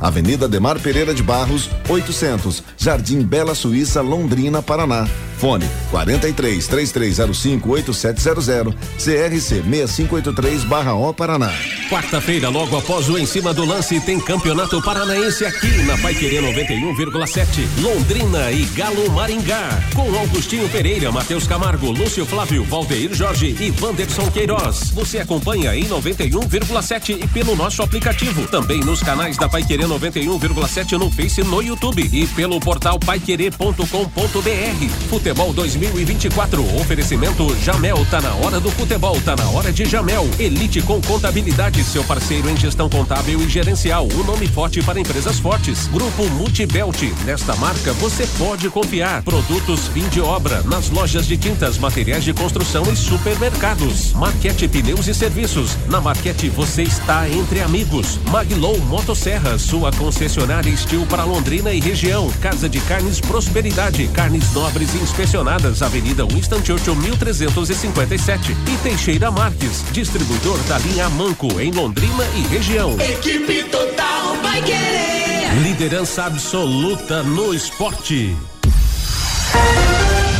Avenida 0.00 0.48
Demar 0.48 0.78
Pereira 0.78 1.14
de 1.14 1.22
Barros, 1.22 1.68
800, 1.88 2.62
Jardim 2.76 3.22
Bela 3.22 3.54
Suíça, 3.54 4.00
Londrina, 4.00 4.62
Paraná. 4.62 5.06
Fone 5.38 5.68
43 5.90 6.66
3305 6.66 7.70
8700 7.70 8.74
CRC 8.74 9.62
6583/O 9.62 11.14
Paraná. 11.14 11.52
Quarta-feira, 11.88 12.48
logo 12.48 12.76
após 12.76 13.08
o 13.08 13.16
em 13.16 13.24
cima 13.24 13.54
do 13.54 13.64
lance, 13.64 14.00
tem 14.00 14.18
Campeonato 14.20 14.82
Paranaense 14.82 15.44
aqui 15.46 15.82
na 15.84 15.96
Paiquerê 15.98 16.40
91,7. 16.40 17.66
Londrina 17.80 18.50
e 18.50 18.64
Galo 18.74 19.10
Maringá. 19.12 19.80
Com 19.94 20.12
Augustinho 20.18 20.68
Pereira, 20.68 21.10
Matheus 21.12 21.46
Camargo, 21.46 21.92
Lúcio 21.92 22.26
Flávio, 22.26 22.64
Valdeir 22.64 23.14
Jorge 23.14 23.56
e 23.60 23.72
Wanderson 23.80 24.30
Queiroz. 24.30 24.90
Você 24.90 25.18
acompanha 25.18 25.74
em 25.74 25.84
91,7 25.84 27.22
e 27.22 27.26
pelo 27.28 27.54
nosso 27.54 27.80
aplicativo. 27.82 28.46
Também 28.48 28.80
nos 28.80 29.02
canais 29.02 29.36
da 29.36 29.48
Paiquerê 29.48 29.86
91,7 29.88 30.98
no 30.98 31.10
Face 31.10 31.42
no 31.42 31.62
YouTube 31.62 32.08
e 32.12 32.26
pelo 32.28 32.60
portal 32.60 32.98
paiquerê.com.br. 32.98 34.88
Futebol 35.08 35.52
2024. 35.52 36.76
Oferecimento 36.80 37.56
Jamel. 37.64 38.04
Tá 38.10 38.20
na 38.20 38.34
hora 38.34 38.60
do 38.60 38.70
futebol. 38.70 39.20
Tá 39.22 39.34
na 39.34 39.48
hora 39.50 39.72
de 39.72 39.84
Jamel. 39.84 40.28
Elite 40.38 40.82
com 40.82 41.00
contabilidade. 41.00 41.82
Seu 41.82 42.04
parceiro 42.04 42.50
em 42.50 42.56
gestão 42.56 42.88
contábil 42.88 43.40
e 43.40 43.48
gerencial. 43.48 44.06
O 44.06 44.24
nome 44.24 44.46
forte 44.46 44.82
para 44.82 45.00
empresas 45.00 45.38
fortes. 45.38 45.86
Grupo 45.88 46.28
Multibelt. 46.30 47.02
Nesta 47.24 47.56
marca 47.56 47.92
você 47.94 48.26
pode 48.38 48.68
confiar. 48.68 49.22
Produtos 49.22 49.88
fim 49.88 50.06
de 50.08 50.20
obra. 50.20 50.62
Nas 50.62 50.90
lojas 50.90 51.26
de 51.26 51.36
tintas, 51.36 51.78
materiais 51.78 52.24
de 52.24 52.34
construção 52.34 52.82
e 52.92 52.96
supermercados. 52.96 54.12
Marquete 54.12 54.68
Pneus 54.68 55.06
e 55.08 55.14
Serviços. 55.14 55.76
Na 55.88 56.00
Marquete 56.00 56.48
você 56.48 56.82
está 56.82 57.28
entre 57.28 57.60
amigos. 57.60 58.18
Maglow 58.30 58.78
Motosserra. 58.80 59.58
Sua 59.78 59.92
concessionária 59.92 60.68
Estil 60.68 61.06
para 61.06 61.22
Londrina 61.22 61.72
e 61.72 61.78
região. 61.78 62.28
Casa 62.40 62.68
de 62.68 62.80
Carnes 62.80 63.20
Prosperidade. 63.20 64.08
Carnes 64.08 64.52
nobres 64.52 64.92
e 64.92 64.98
inspecionadas, 64.98 65.82
Avenida 65.82 66.26
Winston 66.26 66.64
Churchill 66.64 66.96
1357 66.96 68.56
e 68.66 68.76
Teixeira 68.78 69.30
Marques, 69.30 69.84
distribuidor 69.92 70.58
da 70.64 70.78
linha 70.78 71.08
Manco 71.10 71.60
em 71.60 71.70
Londrina 71.70 72.24
e 72.34 72.40
região. 72.48 72.96
Equipe 72.98 73.62
total 73.70 74.36
vai 74.42 74.60
querer. 74.62 75.62
Liderança 75.62 76.24
absoluta 76.24 77.22
no 77.22 77.54
esporte. 77.54 78.36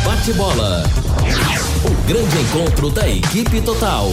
Bate 0.05 0.33
bola. 0.33 0.83
O 1.85 2.09
grande 2.09 2.39
encontro 2.41 2.91
da 2.91 3.09
equipe 3.09 3.61
total. 3.61 4.11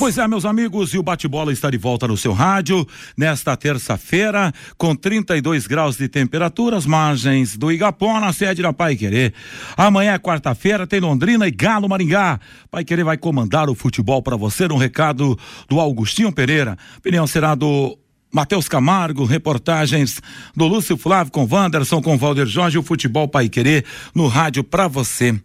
Pois 0.00 0.16
é, 0.16 0.26
meus 0.26 0.46
amigos, 0.46 0.94
e 0.94 0.98
o 0.98 1.02
bate-bola 1.02 1.52
está 1.52 1.68
de 1.70 1.76
volta 1.76 2.08
no 2.08 2.16
seu 2.16 2.32
rádio 2.32 2.88
nesta 3.16 3.54
terça-feira, 3.54 4.50
com 4.78 4.96
32 4.96 5.66
graus 5.66 5.98
de 5.98 6.08
temperatura, 6.08 6.78
as 6.78 6.86
margens 6.86 7.54
do 7.54 7.70
Igapó, 7.70 8.18
na 8.18 8.32
sede 8.32 8.62
da 8.62 8.72
Pai 8.72 8.96
Querer. 8.96 9.34
Amanhã, 9.76 10.18
quarta-feira, 10.18 10.86
tem 10.86 11.00
Londrina 11.00 11.46
e 11.46 11.50
Galo 11.50 11.86
Maringá. 11.86 12.40
Pai 12.70 12.82
Querer 12.82 13.04
vai 13.04 13.18
comandar 13.18 13.68
o 13.68 13.74
futebol 13.74 14.22
para 14.22 14.36
você, 14.36 14.64
um 14.72 14.78
recado 14.78 15.38
do 15.68 15.78
Augustinho 15.78 16.32
Pereira. 16.32 16.78
Opinião 16.96 17.26
será 17.26 17.54
do 17.54 17.98
Matheus 18.32 18.68
Camargo, 18.68 19.24
reportagens 19.24 20.20
do 20.56 20.66
Lúcio 20.66 20.96
Flávio 20.96 21.30
com 21.30 21.46
Wanderson, 21.46 22.00
com 22.00 22.16
Valder 22.16 22.46
Jorge, 22.46 22.78
o 22.78 22.82
futebol 22.82 23.28
Pai 23.28 23.50
Querer 23.50 23.84
no 24.14 24.28
rádio 24.28 24.64
para 24.64 24.88
você. 24.88 25.38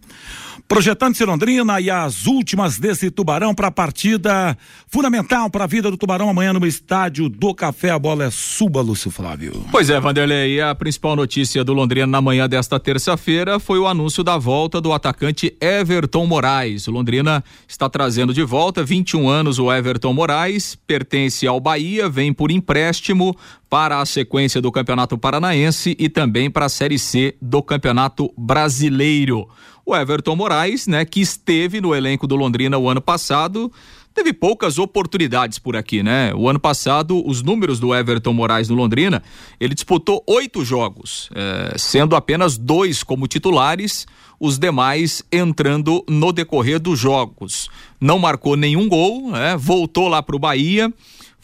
Projetando 0.68 1.16
Londrina 1.26 1.80
e 1.80 1.92
as 1.92 2.26
últimas 2.26 2.80
desse 2.80 3.12
Tubarão 3.12 3.54
para 3.54 3.68
a 3.68 3.72
partida 3.72 4.58
fundamental 4.88 5.48
para 5.48 5.66
a 5.66 5.68
vida 5.68 5.92
do 5.92 5.98
Tubarão 5.98 6.28
amanhã 6.28 6.54
no 6.54 6.66
estádio 6.66 7.30
do 7.30 7.54
Café. 7.54 7.92
A 7.92 8.00
bola 8.00 8.24
é 8.24 8.32
suba, 8.32 8.82
Lúcio 8.82 9.12
Flávio. 9.12 9.64
Pois 9.72 9.92
é, 9.92 10.00
Vanderlei, 10.00 10.60
a 10.60 10.74
principal 10.74 11.16
notícia 11.16 11.64
do 11.64 11.72
Londrina 11.72 12.08
na 12.08 12.20
manhã 12.20 12.50
desta 12.50 12.80
terça-feira 12.80 13.60
foi 13.60 13.78
o 13.78 13.88
anúncio 13.88 14.24
da 14.24 14.38
volta 14.38 14.82
do 14.82 14.92
atacante 14.92 15.56
Everton 15.62 16.26
Moraes. 16.26 16.88
O 16.88 16.92
Londrina 16.92 17.44
está 17.68 17.88
trazendo 17.88 18.34
de 18.34 18.44
volta 18.44 18.84
21 18.84 19.30
anos 19.30 19.60
o 19.60 19.72
Everton 19.72 20.14
Moraes, 20.14 20.76
pertence 20.88 21.46
ao 21.46 21.60
Bahia, 21.60 22.10
vem 22.10 22.34
por 22.34 22.50
empréstimo 22.50 23.38
para 23.70 24.00
a 24.00 24.06
sequência 24.06 24.60
do 24.60 24.72
Campeonato 24.72 25.16
Paranaense 25.16 25.96
e 26.00 26.10
também 26.10 26.50
para 26.50 26.66
a 26.66 26.70
Série 26.70 26.98
C 26.98 27.36
do 27.40 27.62
Campeonato 27.62 28.34
Brasileiro. 28.36 29.48
O 29.86 29.96
Everton 29.96 30.36
Moraes, 30.36 30.88
né, 30.88 31.06
que 31.06 31.22
esteve 31.22 31.80
no 31.80 31.94
elenco 31.94 32.26
do 32.26 32.36
Londrina 32.36 32.76
o 32.78 32.90
ano 32.90 33.00
passado, 33.00 33.72
teve 34.16 34.34
poucas 34.34 34.80
oportunidades 34.80 35.60
por 35.60 35.76
aqui, 35.76 36.02
né? 36.02 36.34
O 36.34 36.50
ano 36.50 36.60
passado, 36.60 37.22
os 37.28 37.44
números 37.44 37.80
do 37.80 37.94
Everton 37.94 38.34
Moraes 38.34 38.68
no 38.68 38.76
Londrina, 38.76 39.22
ele 39.60 39.76
disputou 39.76 40.24
oito 40.26 40.66
jogos, 40.66 41.30
eh, 41.36 41.76
sendo 41.78 42.16
apenas 42.16 42.58
dois 42.58 43.04
como 43.04 43.28
titulares, 43.28 44.08
os 44.40 44.58
demais 44.58 45.22
entrando 45.32 46.04
no 46.10 46.32
decorrer 46.32 46.80
dos 46.80 46.98
jogos. 46.98 47.70
Não 48.00 48.18
marcou 48.18 48.56
nenhum 48.56 48.90
gol, 48.90 49.32
né? 49.32 49.56
voltou 49.58 50.08
lá 50.08 50.24
para 50.24 50.36
o 50.36 50.40
Bahia 50.40 50.92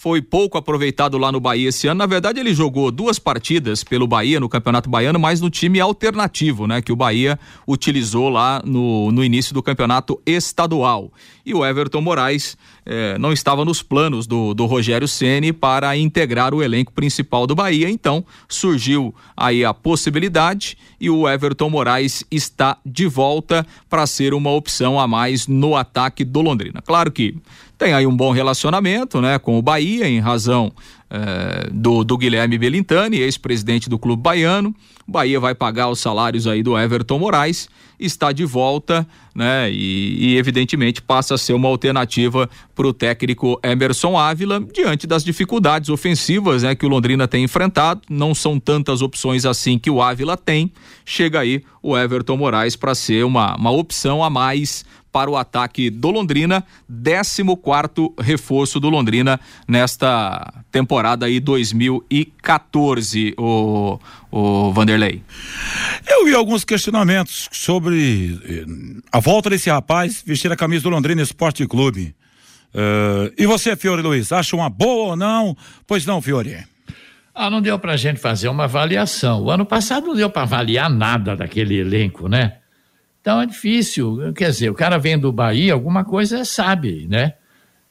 foi 0.01 0.19
pouco 0.19 0.57
aproveitado 0.57 1.15
lá 1.15 1.31
no 1.31 1.39
Bahia 1.39 1.69
esse 1.69 1.85
ano. 1.85 1.99
Na 1.99 2.07
verdade, 2.07 2.39
ele 2.39 2.55
jogou 2.55 2.89
duas 2.89 3.19
partidas 3.19 3.83
pelo 3.83 4.07
Bahia 4.07 4.39
no 4.39 4.49
Campeonato 4.49 4.89
Baiano, 4.89 5.19
mas 5.19 5.39
no 5.39 5.47
time 5.47 5.79
alternativo, 5.79 6.65
né? 6.65 6.81
Que 6.81 6.91
o 6.91 6.95
Bahia 6.95 7.39
utilizou 7.67 8.27
lá 8.27 8.63
no, 8.65 9.11
no 9.11 9.23
início 9.23 9.53
do 9.53 9.61
campeonato 9.61 10.19
estadual. 10.25 11.11
E 11.45 11.53
o 11.53 11.63
Everton 11.63 12.01
Moraes 12.01 12.57
eh, 12.83 13.15
não 13.19 13.31
estava 13.31 13.63
nos 13.63 13.83
planos 13.83 14.25
do, 14.25 14.55
do 14.55 14.65
Rogério 14.65 15.07
Ceni 15.07 15.53
para 15.53 15.95
integrar 15.95 16.51
o 16.51 16.63
elenco 16.63 16.91
principal 16.91 17.45
do 17.45 17.53
Bahia. 17.53 17.87
Então 17.87 18.25
surgiu 18.49 19.13
aí 19.37 19.63
a 19.63 19.71
possibilidade 19.71 20.79
e 20.99 21.11
o 21.11 21.29
Everton 21.29 21.69
Moraes 21.69 22.23
está 22.31 22.77
de 22.83 23.05
volta 23.05 23.65
para 23.87 24.07
ser 24.07 24.33
uma 24.33 24.49
opção 24.49 24.99
a 24.99 25.07
mais 25.07 25.45
no 25.45 25.75
ataque 25.75 26.23
do 26.23 26.41
Londrina. 26.41 26.81
Claro 26.81 27.11
que 27.11 27.35
tem 27.82 27.93
aí 27.93 28.05
um 28.05 28.15
bom 28.15 28.29
relacionamento 28.29 29.19
né, 29.19 29.39
com 29.39 29.57
o 29.57 29.61
Bahia, 29.61 30.07
em 30.07 30.19
razão 30.19 30.71
eh, 31.09 31.67
do, 31.71 32.03
do 32.03 32.15
Guilherme 32.15 32.55
Belintani, 32.55 33.17
ex-presidente 33.17 33.89
do 33.89 33.97
clube 33.97 34.21
baiano. 34.21 34.69
O 35.07 35.11
Bahia 35.11 35.39
vai 35.39 35.55
pagar 35.55 35.89
os 35.89 35.99
salários 35.99 36.45
aí 36.45 36.61
do 36.61 36.77
Everton 36.77 37.17
Moraes, 37.17 37.67
está 37.99 38.32
de 38.32 38.45
volta, 38.45 39.05
né? 39.34 39.71
E, 39.71 40.34
e 40.34 40.38
evidentemente 40.38 41.01
passa 41.01 41.34
a 41.34 41.38
ser 41.39 41.53
uma 41.53 41.67
alternativa 41.67 42.47
para 42.75 42.88
o 42.88 42.93
técnico 42.93 43.59
Emerson 43.63 44.15
Ávila 44.15 44.63
diante 44.71 45.07
das 45.07 45.23
dificuldades 45.23 45.89
ofensivas 45.89 46.61
né, 46.61 46.75
que 46.75 46.86
o 46.86 46.89
Londrina 46.89 47.27
tem 47.27 47.43
enfrentado. 47.43 48.01
Não 48.07 48.36
são 48.36 48.59
tantas 48.59 49.01
opções 49.01 49.43
assim 49.43 49.79
que 49.79 49.89
o 49.89 50.03
Ávila 50.03 50.38
tem. 50.38 50.71
Chega 51.03 51.39
aí 51.39 51.63
o 51.82 51.97
Everton 51.97 52.38
Moraes 52.38 52.75
para 52.75 52.93
ser 52.93 53.25
uma, 53.25 53.55
uma 53.55 53.71
opção 53.71 54.23
a 54.23 54.29
mais 54.29 54.86
para 55.12 55.30
o 55.30 55.36
ataque 55.36 55.89
do 55.89 56.09
Londrina, 56.09 56.64
14 56.88 57.43
reforço 58.20 58.80
do 58.80 58.89
Londrina 58.89 59.39
nesta 59.68 60.64
temporada 60.72 61.26
aí 61.26 61.39
2014, 61.39 63.34
o, 63.38 63.99
o 64.32 64.72
Vanderlei. 64.72 65.22
Eu 66.07 66.26
vi 66.26 66.34
alguns 66.34 66.64
questionamentos 66.64 67.49
sobre 67.51 68.39
eh, 68.45 68.66
a 69.12 69.20
volta 69.20 69.49
desse 69.49 69.70
rapaz 69.70 70.24
vestir 70.26 70.51
a 70.51 70.55
camisa 70.55 70.84
do 70.84 70.89
Londrina 70.89 71.22
Esporte 71.22 71.68
Clube. 71.68 72.16
Uh, 72.74 73.28
e 73.38 73.45
você, 73.45 73.76
Fiore 73.76 74.01
Luiz, 74.01 74.32
acha 74.32 74.55
uma 74.55 74.70
boa 74.70 75.09
ou 75.09 75.16
não? 75.18 75.57
Pois 75.86 76.05
não, 76.05 76.22
Fiore. 76.22 76.66
Ah, 77.34 77.49
não 77.49 77.62
deu 77.62 77.78
pra 77.80 77.97
gente 77.97 78.20
fazer 78.20 78.49
uma 78.49 78.66
avaliação. 78.66 79.43
O 79.43 79.51
ano 79.51 79.66
passado 79.66 80.07
não 80.07 80.16
deu 80.16 80.30
para 80.30 80.43
avaliar 80.43 80.89
nada 80.89 81.36
daquele 81.36 81.80
elenco, 81.80 82.28
né? 82.28 82.61
Então 83.22 83.41
é 83.41 83.45
difícil. 83.45 84.34
Quer 84.34 84.49
dizer, 84.49 84.69
o 84.69 84.74
cara 84.74 84.97
vem 84.97 85.17
do 85.17 85.32
Bahia, 85.32 85.74
alguma 85.74 86.03
coisa 86.03 86.43
sabe, 86.43 87.07
né? 87.07 87.36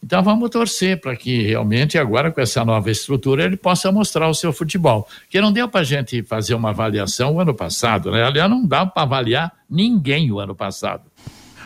Então 0.03 0.23
vamos 0.23 0.49
torcer 0.49 0.99
para 1.01 1.15
que 1.15 1.43
realmente 1.43 1.99
agora 1.99 2.33
com 2.33 2.41
essa 2.41 2.65
nova 2.65 2.91
estrutura 2.91 3.45
ele 3.45 3.57
possa 3.57 3.93
mostrar 3.93 4.29
o 4.29 4.35
seu 4.35 4.53
futebol. 4.53 5.07
Que 5.29 5.41
não 5.41 5.53
deu 5.53 5.69
para 5.69 5.83
a 5.83 5.85
gente 5.85 6.23
fazer 6.23 6.55
uma 6.55 6.71
avaliação 6.71 7.35
o 7.35 7.41
ano 7.41 7.55
passado, 7.55 8.11
né? 8.11 8.25
Aliás, 8.25 8.51
não 8.51 8.67
dá 8.67 8.85
para 8.87 9.03
avaliar 9.03 9.53
ninguém 9.69 10.33
o 10.33 10.41
ano 10.41 10.55
passado. 10.55 11.03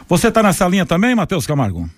Você 0.09 0.29
está 0.29 0.43
nessa 0.43 0.69
linha 0.69 0.85
também, 0.85 1.15
Matheus 1.15 1.47
Camargo? 1.47 1.89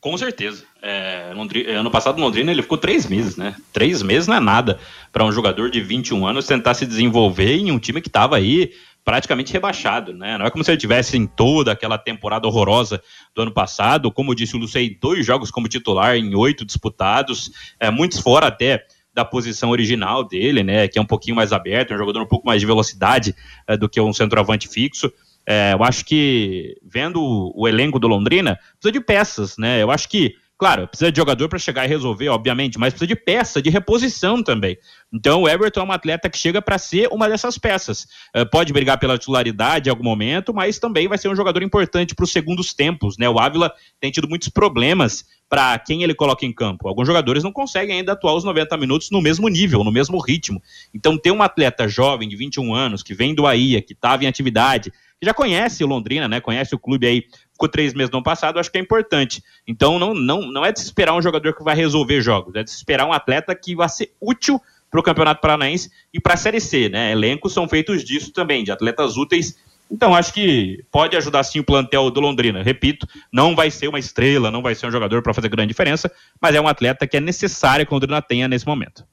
Com 0.00 0.16
certeza. 0.16 0.64
É, 0.82 1.32
Londrina, 1.34 1.80
ano 1.80 1.90
passado 1.90 2.20
Londrina 2.20 2.50
ele 2.50 2.62
ficou 2.62 2.78
três 2.78 3.06
meses, 3.06 3.36
né? 3.36 3.54
Três 3.72 4.02
meses 4.02 4.26
não 4.28 4.36
é 4.36 4.40
nada 4.40 4.78
para 5.12 5.24
um 5.24 5.32
jogador 5.32 5.70
de 5.70 5.80
21 5.80 6.26
anos 6.26 6.46
tentar 6.46 6.74
se 6.74 6.86
desenvolver 6.86 7.56
em 7.56 7.70
um 7.70 7.78
time 7.78 8.00
que 8.00 8.08
estava 8.08 8.36
aí 8.36 8.72
praticamente 9.06 9.52
rebaixado, 9.52 10.12
né? 10.12 10.36
Não 10.36 10.44
é 10.44 10.50
como 10.50 10.64
se 10.64 10.72
ele 10.72 10.78
tivesse 10.78 11.16
em 11.16 11.28
toda 11.28 11.70
aquela 11.70 11.96
temporada 11.96 12.48
horrorosa 12.48 13.00
do 13.32 13.42
ano 13.42 13.52
passado, 13.52 14.10
como 14.10 14.34
disse 14.34 14.56
o 14.56 14.58
Lucei, 14.58 14.98
dois 15.00 15.24
jogos 15.24 15.48
como 15.48 15.68
titular 15.68 16.16
em 16.16 16.34
oito 16.34 16.64
disputados, 16.64 17.52
é, 17.78 17.88
muitos 17.88 18.18
fora 18.18 18.48
até 18.48 18.84
da 19.14 19.24
posição 19.24 19.70
original 19.70 20.24
dele, 20.24 20.64
né? 20.64 20.88
Que 20.88 20.98
é 20.98 21.02
um 21.02 21.06
pouquinho 21.06 21.36
mais 21.36 21.52
aberto, 21.52 21.94
um 21.94 21.98
jogador 21.98 22.20
um 22.20 22.26
pouco 22.26 22.44
mais 22.44 22.60
de 22.60 22.66
velocidade 22.66 23.32
é, 23.68 23.76
do 23.76 23.88
que 23.88 24.00
um 24.00 24.12
centroavante 24.12 24.66
fixo. 24.68 25.12
É, 25.46 25.74
eu 25.74 25.84
acho 25.84 26.04
que 26.04 26.76
vendo 26.82 27.22
o, 27.54 27.68
elenco 27.68 28.00
do 28.00 28.08
Londrina 28.08 28.58
precisa 28.72 28.90
de 28.90 29.00
peças, 29.00 29.56
né? 29.56 29.80
Eu 29.80 29.92
acho 29.92 30.08
que 30.08 30.34
Claro, 30.58 30.88
precisa 30.88 31.12
de 31.12 31.18
jogador 31.18 31.50
para 31.50 31.58
chegar 31.58 31.84
e 31.84 31.88
resolver, 31.88 32.30
obviamente, 32.30 32.78
mas 32.78 32.94
precisa 32.94 33.06
de 33.06 33.14
peça, 33.14 33.60
de 33.60 33.68
reposição 33.68 34.42
também. 34.42 34.78
Então, 35.12 35.42
o 35.42 35.48
Everton 35.48 35.80
é 35.80 35.84
um 35.84 35.92
atleta 35.92 36.30
que 36.30 36.38
chega 36.38 36.62
para 36.62 36.78
ser 36.78 37.08
uma 37.12 37.28
dessas 37.28 37.58
peças. 37.58 38.06
Uh, 38.34 38.48
pode 38.50 38.72
brigar 38.72 38.98
pela 38.98 39.18
titularidade 39.18 39.88
em 39.88 39.90
algum 39.90 40.02
momento, 40.02 40.54
mas 40.54 40.78
também 40.78 41.08
vai 41.08 41.18
ser 41.18 41.28
um 41.28 41.36
jogador 41.36 41.62
importante 41.62 42.14
para 42.14 42.24
os 42.24 42.32
segundos 42.32 42.72
tempos. 42.72 43.18
Né? 43.18 43.28
O 43.28 43.38
Ávila 43.38 43.70
tem 44.00 44.10
tido 44.10 44.26
muitos 44.26 44.48
problemas 44.48 45.26
para 45.46 45.78
quem 45.78 46.02
ele 46.02 46.14
coloca 46.14 46.46
em 46.46 46.52
campo. 46.52 46.88
Alguns 46.88 47.06
jogadores 47.06 47.44
não 47.44 47.52
conseguem 47.52 47.98
ainda 47.98 48.12
atuar 48.12 48.34
os 48.34 48.42
90 48.42 48.78
minutos 48.78 49.10
no 49.10 49.20
mesmo 49.20 49.48
nível, 49.48 49.84
no 49.84 49.92
mesmo 49.92 50.18
ritmo. 50.18 50.62
Então, 50.94 51.18
ter 51.18 51.32
um 51.32 51.42
atleta 51.42 51.86
jovem 51.86 52.26
de 52.26 52.34
21 52.34 52.74
anos, 52.74 53.02
que 53.02 53.12
vem 53.12 53.34
do 53.34 53.42
Bahia, 53.42 53.82
que 53.82 53.92
estava 53.92 54.24
em 54.24 54.26
atividade, 54.26 54.90
que 54.90 55.26
já 55.26 55.32
conhece 55.32 55.82
o 55.84 55.86
Londrina, 55.86 56.28
né? 56.28 56.40
Conhece 56.40 56.74
o 56.74 56.78
clube 56.78 57.06
aí, 57.06 57.24
ficou 57.56 57.68
três 57.68 57.94
meses 57.94 58.10
no 58.10 58.18
ano 58.18 58.24
passado, 58.24 58.58
acho 58.58 58.70
que 58.70 58.78
é 58.78 58.80
importante. 58.80 59.42
Então 59.66 59.98
não, 59.98 60.14
não, 60.14 60.42
não 60.42 60.64
é 60.64 60.70
de 60.70 60.78
se 60.78 60.86
esperar 60.86 61.14
um 61.14 61.22
jogador 61.22 61.54
que 61.54 61.64
vai 61.64 61.74
resolver 61.74 62.20
jogos, 62.20 62.54
é 62.54 62.62
de 62.62 62.70
se 62.70 62.76
esperar 62.76 63.06
um 63.06 63.12
atleta 63.12 63.54
que 63.54 63.74
vai 63.74 63.88
ser 63.88 64.12
útil 64.20 64.60
para 64.90 65.00
o 65.00 65.02
Campeonato 65.02 65.40
Paranaense 65.40 65.90
e 66.12 66.20
para 66.20 66.34
a 66.34 66.36
Série 66.36 66.60
C, 66.60 66.88
né? 66.88 67.10
Elencos 67.10 67.52
são 67.52 67.68
feitos 67.68 68.04
disso 68.04 68.32
também, 68.32 68.62
de 68.62 68.70
atletas 68.70 69.16
úteis. 69.16 69.56
Então 69.90 70.14
acho 70.14 70.32
que 70.32 70.84
pode 70.90 71.16
ajudar 71.16 71.42
sim 71.44 71.60
o 71.60 71.64
plantel 71.64 72.10
do 72.10 72.20
Londrina. 72.20 72.62
Repito, 72.62 73.06
não 73.32 73.54
vai 73.54 73.70
ser 73.70 73.88
uma 73.88 73.98
estrela, 73.98 74.50
não 74.50 74.62
vai 74.62 74.74
ser 74.74 74.86
um 74.86 74.90
jogador 74.90 75.22
para 75.22 75.34
fazer 75.34 75.48
grande 75.48 75.68
diferença, 75.68 76.10
mas 76.40 76.54
é 76.54 76.60
um 76.60 76.68
atleta 76.68 77.06
que 77.06 77.16
é 77.16 77.20
necessário 77.20 77.86
que 77.86 77.92
o 77.92 77.94
Londrina 77.94 78.20
tenha 78.20 78.48
nesse 78.48 78.66
momento. 78.66 79.04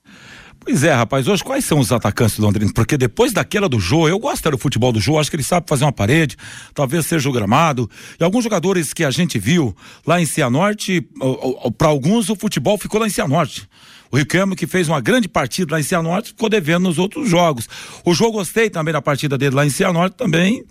Pois 0.66 0.82
é, 0.82 0.93
rapaz, 0.93 1.28
hoje 1.28 1.43
quais 1.43 1.66
são 1.66 1.78
os 1.78 1.91
atacantes 1.91 2.38
do 2.38 2.45
Londrina? 2.45 2.72
Porque 2.74 2.97
depois 2.97 3.34
daquela 3.34 3.68
do 3.68 3.82
Jô, 3.82 4.07
eu 4.07 4.18
gosto 4.18 4.49
do 4.49 4.57
futebol 4.57 4.93
do 4.93 4.99
Jô, 4.99 5.20
acho 5.20 5.30
que 5.30 5.36
ele 5.36 5.43
sabe 5.43 5.68
fazer 5.68 5.84
uma 5.84 5.91
parede, 5.91 6.38
talvez 6.74 7.05
seja 7.05 7.28
o 7.30 7.34
gramado. 7.34 7.89
E 8.18 8.24
alguns 8.24 8.45
jogadores 8.45 8.93
que 8.93 9.03
a 9.03 9.11
gente 9.11 9.38
viu 9.38 9.76
lá 10.07 10.22
em 10.22 10.26
Cianorte, 10.26 11.05
para 11.78 11.89
alguns 11.89 12.30
o 12.30 12.36
futebol 12.38 12.78
ficou 12.78 13.01
lá 13.01 13.07
em 13.07 13.09
Cianorte. 13.09 13.68
O 14.14 14.16
Riquelme, 14.18 14.55
que 14.55 14.68
fez 14.68 14.88
uma 14.88 15.01
grande 15.01 15.28
partida 15.28 15.74
lá 15.74 15.80
em 15.80 15.84
Cianorte, 15.84 16.30
ficou 16.30 16.47
devendo 16.47 16.84
nos 16.84 16.99
outros 16.99 17.28
jogos. 17.28 17.68
O 18.05 18.14
jogo 18.14 18.34
gostei 18.34 18.70
também 18.70 18.93
da 18.93 19.01
partida 19.01 19.39
dele 19.39 19.55
lá 19.55 19.66
em 19.66 19.72
Cianorte, 19.72 20.16
também 20.16 20.64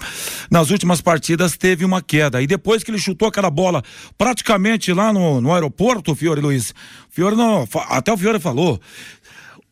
nas 0.49 0.70
últimas 0.70 1.01
partidas 1.01 1.57
teve 1.57 1.84
uma 1.84 2.01
queda. 2.01 2.40
E 2.40 2.47
depois 2.47 2.84
que 2.84 2.93
ele 2.93 3.01
chutou 3.01 3.26
aquela 3.26 3.51
bola 3.51 3.82
praticamente 4.16 4.93
lá 4.93 5.12
no, 5.12 5.40
no 5.40 5.53
aeroporto, 5.53 6.14
Fiore 6.14 6.40
Luiz, 6.40 6.72
Fiore 7.11 7.34
não, 7.34 7.68
até 7.88 8.12
o 8.12 8.16
Fiore 8.16 8.38
falou, 8.38 8.80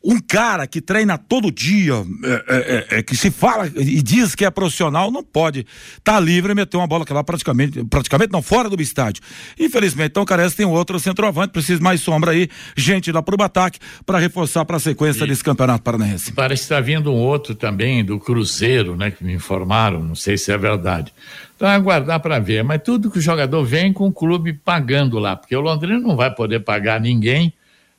um 0.03 0.19
cara 0.19 0.65
que 0.65 0.81
treina 0.81 1.17
todo 1.17 1.51
dia, 1.51 1.93
é, 2.23 2.27
é, 2.27 2.57
é, 2.57 2.99
é, 2.99 3.03
que 3.03 3.15
se 3.15 3.29
fala 3.29 3.67
e 3.67 4.01
diz 4.01 4.33
que 4.33 4.43
é 4.43 4.49
profissional, 4.49 5.11
não 5.11 5.23
pode 5.23 5.59
estar 5.97 6.13
tá 6.13 6.19
livre 6.19 6.51
e 6.51 6.55
meter 6.55 6.77
uma 6.77 6.87
bola 6.87 7.05
que 7.05 7.13
lá 7.13 7.23
praticamente, 7.23 7.83
praticamente 7.85 8.31
não, 8.31 8.41
fora 8.41 8.67
do 8.67 8.81
estádio. 8.81 9.21
Infelizmente, 9.59 10.09
então 10.09 10.25
carece 10.25 10.55
tem 10.55 10.65
outro 10.65 10.99
centroavante, 10.99 11.53
precisa 11.53 11.81
mais 11.81 12.01
sombra 12.01 12.31
aí, 12.31 12.49
gente 12.75 13.11
lá 13.11 13.21
pro 13.21 13.41
ataque 13.43 13.79
para 14.05 14.17
reforçar 14.17 14.65
para 14.65 14.77
a 14.77 14.79
sequência 14.79 15.23
e 15.23 15.27
desse 15.27 15.43
campeonato 15.43 15.83
paranaense. 15.83 16.31
Parece 16.31 16.61
que 16.61 16.65
está 16.65 16.79
vindo 16.79 17.11
um 17.11 17.17
outro 17.17 17.53
também 17.53 18.03
do 18.03 18.19
Cruzeiro, 18.19 18.95
né, 18.95 19.11
que 19.11 19.23
me 19.23 19.33
informaram, 19.33 20.03
não 20.03 20.15
sei 20.15 20.37
se 20.37 20.51
é 20.51 20.57
verdade. 20.57 21.13
Então 21.55 21.69
é 21.69 21.75
aguardar 21.75 22.19
para 22.19 22.39
ver, 22.39 22.63
mas 22.63 22.81
tudo 22.83 23.11
que 23.11 23.19
o 23.19 23.21
jogador 23.21 23.63
vem 23.63 23.93
com 23.93 24.07
o 24.07 24.11
clube 24.11 24.53
pagando 24.53 25.19
lá, 25.19 25.35
porque 25.35 25.55
o 25.55 25.61
Londrina 25.61 25.99
não 25.99 26.15
vai 26.15 26.33
poder 26.33 26.61
pagar 26.61 26.99
ninguém 26.99 27.53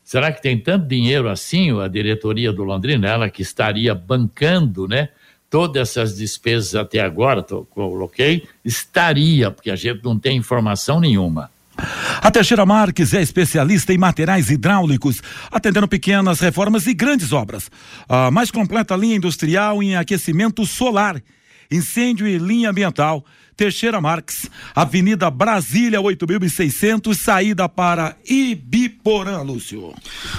Será 0.04 0.32
que 0.32 0.42
tem 0.42 0.58
tanto 0.58 0.86
dinheiro 0.86 1.28
assim 1.28 1.78
a 1.80 1.88
diretoria 1.88 2.52
do 2.52 2.64
Londrina, 2.64 3.08
ela 3.08 3.30
que 3.30 3.42
estaria 3.42 3.94
bancando, 3.94 4.86
né? 4.88 5.08
Todas 5.48 5.90
essas 5.90 6.16
despesas 6.16 6.74
até 6.74 7.00
agora, 7.00 7.42
tô, 7.42 7.64
coloquei, 7.66 8.46
estaria, 8.64 9.50
porque 9.50 9.70
a 9.70 9.76
gente 9.76 10.02
não 10.02 10.18
tem 10.18 10.36
informação 10.36 10.98
nenhuma. 10.98 11.50
A 12.20 12.30
Teixeira 12.30 12.64
Marques 12.66 13.14
é 13.14 13.22
especialista 13.22 13.92
em 13.92 13.98
materiais 13.98 14.50
hidráulicos, 14.50 15.22
atendendo 15.50 15.88
pequenas 15.88 16.40
reformas 16.40 16.86
e 16.86 16.94
grandes 16.94 17.32
obras. 17.32 17.70
A 18.08 18.30
mais 18.30 18.50
completa 18.50 18.96
linha 18.96 19.16
industrial 19.16 19.82
em 19.82 19.96
aquecimento 19.96 20.64
solar, 20.66 21.22
incêndio 21.70 22.26
e 22.26 22.38
linha 22.38 22.70
ambiental 22.70 23.24
Teixeira 23.56 24.00
Marques, 24.00 24.50
Avenida 24.74 25.30
Brasília 25.30 26.00
8600, 26.00 27.16
saída 27.18 27.68
para 27.68 28.16
Ibiporã, 28.28 29.42
Lúcio. 29.42 29.92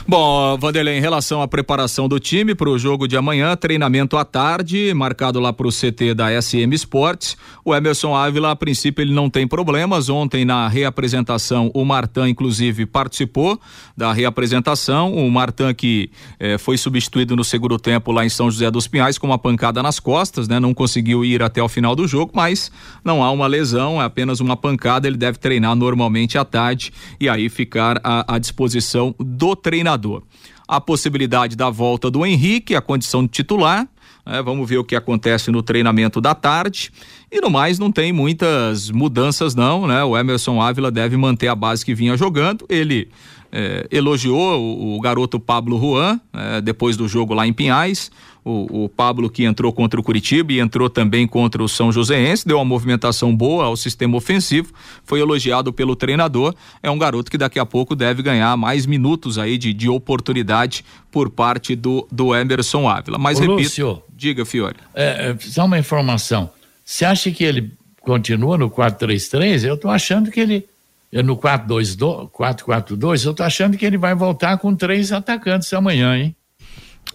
Bom, 0.07 0.57
Vanderlei, 0.57 0.97
em 0.97 1.01
relação 1.01 1.41
à 1.41 1.47
preparação 1.47 2.09
do 2.09 2.20
time 2.20 2.55
para 2.55 2.70
o 2.70 2.78
jogo 2.78 3.07
de 3.07 3.16
amanhã, 3.16 3.55
treinamento 3.55 4.18
à 4.18 4.26
tarde, 4.26 4.93
marcado 4.93 5.39
lá 5.39 5.53
para 5.53 5.68
o 5.68 5.72
CT 5.72 6.14
da 6.14 6.41
SM 6.41 6.74
Sports. 6.74 7.38
O 7.64 7.74
Emerson 7.74 8.16
Ávila, 8.16 8.51
a 8.51 8.55
princípio, 8.55 9.01
ele 9.01 9.14
não 9.14 9.30
tem 9.30 9.47
problemas. 9.47 10.09
Ontem, 10.09 10.43
na 10.43 10.68
reapresentação, 10.68 11.72
o 11.74 11.86
Martan, 11.86 12.30
inclusive, 12.30 12.86
participou 12.86 13.59
da 13.95 14.11
reapresentação. 14.11 15.14
O 15.14 15.30
Martan 15.32 15.74
que 15.74 16.09
eh, 16.39 16.57
foi 16.57 16.78
substituído 16.78 17.36
no 17.36 17.43
segundo 17.43 17.78
tempo 17.78 18.11
lá 18.11 18.26
em 18.26 18.30
São 18.30 18.49
José 18.49 18.70
dos 18.70 18.88
Pinhais 18.88 19.18
com 19.18 19.28
uma 19.28 19.38
pancada 19.38 19.82
nas 19.84 19.99
costas, 19.99 20.47
né? 20.47 20.59
Não 20.59 20.74
conseguiu 20.74 21.24
ir 21.24 21.41
até 21.41 21.61
o 21.61 21.70
final 21.70 21.95
do 21.95 22.07
jogo, 22.07 22.32
mas 22.34 22.72
não 23.04 23.24
há 23.24 23.32
uma 23.32 23.47
lesão, 23.47 24.01
é 24.01 24.06
apenas 24.06 24.39
uma 24.39 24.56
pancada. 24.56 25.08
Ele 25.08 25.18
deve 25.18 25.38
treinar 25.38 25.76
normalmente 25.76 26.38
à 26.38 26.45
tarde 26.45 26.91
e 27.20 27.28
aí 27.28 27.49
ficar 27.49 27.99
à, 28.04 28.36
à 28.36 28.39
disposição 28.39 29.14
do 29.20 29.56
treinador. 29.56 30.24
A 30.68 30.80
possibilidade 30.80 31.56
da 31.56 31.70
volta 31.70 32.10
do 32.10 32.26
Henrique, 32.26 32.76
a 32.76 32.82
condição 32.82 33.24
de 33.24 33.30
titular. 33.30 33.88
né? 34.26 34.41
vamos 34.41 34.68
ver 34.68 34.78
o 34.78 34.84
que 34.84 34.95
acontece 34.95 35.51
no 35.51 35.62
treinamento 35.62 36.22
da 36.22 36.34
tarde. 36.34 36.91
E 37.32 37.41
no 37.41 37.49
mais, 37.49 37.78
não 37.80 37.91
tem 37.91 38.14
muitas 38.14 38.89
mudanças, 38.89 39.56
não, 39.56 39.88
né? 39.88 40.04
O 40.04 40.18
Emerson 40.18 40.62
Ávila 40.62 40.91
deve 40.91 41.18
manter 41.18 41.47
a 41.47 41.56
base 41.56 41.84
que 41.84 41.93
vinha 41.93 42.16
jogando. 42.16 42.66
Ele 42.70 43.10
eh, 43.51 43.88
elogiou 43.91 44.60
o, 44.60 44.95
o 44.95 44.99
garoto 44.99 45.39
Pablo 45.39 45.80
Juan, 45.80 46.20
eh, 46.34 46.62
depois 46.62 46.97
do 46.97 47.08
jogo 47.08 47.34
lá 47.34 47.45
em 47.45 47.54
Pinhais. 47.54 48.12
O, 48.45 48.83
o 48.83 48.89
Pablo 48.89 49.29
que 49.29 49.45
entrou 49.45 49.71
contra 49.71 49.99
o 49.99 50.03
Curitiba 50.03 50.51
e 50.51 50.59
entrou 50.59 50.89
também 50.89 51.25
contra 51.25 51.63
o 51.63 51.69
São 51.69 51.91
Joséense, 51.91 52.45
deu 52.45 52.57
uma 52.57 52.65
movimentação 52.65 53.33
boa 53.35 53.65
ao 53.65 53.77
sistema 53.77 54.17
ofensivo, 54.17 54.73
foi 55.05 55.21
elogiado 55.21 55.71
pelo 55.71 55.95
treinador. 55.95 56.53
É 56.81 56.91
um 56.91 56.97
garoto 56.97 57.31
que 57.31 57.37
daqui 57.37 57.57
a 57.57 57.65
pouco 57.65 57.95
deve 57.95 58.21
ganhar 58.21 58.57
mais 58.57 58.85
minutos 58.85 59.37
aí 59.37 59.57
de, 59.57 59.73
de 59.73 59.87
oportunidade 59.87 60.83
por 61.11 61.29
parte 61.29 61.75
do, 61.75 62.07
do 62.11 62.35
Emerson 62.35 62.89
Ávila. 62.89 63.17
Mas 63.17 63.37
Ô, 63.37 63.41
repito, 63.41 63.61
Lúcio. 63.61 64.03
diga, 64.15 64.43
Fiore. 64.43 64.77
É, 64.93 65.29
é, 65.29 65.37
só 65.39 65.65
uma 65.65 65.79
informação. 65.79 66.49
Você 66.83 67.05
acha 67.05 67.31
que 67.31 67.43
ele 67.43 67.71
continua 68.01 68.57
no 68.57 68.69
4-3-3? 68.69 69.63
Eu 69.63 69.77
tô 69.77 69.89
achando 69.89 70.29
que 70.29 70.39
ele. 70.39 70.67
é 71.11 71.23
No 71.23 71.37
4-2-2, 71.37 72.29
4-4-2, 72.31 73.25
eu 73.25 73.33
tô 73.33 73.43
achando 73.43 73.77
que 73.77 73.85
ele 73.85 73.97
vai 73.97 74.13
voltar 74.13 74.57
com 74.57 74.75
três 74.75 75.11
atacantes 75.11 75.71
amanhã, 75.73 76.17
hein? 76.17 76.35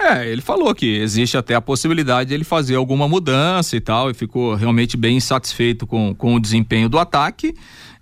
É, 0.01 0.31
ele 0.31 0.41
falou 0.41 0.73
que 0.75 0.87
existe 0.87 1.37
até 1.37 1.55
a 1.55 1.61
possibilidade 1.61 2.29
de 2.29 2.35
ele 2.35 2.45
fazer 2.45 2.77
alguma 2.77 3.09
mudança 3.09 3.77
e 3.77 3.81
tal, 3.81 4.11
e 4.11 4.15
ficou 4.15 4.55
realmente 4.55 4.97
bem 4.97 5.17
insatisfeito 5.17 5.87
com, 5.87 6.15
com 6.15 6.35
o 6.35 6.41
desempenho 6.41 6.89
do 6.89 6.99
ataque. 6.99 7.55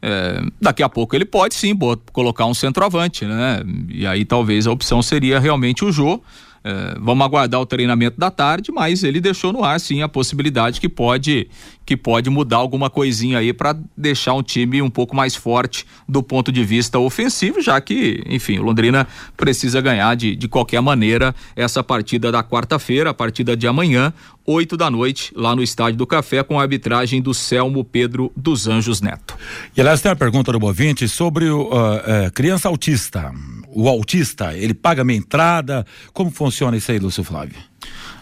É, 0.03 0.43
daqui 0.61 0.83
a 0.83 0.89
pouco 0.89 1.17
ele 1.17 1.25
pode 1.25 1.55
sim 1.55 1.77
colocar 2.13 2.45
um 2.47 2.55
centroavante, 2.55 3.25
né? 3.25 3.63
E 3.89 4.07
aí 4.07 4.25
talvez 4.25 4.67
a 4.67 4.71
opção 4.71 5.01
seria 5.01 5.41
realmente 5.41 5.85
o 5.85 5.91
Jô. 5.91 6.21
É, 6.63 6.97
vamos 7.01 7.25
aguardar 7.25 7.61
o 7.61 7.67
treinamento 7.67 8.19
da 8.19 8.31
tarde, 8.31 8.73
mas 8.73 9.03
ele 9.03 9.21
deixou 9.21 9.53
no 9.53 9.65
ar 9.65 9.81
sim 9.81 10.03
a 10.03 10.09
possibilidade 10.09 10.81
que 10.81 10.89
pode 10.89 11.49
que 11.87 11.97
pode 11.97 12.29
mudar 12.29 12.57
alguma 12.57 12.91
coisinha 12.91 13.39
aí 13.39 13.53
para 13.53 13.79
deixar 13.97 14.35
um 14.35 14.43
time 14.43 14.83
um 14.83 14.91
pouco 14.91 15.15
mais 15.15 15.37
forte 15.37 15.87
do 16.09 16.21
ponto 16.21 16.51
de 16.51 16.65
vista 16.65 16.99
ofensivo, 16.99 17.63
já 17.63 17.81
que, 17.81 18.23
enfim, 18.27 18.59
o 18.59 18.63
Londrina 18.63 19.07
precisa 19.37 19.81
ganhar 19.81 20.17
de, 20.17 20.35
de 20.35 20.49
qualquer 20.49 20.83
maneira 20.83 21.33
essa 21.55 21.85
partida 21.85 22.33
da 22.33 22.43
quarta-feira, 22.43 23.11
a 23.11 23.15
partida 23.15 23.57
de 23.57 23.69
amanhã, 23.69 24.13
oito 24.45 24.77
da 24.77 24.91
noite, 24.91 25.33
lá 25.37 25.55
no 25.55 25.63
Estádio 25.63 25.97
do 25.97 26.07
Café, 26.07 26.43
com 26.43 26.59
a 26.59 26.63
arbitragem 26.63 27.23
do 27.23 27.33
Selmo 27.33 27.85
Pedro 27.85 28.33
dos 28.37 28.67
Anjos 28.67 29.01
Neto. 29.01 29.37
E 29.77 29.81
aliás, 29.81 30.01
tem 30.01 30.11
uma 30.11 30.17
pergunta 30.17 30.51
do 30.51 30.59
Bovinte 30.59 31.07
sobre 31.09 31.47
ah, 31.47 32.03
eh, 32.05 32.31
criança 32.31 32.69
autista. 32.69 33.33
O 33.69 33.89
autista, 33.89 34.57
ele 34.57 34.75
paga 34.75 35.05
minha 35.05 35.19
entrada? 35.19 35.87
Como 36.13 36.31
funciona 36.31 36.77
isso 36.77 36.91
aí, 36.91 36.99
Lúcio 36.99 37.23
Flávio? 37.23 37.57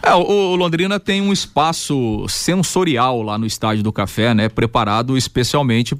É, 0.05 0.13
o, 0.13 0.55
Londrina 0.55 0.99
tem 0.99 1.19
um 1.19 1.33
espaço 1.33 2.25
sensorial 2.29 3.23
lá 3.23 3.39
no 3.39 3.45
Estádio 3.47 3.83
do 3.83 3.91
Café, 3.91 4.35
né? 4.35 4.47
Preparado 4.47 5.17
especialmente 5.17 5.95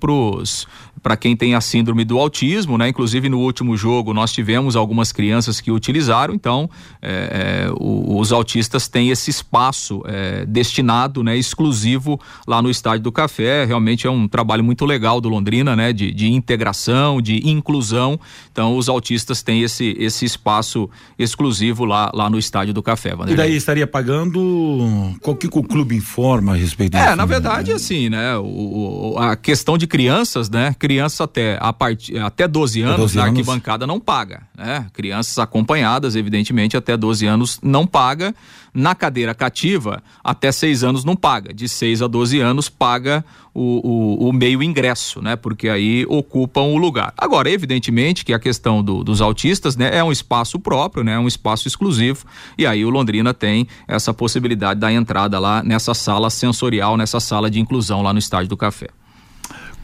para 1.02 1.18
quem 1.18 1.36
tem 1.36 1.56
a 1.56 1.62
síndrome 1.62 2.06
do 2.06 2.20
autismo, 2.20 2.78
né? 2.78 2.88
Inclusive 2.88 3.30
no 3.30 3.40
último 3.40 3.76
jogo 3.76 4.14
nós 4.14 4.32
tivemos 4.32 4.76
algumas 4.76 5.12
crianças 5.12 5.60
que 5.60 5.72
utilizaram, 5.72 6.36
então 6.36 6.70
é, 7.02 7.66
é, 7.68 7.72
o- 7.80 8.20
os 8.20 8.32
autistas 8.32 8.88
têm 8.88 9.10
esse 9.10 9.32
espaço 9.32 10.04
é, 10.06 10.46
destinado, 10.46 11.24
né? 11.24 11.36
Exclusivo 11.36 12.20
lá 12.48 12.62
no 12.62 12.70
Estádio 12.70 13.02
do 13.02 13.12
Café. 13.12 13.66
Realmente 13.66 14.06
é 14.06 14.10
um 14.10 14.28
trabalho 14.28 14.64
muito 14.64 14.86
legal 14.86 15.20
do 15.20 15.30
Londrina, 15.30 15.76
né? 15.76 15.92
De, 15.92 16.12
de 16.12 16.32
integração, 16.32 17.20
de 17.20 17.48
inclusão. 17.50 18.20
Então 18.52 18.78
os 18.78 18.88
autistas 18.88 19.42
têm 19.42 19.64
esse 19.64 19.96
esse 19.98 20.26
espaço 20.26 20.88
exclusivo 21.18 21.86
lá 21.86 22.12
lá 22.14 22.30
no 22.30 22.38
Estádio 22.38 22.72
do 22.72 22.84
Café. 22.84 23.10
E 23.10 23.16
Vanderlei. 23.16 23.36
daí 23.48 23.56
estaria 23.56 23.95
pagando. 23.96 25.16
Qual 25.22 25.36
que 25.36 25.48
o 25.48 25.64
clube 25.64 25.96
informa 25.96 26.54
a 26.54 26.56
respeito 26.56 26.98
disso? 26.98 27.04
É, 27.10 27.16
na 27.16 27.26
verdade, 27.26 27.72
assim, 27.72 28.10
né? 28.10 28.36
O, 28.38 29.14
o- 29.14 29.18
a 29.18 29.36
questão 29.36 29.78
de 29.78 29.88
crianças, 29.88 30.50
né? 30.50 30.76
Criança 30.78 31.24
até, 31.24 31.58
a 31.62 31.72
part... 31.72 32.16
até 32.18 32.48
12 32.48 32.82
anos 32.82 32.98
12 32.98 33.16
na 33.18 33.24
anos. 33.24 33.38
arquibancada 33.40 33.88
não 33.88 34.00
paga, 34.00 34.42
né? 34.58 34.86
Crianças 34.94 35.40
acompanhadas, 35.40 36.16
evidentemente, 36.16 36.76
até 36.76 36.98
12 36.98 37.26
anos 37.26 37.60
não 37.64 37.88
paga. 37.88 38.36
Na 38.78 38.94
cadeira 38.94 39.34
cativa, 39.34 40.04
até 40.22 40.52
6 40.52 40.84
anos 40.84 41.06
não 41.06 41.16
paga. 41.16 41.54
De 41.54 41.70
6 41.70 42.02
a 42.02 42.08
12 42.08 42.42
anos 42.42 42.68
paga 42.68 43.24
o, 43.54 44.20
o, 44.26 44.30
o 44.30 44.34
meio 44.34 44.62
ingresso, 44.62 45.22
né? 45.22 45.38
Porque 45.38 45.70
aí 45.70 46.06
ocupam 46.10 46.64
o 46.64 46.78
lugar. 46.78 47.14
Agora, 47.18 47.50
evidentemente 47.50 48.26
que 48.26 48.34
a 48.34 48.40
questão 48.40 48.84
do- 48.84 49.02
dos 49.02 49.22
autistas, 49.22 49.78
né? 49.78 49.96
É 49.98 50.04
um 50.04 50.12
espaço 50.12 50.60
próprio, 50.60 51.06
né? 51.06 51.14
É 51.14 51.20
um 51.20 51.28
espaço 51.28 51.68
exclusivo. 51.70 52.26
E 52.58 52.66
aí 52.68 52.84
o 52.84 52.90
Londrina 52.90 53.34
tem 53.34 53.66
essa 53.88 54.14
possibilidade 54.14 54.78
da 54.78 54.92
entrada 54.92 55.40
lá 55.40 55.64
nessa 55.64 55.94
sala 55.94 56.30
sensorial, 56.30 56.98
nessa 56.98 57.22
sala 57.22 57.50
de 57.50 57.62
inclusão 57.62 58.02
lá 58.02 58.12
no 58.12 58.20
Estádio 58.20 58.50
do 58.50 58.58
Café. 58.58 58.90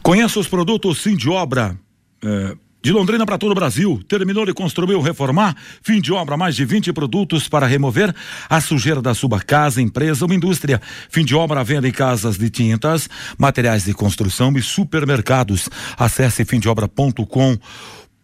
Conheça 0.02 0.38
os 0.38 0.48
produtos 0.48 0.98
Fim 0.98 1.16
de 1.16 1.30
Obra. 1.30 1.78
eh, 2.22 2.54
de 2.82 2.92
Londrina 2.92 3.24
para 3.24 3.38
todo 3.38 3.52
o 3.52 3.54
Brasil. 3.54 4.00
Terminou 4.08 4.44
de 4.44 4.52
construir 4.52 4.94
ou 4.94 5.00
reformar? 5.00 5.56
Fim 5.82 6.00
de 6.00 6.12
obra, 6.12 6.36
mais 6.36 6.56
de 6.56 6.64
20 6.64 6.92
produtos 6.92 7.48
para 7.48 7.66
remover 7.66 8.14
a 8.50 8.60
sujeira 8.60 9.00
da 9.00 9.14
sua 9.14 9.40
casa, 9.40 9.80
empresa 9.80 10.24
ou 10.24 10.32
indústria. 10.32 10.80
Fim 11.08 11.24
de 11.24 11.34
obra, 11.34 11.62
venda 11.62 11.88
em 11.88 11.92
casas 11.92 12.36
de 12.36 12.50
tintas, 12.50 13.08
materiais 13.38 13.84
de 13.84 13.94
construção 13.94 14.52
e 14.56 14.62
supermercados. 14.62 15.68
Acesse 15.96 16.44
fimdeobra.com 16.44 17.56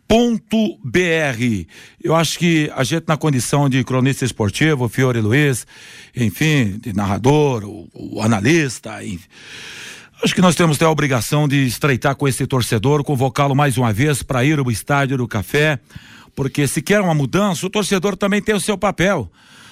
ponto 0.08 0.78
BR. 0.82 1.66
Eu 2.02 2.16
acho 2.16 2.38
que 2.38 2.72
a 2.74 2.82
gente 2.82 3.04
na 3.06 3.16
condição 3.18 3.68
de 3.68 3.84
cronista 3.84 4.24
esportivo, 4.24 4.88
Fiore 4.88 5.20
Luiz, 5.20 5.66
enfim, 6.16 6.78
de 6.80 6.94
narrador, 6.94 7.62
o, 7.64 7.88
o 7.92 8.22
analista, 8.22 9.04
enfim, 9.04 9.28
Acho 10.20 10.34
que 10.34 10.40
nós 10.40 10.56
temos 10.56 10.82
a 10.82 10.90
obrigação 10.90 11.46
de 11.46 11.64
estreitar 11.64 12.16
com 12.16 12.26
esse 12.26 12.44
torcedor, 12.44 13.04
convocá-lo 13.04 13.54
mais 13.54 13.78
uma 13.78 13.92
vez 13.92 14.20
para 14.20 14.44
ir 14.44 14.58
ao 14.58 14.68
estádio 14.68 15.16
do 15.16 15.28
Café, 15.28 15.78
porque 16.34 16.66
se 16.66 16.82
quer 16.82 17.00
uma 17.00 17.14
mudança, 17.14 17.64
o 17.64 17.70
torcedor 17.70 18.16
também 18.16 18.42
tem 18.42 18.52
o 18.52 18.60
seu 18.60 18.76
papel. 18.76 19.30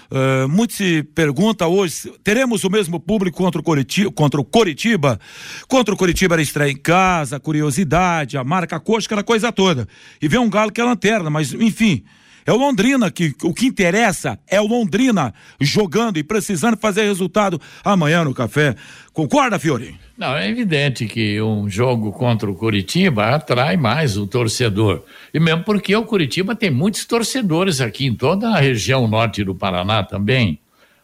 Uh, 0.08 0.48
muito 0.48 0.72
se 0.72 1.02
pergunta 1.02 1.66
hoje, 1.66 2.12
teremos 2.22 2.62
o 2.62 2.70
mesmo 2.70 3.00
público 3.00 3.38
contra 3.38 3.60
o 3.60 3.64
Coritiba? 3.64 4.12
Contra 4.12 4.40
o 4.40 4.44
Coritiba? 4.44 5.18
Contra 5.66 5.92
o 5.92 5.96
Coritiba 5.96 6.36
era 6.36 6.42
estreia 6.42 6.70
em 6.70 6.76
casa, 6.76 7.40
curiosidade, 7.40 8.38
a 8.38 8.44
marca 8.44 8.78
coxa, 8.78 9.06
aquela 9.06 9.24
coisa 9.24 9.50
toda. 9.50 9.88
E 10.22 10.28
vem 10.28 10.38
um 10.38 10.48
galo 10.48 10.70
que 10.70 10.80
é 10.80 10.84
lanterna, 10.84 11.28
mas 11.28 11.52
enfim, 11.54 12.04
é 12.46 12.52
o 12.52 12.56
Londrina 12.56 13.10
que 13.10 13.34
o 13.42 13.52
que 13.52 13.66
interessa 13.66 14.38
é 14.46 14.60
o 14.60 14.66
Londrina 14.68 15.34
jogando 15.60 16.18
e 16.18 16.22
precisando 16.22 16.76
fazer 16.76 17.02
resultado 17.02 17.60
amanhã 17.84 18.22
no 18.22 18.32
café. 18.32 18.76
Concorda, 19.12 19.58
Fiori? 19.58 20.05
Não, 20.16 20.34
é 20.34 20.48
evidente 20.48 21.06
que 21.06 21.42
um 21.42 21.68
jogo 21.68 22.10
contra 22.10 22.50
o 22.50 22.54
Curitiba 22.54 23.34
atrai 23.34 23.76
mais 23.76 24.16
o 24.16 24.26
torcedor. 24.26 25.02
E 25.32 25.38
mesmo 25.38 25.62
porque 25.62 25.94
o 25.94 26.06
Curitiba 26.06 26.56
tem 26.56 26.70
muitos 26.70 27.04
torcedores 27.04 27.82
aqui 27.82 28.06
em 28.06 28.14
toda 28.14 28.48
a 28.48 28.58
região 28.58 29.06
norte 29.06 29.44
do 29.44 29.54
Paraná 29.54 30.02
também. 30.02 30.58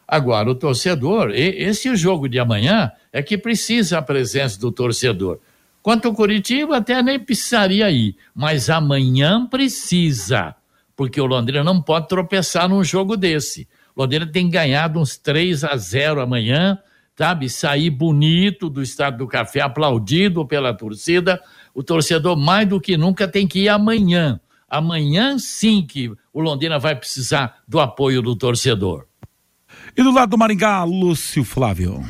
Agora, 0.07 0.49
o 0.49 0.55
torcedor, 0.55 1.31
esse 1.33 1.95
jogo 1.95 2.27
de 2.27 2.39
amanhã 2.39 2.91
é 3.11 3.21
que 3.21 3.37
precisa 3.37 3.99
a 3.99 4.01
presença 4.01 4.59
do 4.59 4.71
torcedor. 4.71 5.39
Quanto 5.83 6.07
ao 6.07 6.13
Curitiba, 6.13 6.77
até 6.77 7.03
nem 7.03 7.19
precisaria 7.19 7.91
ir, 7.91 8.15
mas 8.33 8.69
amanhã 8.69 9.45
precisa, 9.45 10.55
porque 10.95 11.21
o 11.21 11.25
Londrina 11.25 11.63
não 11.63 11.81
pode 11.81 12.07
tropeçar 12.07 12.67
num 12.67 12.83
jogo 12.83 13.15
desse. 13.15 13.67
O 13.95 14.01
Londrina 14.01 14.25
tem 14.25 14.49
ganhado 14.49 14.99
uns 14.99 15.17
3 15.17 15.63
a 15.63 15.77
0 15.77 16.21
amanhã, 16.21 16.79
sabe? 17.17 17.49
Sair 17.49 17.89
bonito 17.89 18.69
do 18.69 18.81
Estado 18.81 19.17
do 19.17 19.27
Café, 19.27 19.61
aplaudido 19.61 20.45
pela 20.45 20.73
torcida. 20.73 21.41
O 21.73 21.83
torcedor, 21.83 22.37
mais 22.37 22.67
do 22.67 22.79
que 22.79 22.97
nunca, 22.97 23.27
tem 23.27 23.47
que 23.47 23.61
ir 23.61 23.69
amanhã. 23.69 24.39
Amanhã 24.69 25.37
sim 25.37 25.85
que 25.87 26.11
o 26.33 26.41
Londrina 26.41 26.79
vai 26.79 26.95
precisar 26.95 27.57
do 27.67 27.79
apoio 27.79 28.21
do 28.21 28.35
torcedor. 28.35 29.05
E 29.95 30.01
do 30.01 30.11
lado 30.11 30.31
do 30.31 30.37
Maringá, 30.37 30.83
Lúcio 30.83 31.43
Flávio. 31.43 32.03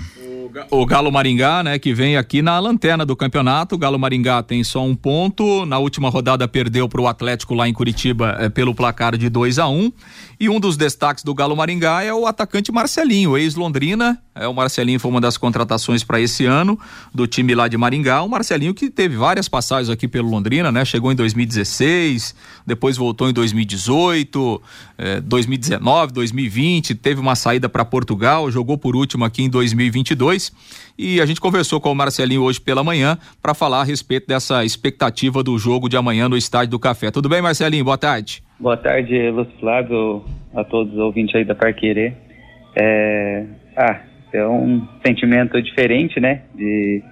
O 0.69 0.85
Galo 0.85 1.11
Maringá, 1.11 1.63
né, 1.63 1.79
que 1.79 1.93
vem 1.93 2.15
aqui 2.15 2.41
na 2.41 2.59
lanterna 2.59 3.03
do 3.05 3.15
campeonato. 3.15 3.73
O 3.73 3.77
Galo 3.77 3.97
Maringá 3.97 4.43
tem 4.43 4.63
só 4.63 4.83
um 4.83 4.95
ponto. 4.95 5.65
Na 5.65 5.79
última 5.79 6.09
rodada 6.09 6.47
perdeu 6.47 6.87
para 6.87 7.01
o 7.01 7.07
Atlético 7.07 7.55
lá 7.55 7.67
em 7.67 7.73
Curitiba 7.73 8.37
é, 8.39 8.49
pelo 8.49 8.75
placar 8.75 9.17
de 9.17 9.29
2 9.29 9.57
a 9.57 9.67
1 9.67 9.73
um. 9.73 9.91
E 10.39 10.49
um 10.49 10.59
dos 10.59 10.77
destaques 10.77 11.23
do 11.23 11.33
Galo 11.33 11.55
Maringá 11.55 12.03
é 12.03 12.13
o 12.13 12.27
atacante 12.27 12.71
Marcelinho, 12.71 13.35
ex-Londrina. 13.35 14.21
É, 14.35 14.47
o 14.47 14.53
Marcelinho 14.53 14.99
foi 14.99 15.11
uma 15.11 15.21
das 15.21 15.37
contratações 15.37 16.03
para 16.03 16.19
esse 16.19 16.45
ano 16.45 16.77
do 17.13 17.27
time 17.27 17.53
lá 17.53 17.67
de 17.67 17.77
Maringá. 17.77 18.23
O 18.23 18.29
Marcelinho 18.29 18.73
que 18.73 18.89
teve 18.89 19.15
várias 19.15 19.47
passagens 19.47 19.89
aqui 19.89 20.07
pelo 20.07 20.29
Londrina, 20.29 20.71
né? 20.71 20.83
Chegou 20.83 21.11
em 21.11 21.15
2016, 21.15 22.35
depois 22.65 22.97
voltou 22.97 23.29
em 23.29 23.33
2018, 23.33 24.61
eh, 24.97 25.21
2019, 25.21 26.13
2020, 26.13 26.95
teve 26.95 27.21
uma 27.21 27.35
saída 27.35 27.69
para 27.69 27.85
Portugal, 27.85 28.49
jogou 28.49 28.77
por 28.77 28.95
último 28.95 29.23
aqui 29.23 29.43
em 29.43 29.49
2022. 29.49 30.51
E 30.97 31.21
a 31.21 31.25
gente 31.25 31.39
conversou 31.39 31.79
com 31.79 31.91
o 31.91 31.95
Marcelinho 31.95 32.41
hoje 32.41 32.59
pela 32.59 32.83
manhã 32.83 33.17
para 33.41 33.53
falar 33.53 33.81
a 33.81 33.83
respeito 33.83 34.27
dessa 34.27 34.65
expectativa 34.65 35.43
do 35.43 35.57
jogo 35.59 35.87
de 35.87 35.97
amanhã 35.97 36.27
no 36.27 36.37
Estádio 36.37 36.71
do 36.71 36.79
Café. 36.79 37.11
Tudo 37.11 37.29
bem, 37.29 37.41
Marcelinho? 37.41 37.85
Boa 37.85 37.97
tarde. 37.97 38.43
Boa 38.59 38.77
tarde, 38.77 39.29
Lúcio 39.29 39.53
Flávio, 39.59 40.23
a 40.55 40.63
todos 40.63 40.93
os 40.93 40.99
ouvintes 40.99 41.35
aí 41.35 41.45
da 41.45 41.53
Parquerê. 41.53 42.13
É... 42.75 43.45
Ah, 43.75 44.01
é 44.33 44.47
um 44.47 44.87
sentimento 45.05 45.61
diferente, 45.61 46.19
né? 46.19 46.41
De, 46.55 47.03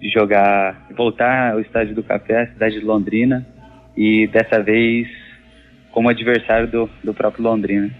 de 0.00 0.10
jogar, 0.10 0.88
voltar 0.96 1.52
ao 1.52 1.60
Estádio 1.60 1.94
do 1.94 2.02
Café, 2.02 2.46
cidade 2.46 2.78
de 2.78 2.84
Londrina, 2.84 3.46
e 3.96 4.26
dessa 4.28 4.62
vez 4.62 5.08
como 5.90 6.08
adversário 6.08 6.68
do, 6.68 6.90
do 7.02 7.14
próprio 7.14 7.44
Londrina. 7.44 7.90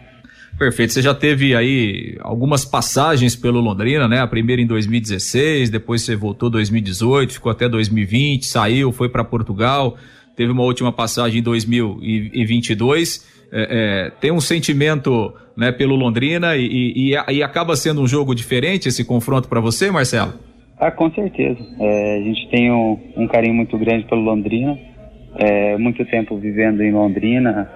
Perfeito. 0.59 0.93
Você 0.93 1.03
já 1.03 1.15
teve 1.15 1.55
aí 1.55 2.17
algumas 2.21 2.65
passagens 2.65 3.37
pelo 3.37 3.61
Londrina, 3.61 4.09
né? 4.09 4.21
A 4.21 4.27
primeira 4.27 4.61
em 4.61 4.67
2016, 4.67 5.71
depois 5.71 6.03
você 6.03 6.17
voltou 6.17 6.51
2018, 6.51 7.35
ficou 7.35 7.53
até 7.53 7.69
2020, 7.69 8.45
saiu, 8.45 8.91
foi 8.91 9.09
para 9.09 9.23
Portugal, 9.23 9.97
teve 10.35 10.51
uma 10.51 10.65
última 10.65 10.93
passagem 10.93 11.39
em 11.39 11.43
2022. 11.43 13.25
É, 13.53 14.09
é, 14.09 14.11
tem 14.21 14.33
um 14.33 14.41
sentimento 14.41 15.33
né, 15.59 15.73
pelo 15.73 15.97
Londrina 15.97 16.57
e, 16.57 16.93
e, 16.95 17.15
e, 17.29 17.43
acaba 17.43 17.75
sendo 17.75 18.01
um 18.01 18.07
jogo 18.07 18.35
diferente 18.35 18.89
esse 18.89 19.05
confronto 19.05 19.49
para 19.49 19.61
você, 19.61 19.91
Marcelo? 19.91 20.35
Ah, 20.79 20.91
com 20.91 21.11
certeza. 21.11 21.59
É, 21.81 22.19
a 22.19 22.23
gente 22.23 22.49
tem 22.49 22.71
um, 22.71 22.99
um, 23.17 23.27
carinho 23.27 23.55
muito 23.55 23.77
grande 23.77 24.05
pelo 24.05 24.21
Londrina. 24.21 24.79
É, 25.37 25.77
muito 25.77 26.05
tempo 26.05 26.39
vivendo 26.39 26.83
em 26.83 26.93
Londrina. 26.93 27.69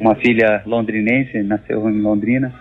Uma 0.00 0.14
filha 0.14 0.62
londrinense, 0.64 1.42
nasceu 1.42 1.90
em 1.90 2.00
Londrina. 2.00 2.54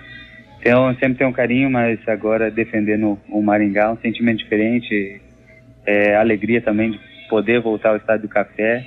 Então, 0.59 0.93
sempre 0.95 1.19
tem 1.19 1.27
um 1.27 1.31
carinho, 1.31 1.69
mas 1.69 1.99
agora 2.07 2.49
defendendo 2.49 3.17
o 3.29 3.41
Maringá, 3.41 3.91
um 3.91 3.97
sentimento 3.97 4.39
diferente. 4.39 5.21
É, 5.85 6.15
alegria 6.15 6.61
também 6.61 6.91
de 6.91 6.99
poder 7.29 7.61
voltar 7.61 7.89
ao 7.89 7.97
Estádio 7.97 8.27
do 8.27 8.33
Café 8.33 8.85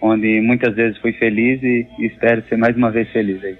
onde 0.00 0.40
muitas 0.40 0.74
vezes 0.74 0.98
fui 0.98 1.12
feliz 1.12 1.62
e, 1.62 1.86
espero 1.98 2.42
ser 2.48 2.56
mais 2.56 2.76
uma 2.76 2.90
vez 2.90 3.08
feliz 3.10 3.42
aí. 3.44 3.56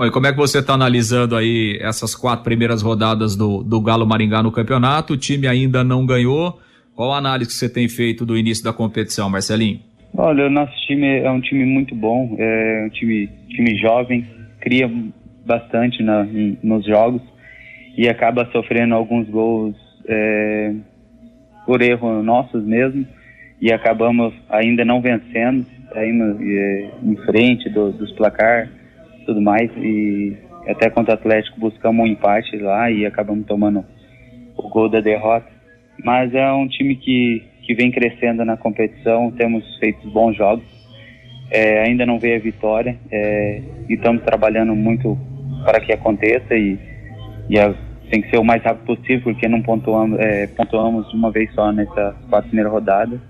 Oi, 0.00 0.12
como 0.12 0.28
é 0.28 0.30
que 0.30 0.38
você 0.38 0.60
está 0.60 0.74
analisando 0.74 1.34
aí 1.34 1.76
essas 1.82 2.14
quatro 2.14 2.44
primeiras 2.44 2.82
rodadas 2.82 3.34
do, 3.34 3.64
do 3.64 3.80
Galo 3.80 4.06
Maringá 4.06 4.40
no 4.40 4.52
campeonato? 4.52 5.14
O 5.14 5.16
time 5.16 5.48
ainda 5.48 5.82
não 5.82 6.06
ganhou. 6.06 6.60
Qual 6.94 7.12
a 7.12 7.18
análise 7.18 7.50
que 7.50 7.56
você 7.56 7.68
tem 7.68 7.88
feito 7.88 8.24
do 8.24 8.38
início 8.38 8.62
da 8.62 8.72
competição, 8.72 9.28
Marcelinho? 9.28 9.80
Olha, 10.16 10.46
o 10.46 10.50
nosso 10.50 10.72
time 10.86 11.18
é 11.18 11.28
um 11.28 11.40
time 11.40 11.64
muito 11.64 11.96
bom, 11.96 12.36
é 12.38 12.84
um 12.86 12.90
time, 12.90 13.28
time 13.48 13.76
jovem, 13.76 14.24
cria 14.60 14.88
bastante 15.44 16.00
na, 16.00 16.24
nos 16.62 16.86
jogos 16.86 17.22
e 17.96 18.08
acaba 18.08 18.48
sofrendo 18.52 18.94
alguns 18.94 19.28
gols 19.28 19.74
é, 20.06 20.74
por 21.66 21.82
erro 21.82 22.22
nossos 22.22 22.64
mesmo 22.64 23.04
e 23.60 23.72
acabamos 23.72 24.32
ainda 24.48 24.84
não 24.84 25.00
vencendo 25.00 25.66
saímos 25.92 26.40
é, 26.40 26.90
em 27.02 27.16
frente 27.26 27.68
do, 27.68 27.90
dos 27.90 28.12
placar, 28.12 28.68
tudo 29.28 29.42
mais, 29.42 29.70
e 29.76 30.34
até 30.66 30.88
contra 30.88 31.12
o 31.12 31.18
Atlético 31.18 31.60
buscamos 31.60 32.02
um 32.02 32.08
empate 32.08 32.56
lá 32.56 32.90
e 32.90 33.04
acabamos 33.04 33.46
tomando 33.46 33.84
o 34.56 34.68
gol 34.70 34.88
da 34.88 35.00
derrota. 35.00 35.46
Mas 36.02 36.34
é 36.34 36.50
um 36.50 36.66
time 36.66 36.96
que, 36.96 37.44
que 37.62 37.74
vem 37.74 37.90
crescendo 37.90 38.42
na 38.42 38.56
competição, 38.56 39.30
temos 39.32 39.62
feito 39.78 40.08
bons 40.08 40.34
jogos, 40.34 40.64
é, 41.50 41.82
ainda 41.82 42.06
não 42.06 42.18
veio 42.18 42.36
a 42.36 42.42
vitória 42.42 42.96
é, 43.10 43.60
e 43.86 43.94
estamos 43.94 44.22
trabalhando 44.22 44.74
muito 44.74 45.18
para 45.62 45.78
que 45.78 45.92
aconteça 45.92 46.54
e, 46.54 46.78
e 47.50 47.56
tem 48.10 48.22
que 48.22 48.30
ser 48.30 48.38
o 48.38 48.44
mais 48.44 48.62
rápido 48.62 48.96
possível 48.96 49.20
porque 49.24 49.46
não 49.46 49.60
pontuamos, 49.60 50.18
é, 50.18 50.46
pontuamos 50.46 51.12
uma 51.12 51.30
vez 51.30 51.52
só 51.52 51.70
nessa 51.70 52.16
quatro 52.30 52.48
primeira 52.48 52.70
rodada 52.70 53.20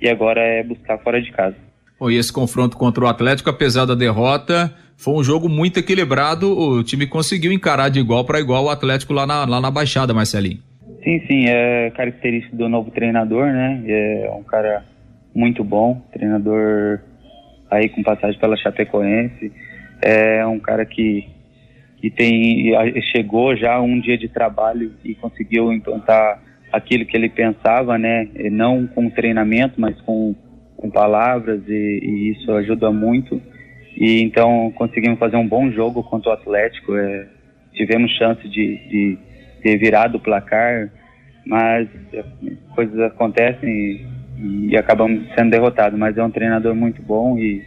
e 0.00 0.08
agora 0.08 0.40
é 0.40 0.62
buscar 0.62 0.98
fora 0.98 1.20
de 1.20 1.32
casa. 1.32 1.56
Bom, 1.98 2.08
e 2.08 2.16
esse 2.16 2.32
confronto 2.32 2.76
contra 2.76 3.04
o 3.04 3.08
Atlético, 3.08 3.50
apesar 3.50 3.84
da 3.84 3.96
derrota, 3.96 4.72
foi 4.98 5.14
um 5.14 5.22
jogo 5.22 5.48
muito 5.48 5.78
equilibrado. 5.78 6.50
O 6.50 6.82
time 6.82 7.06
conseguiu 7.06 7.52
encarar 7.52 7.88
de 7.88 8.00
igual 8.00 8.24
para 8.24 8.40
igual 8.40 8.64
o 8.64 8.68
Atlético 8.68 9.12
lá 9.12 9.24
na, 9.26 9.44
lá 9.44 9.60
na 9.60 9.70
Baixada, 9.70 10.12
Marcelinho. 10.12 10.58
Sim, 11.04 11.20
sim, 11.26 11.44
é 11.46 11.90
característica 11.90 12.56
do 12.56 12.68
novo 12.68 12.90
treinador, 12.90 13.46
né? 13.46 13.82
É 13.86 14.30
um 14.36 14.42
cara 14.42 14.84
muito 15.32 15.62
bom, 15.62 16.02
treinador 16.12 16.98
aí 17.70 17.88
com 17.88 18.02
passagem 18.02 18.38
pela 18.40 18.56
Chapecoense. 18.56 19.52
É 20.02 20.44
um 20.44 20.58
cara 20.58 20.84
que, 20.84 21.28
que 21.98 22.10
tem 22.10 22.72
chegou 23.12 23.56
já 23.56 23.80
um 23.80 24.00
dia 24.00 24.18
de 24.18 24.28
trabalho 24.28 24.92
e 25.04 25.14
conseguiu 25.14 25.72
implantar 25.72 26.42
aquilo 26.72 27.06
que 27.06 27.16
ele 27.16 27.28
pensava, 27.28 27.96
né? 27.96 28.28
Não 28.50 28.86
com 28.88 29.08
treinamento, 29.08 29.80
mas 29.80 29.98
com 30.00 30.34
com 30.78 30.88
palavras 30.88 31.60
e, 31.68 31.72
e, 31.72 32.30
isso 32.32 32.52
ajuda 32.52 32.90
muito. 32.90 33.42
E 33.98 34.22
então 34.22 34.72
conseguimos 34.76 35.18
fazer 35.18 35.36
um 35.36 35.46
bom 35.46 35.72
jogo 35.72 36.04
contra 36.04 36.30
o 36.30 36.32
Atlético. 36.32 36.94
É, 36.94 37.26
tivemos 37.74 38.12
chance 38.12 38.48
de, 38.48 38.76
de 38.88 39.18
ter 39.60 39.76
virado 39.76 40.18
o 40.18 40.20
placar, 40.20 40.88
mas 41.44 41.88
coisas 42.76 42.98
acontecem 43.00 44.06
e, 44.38 44.68
e 44.68 44.76
acabamos 44.76 45.26
sendo 45.34 45.50
derrotados. 45.50 45.98
Mas 45.98 46.16
é 46.16 46.22
um 46.22 46.30
treinador 46.30 46.76
muito 46.76 47.02
bom 47.02 47.36
e, 47.36 47.60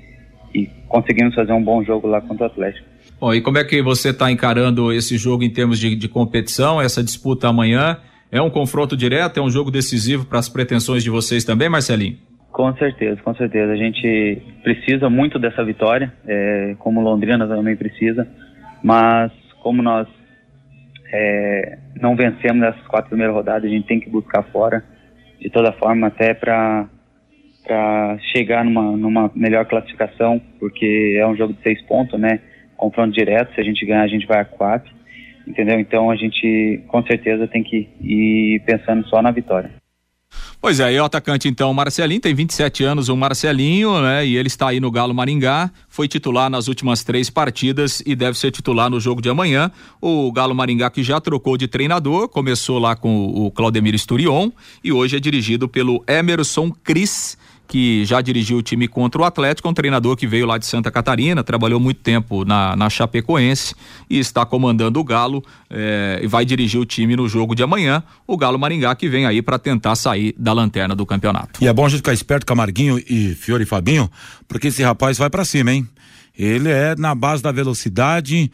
e 0.55 0.69
conseguimos 0.87 1.35
fazer 1.35 1.51
um 1.51 1.61
bom 1.61 1.83
jogo 1.83 2.07
lá 2.07 2.21
contra 2.21 2.45
o 2.45 2.47
Atlético. 2.47 2.87
Bom, 3.19 3.33
e 3.33 3.41
como 3.41 3.57
é 3.57 3.63
que 3.65 3.81
você 3.81 4.11
está 4.11 4.31
encarando 4.31 4.93
esse 4.93 5.17
jogo 5.17 5.43
em 5.43 5.49
termos 5.49 5.77
de, 5.77 5.95
de 5.97 6.07
competição, 6.07 6.81
essa 6.81 7.03
disputa 7.03 7.49
amanhã? 7.49 7.97
É 8.31 8.41
um 8.41 8.49
confronto 8.49 8.95
direto, 8.95 9.37
é 9.37 9.43
um 9.43 9.49
jogo 9.49 9.69
decisivo 9.69 10.25
para 10.25 10.39
as 10.39 10.47
pretensões 10.47 11.03
de 11.03 11.09
vocês 11.09 11.43
também, 11.43 11.67
Marcelinho? 11.67 12.30
Com 12.51 12.75
certeza, 12.75 13.21
com 13.21 13.33
certeza. 13.33 13.71
A 13.71 13.77
gente 13.77 14.41
precisa 14.61 15.09
muito 15.09 15.39
dessa 15.39 15.63
vitória, 15.63 16.11
é, 16.27 16.75
como 16.79 17.01
Londrina 17.01 17.47
também 17.47 17.75
precisa, 17.75 18.27
mas 18.83 19.31
como 19.61 19.81
nós 19.81 20.07
é, 21.13 21.77
não 21.99 22.15
vencemos 22.15 22.61
nessas 22.61 22.85
quatro 22.87 23.09
primeiras 23.09 23.35
rodadas, 23.35 23.63
a 23.63 23.73
gente 23.73 23.87
tem 23.87 23.99
que 23.99 24.09
buscar 24.09 24.43
fora 24.43 24.83
de 25.39 25.49
toda 25.49 25.71
forma, 25.71 26.07
até 26.07 26.33
para 26.33 26.87
chegar 28.31 28.63
numa, 28.63 28.95
numa 28.95 29.31
melhor 29.33 29.65
classificação, 29.65 30.39
porque 30.59 31.17
é 31.19 31.25
um 31.25 31.35
jogo 31.35 31.53
de 31.53 31.63
seis 31.63 31.81
pontos, 31.83 32.19
né? 32.19 32.39
Confronto 32.77 33.11
direto, 33.11 33.53
se 33.55 33.61
a 33.61 33.63
gente 33.63 33.85
ganhar, 33.85 34.03
a 34.03 34.07
gente 34.07 34.27
vai 34.27 34.39
a 34.39 34.45
quatro, 34.45 34.91
entendeu? 35.47 35.79
Então 35.79 36.11
a 36.11 36.15
gente 36.15 36.83
com 36.87 37.01
certeza 37.03 37.47
tem 37.47 37.63
que 37.63 37.89
ir 38.01 38.61
pensando 38.65 39.07
só 39.07 39.21
na 39.21 39.31
vitória. 39.31 39.80
Pois 40.61 40.79
é, 40.79 40.93
e 40.93 40.99
o 40.99 41.03
atacante 41.03 41.47
então, 41.47 41.73
Marcelinho, 41.73 42.21
tem 42.21 42.35
27 42.35 42.83
anos, 42.83 43.09
o 43.09 43.17
Marcelinho, 43.17 43.99
né? 43.99 44.23
E 44.23 44.37
ele 44.37 44.45
está 44.45 44.69
aí 44.69 44.79
no 44.79 44.91
Galo 44.91 45.11
Maringá, 45.11 45.71
foi 45.89 46.07
titular 46.07 46.51
nas 46.51 46.67
últimas 46.67 47.03
três 47.03 47.31
partidas 47.31 48.03
e 48.05 48.15
deve 48.15 48.37
ser 48.37 48.51
titular 48.51 48.87
no 48.87 48.99
jogo 48.99 49.23
de 49.23 49.27
amanhã. 49.27 49.71
O 49.99 50.31
Galo 50.31 50.53
Maringá 50.53 50.91
que 50.91 51.01
já 51.01 51.19
trocou 51.19 51.57
de 51.57 51.67
treinador, 51.67 52.29
começou 52.29 52.77
lá 52.77 52.95
com 52.95 53.25
o 53.25 53.49
Claudemir 53.49 53.95
Sturion 53.95 54.51
e 54.83 54.91
hoje 54.91 55.17
é 55.17 55.19
dirigido 55.19 55.67
pelo 55.67 56.03
Emerson 56.07 56.71
Cris 56.83 57.35
que 57.71 58.03
já 58.03 58.19
dirigiu 58.19 58.57
o 58.57 58.61
time 58.61 58.85
contra 58.85 59.21
o 59.21 59.23
Atlético, 59.23 59.69
um 59.69 59.73
treinador 59.73 60.17
que 60.17 60.27
veio 60.27 60.45
lá 60.45 60.57
de 60.57 60.65
Santa 60.65 60.91
Catarina, 60.91 61.41
trabalhou 61.41 61.79
muito 61.79 62.01
tempo 62.01 62.43
na, 62.43 62.75
na 62.75 62.89
Chapecoense 62.89 63.73
e 64.09 64.19
está 64.19 64.45
comandando 64.45 64.99
o 64.99 65.03
Galo 65.05 65.41
eh, 65.69 66.19
e 66.21 66.27
vai 66.27 66.43
dirigir 66.43 66.81
o 66.81 66.85
time 66.85 67.15
no 67.15 67.29
jogo 67.29 67.55
de 67.55 67.63
amanhã. 67.63 68.03
O 68.27 68.35
Galo 68.35 68.59
Maringá 68.59 68.93
que 68.93 69.07
vem 69.07 69.25
aí 69.25 69.41
para 69.41 69.57
tentar 69.57 69.95
sair 69.95 70.35
da 70.37 70.51
lanterna 70.51 70.93
do 70.93 71.05
campeonato. 71.05 71.63
E 71.63 71.67
é 71.69 71.71
bom 71.71 71.85
a 71.85 71.87
gente 71.87 71.99
ficar 71.99 72.11
esperto, 72.11 72.45
Camarguinho 72.45 73.01
e 73.09 73.33
Fiore 73.35 73.63
e 73.63 73.65
Fabinho, 73.65 74.11
porque 74.49 74.67
esse 74.67 74.83
rapaz 74.83 75.17
vai 75.17 75.29
para 75.29 75.45
cima, 75.45 75.71
hein? 75.71 75.87
Ele 76.37 76.69
é 76.69 76.93
na 76.97 77.15
base 77.15 77.41
da 77.41 77.53
velocidade 77.53 78.51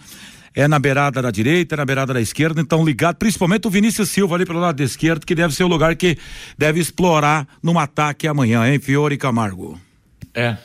é 0.57 0.67
na 0.67 0.79
beirada 0.79 1.21
da 1.21 1.29
direita, 1.29 1.75
é 1.75 1.77
na 1.77 1.85
beirada 1.85 2.15
da 2.15 2.19
esquerda, 2.19 2.59
então 2.59 2.83
ligado, 2.83 3.17
principalmente 3.17 3.67
o 3.67 3.69
Vinícius 3.69 4.09
Silva 4.09 4.33
ali 4.33 4.43
pelo 4.43 4.59
lado 4.59 4.77
da 4.77 4.83
esquerda, 4.83 5.23
que 5.23 5.35
deve 5.35 5.53
ser 5.53 5.63
o 5.63 5.67
lugar 5.67 5.95
que 5.95 6.17
deve 6.57 6.79
explorar 6.79 7.47
num 7.61 7.77
ataque 7.77 8.27
amanhã, 8.27 8.67
hein, 8.67 8.79
Fiore 8.79 9.17
Camargo? 9.17 9.79
É. 10.33 10.57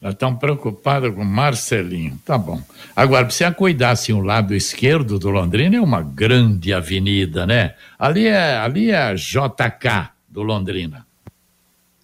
Nós 0.00 0.14
estamos 0.14 0.40
preocupados 0.40 1.14
com 1.14 1.22
Marcelinho. 1.22 2.18
Tá 2.24 2.38
bom. 2.38 2.62
Agora, 2.94 3.26
precisa 3.26 3.52
cuidar 3.52 3.90
assim, 3.90 4.14
o 4.14 4.20
lado 4.20 4.54
esquerdo 4.54 5.18
do 5.18 5.28
Londrina 5.28 5.76
é 5.76 5.80
uma 5.80 6.00
grande 6.00 6.72
avenida, 6.72 7.46
né? 7.46 7.74
Ali 7.98 8.26
é, 8.26 8.56
ali 8.56 8.90
é 8.90 8.98
a 8.98 9.14
JK 9.14 10.12
do 10.30 10.42
Londrina. 10.42 11.06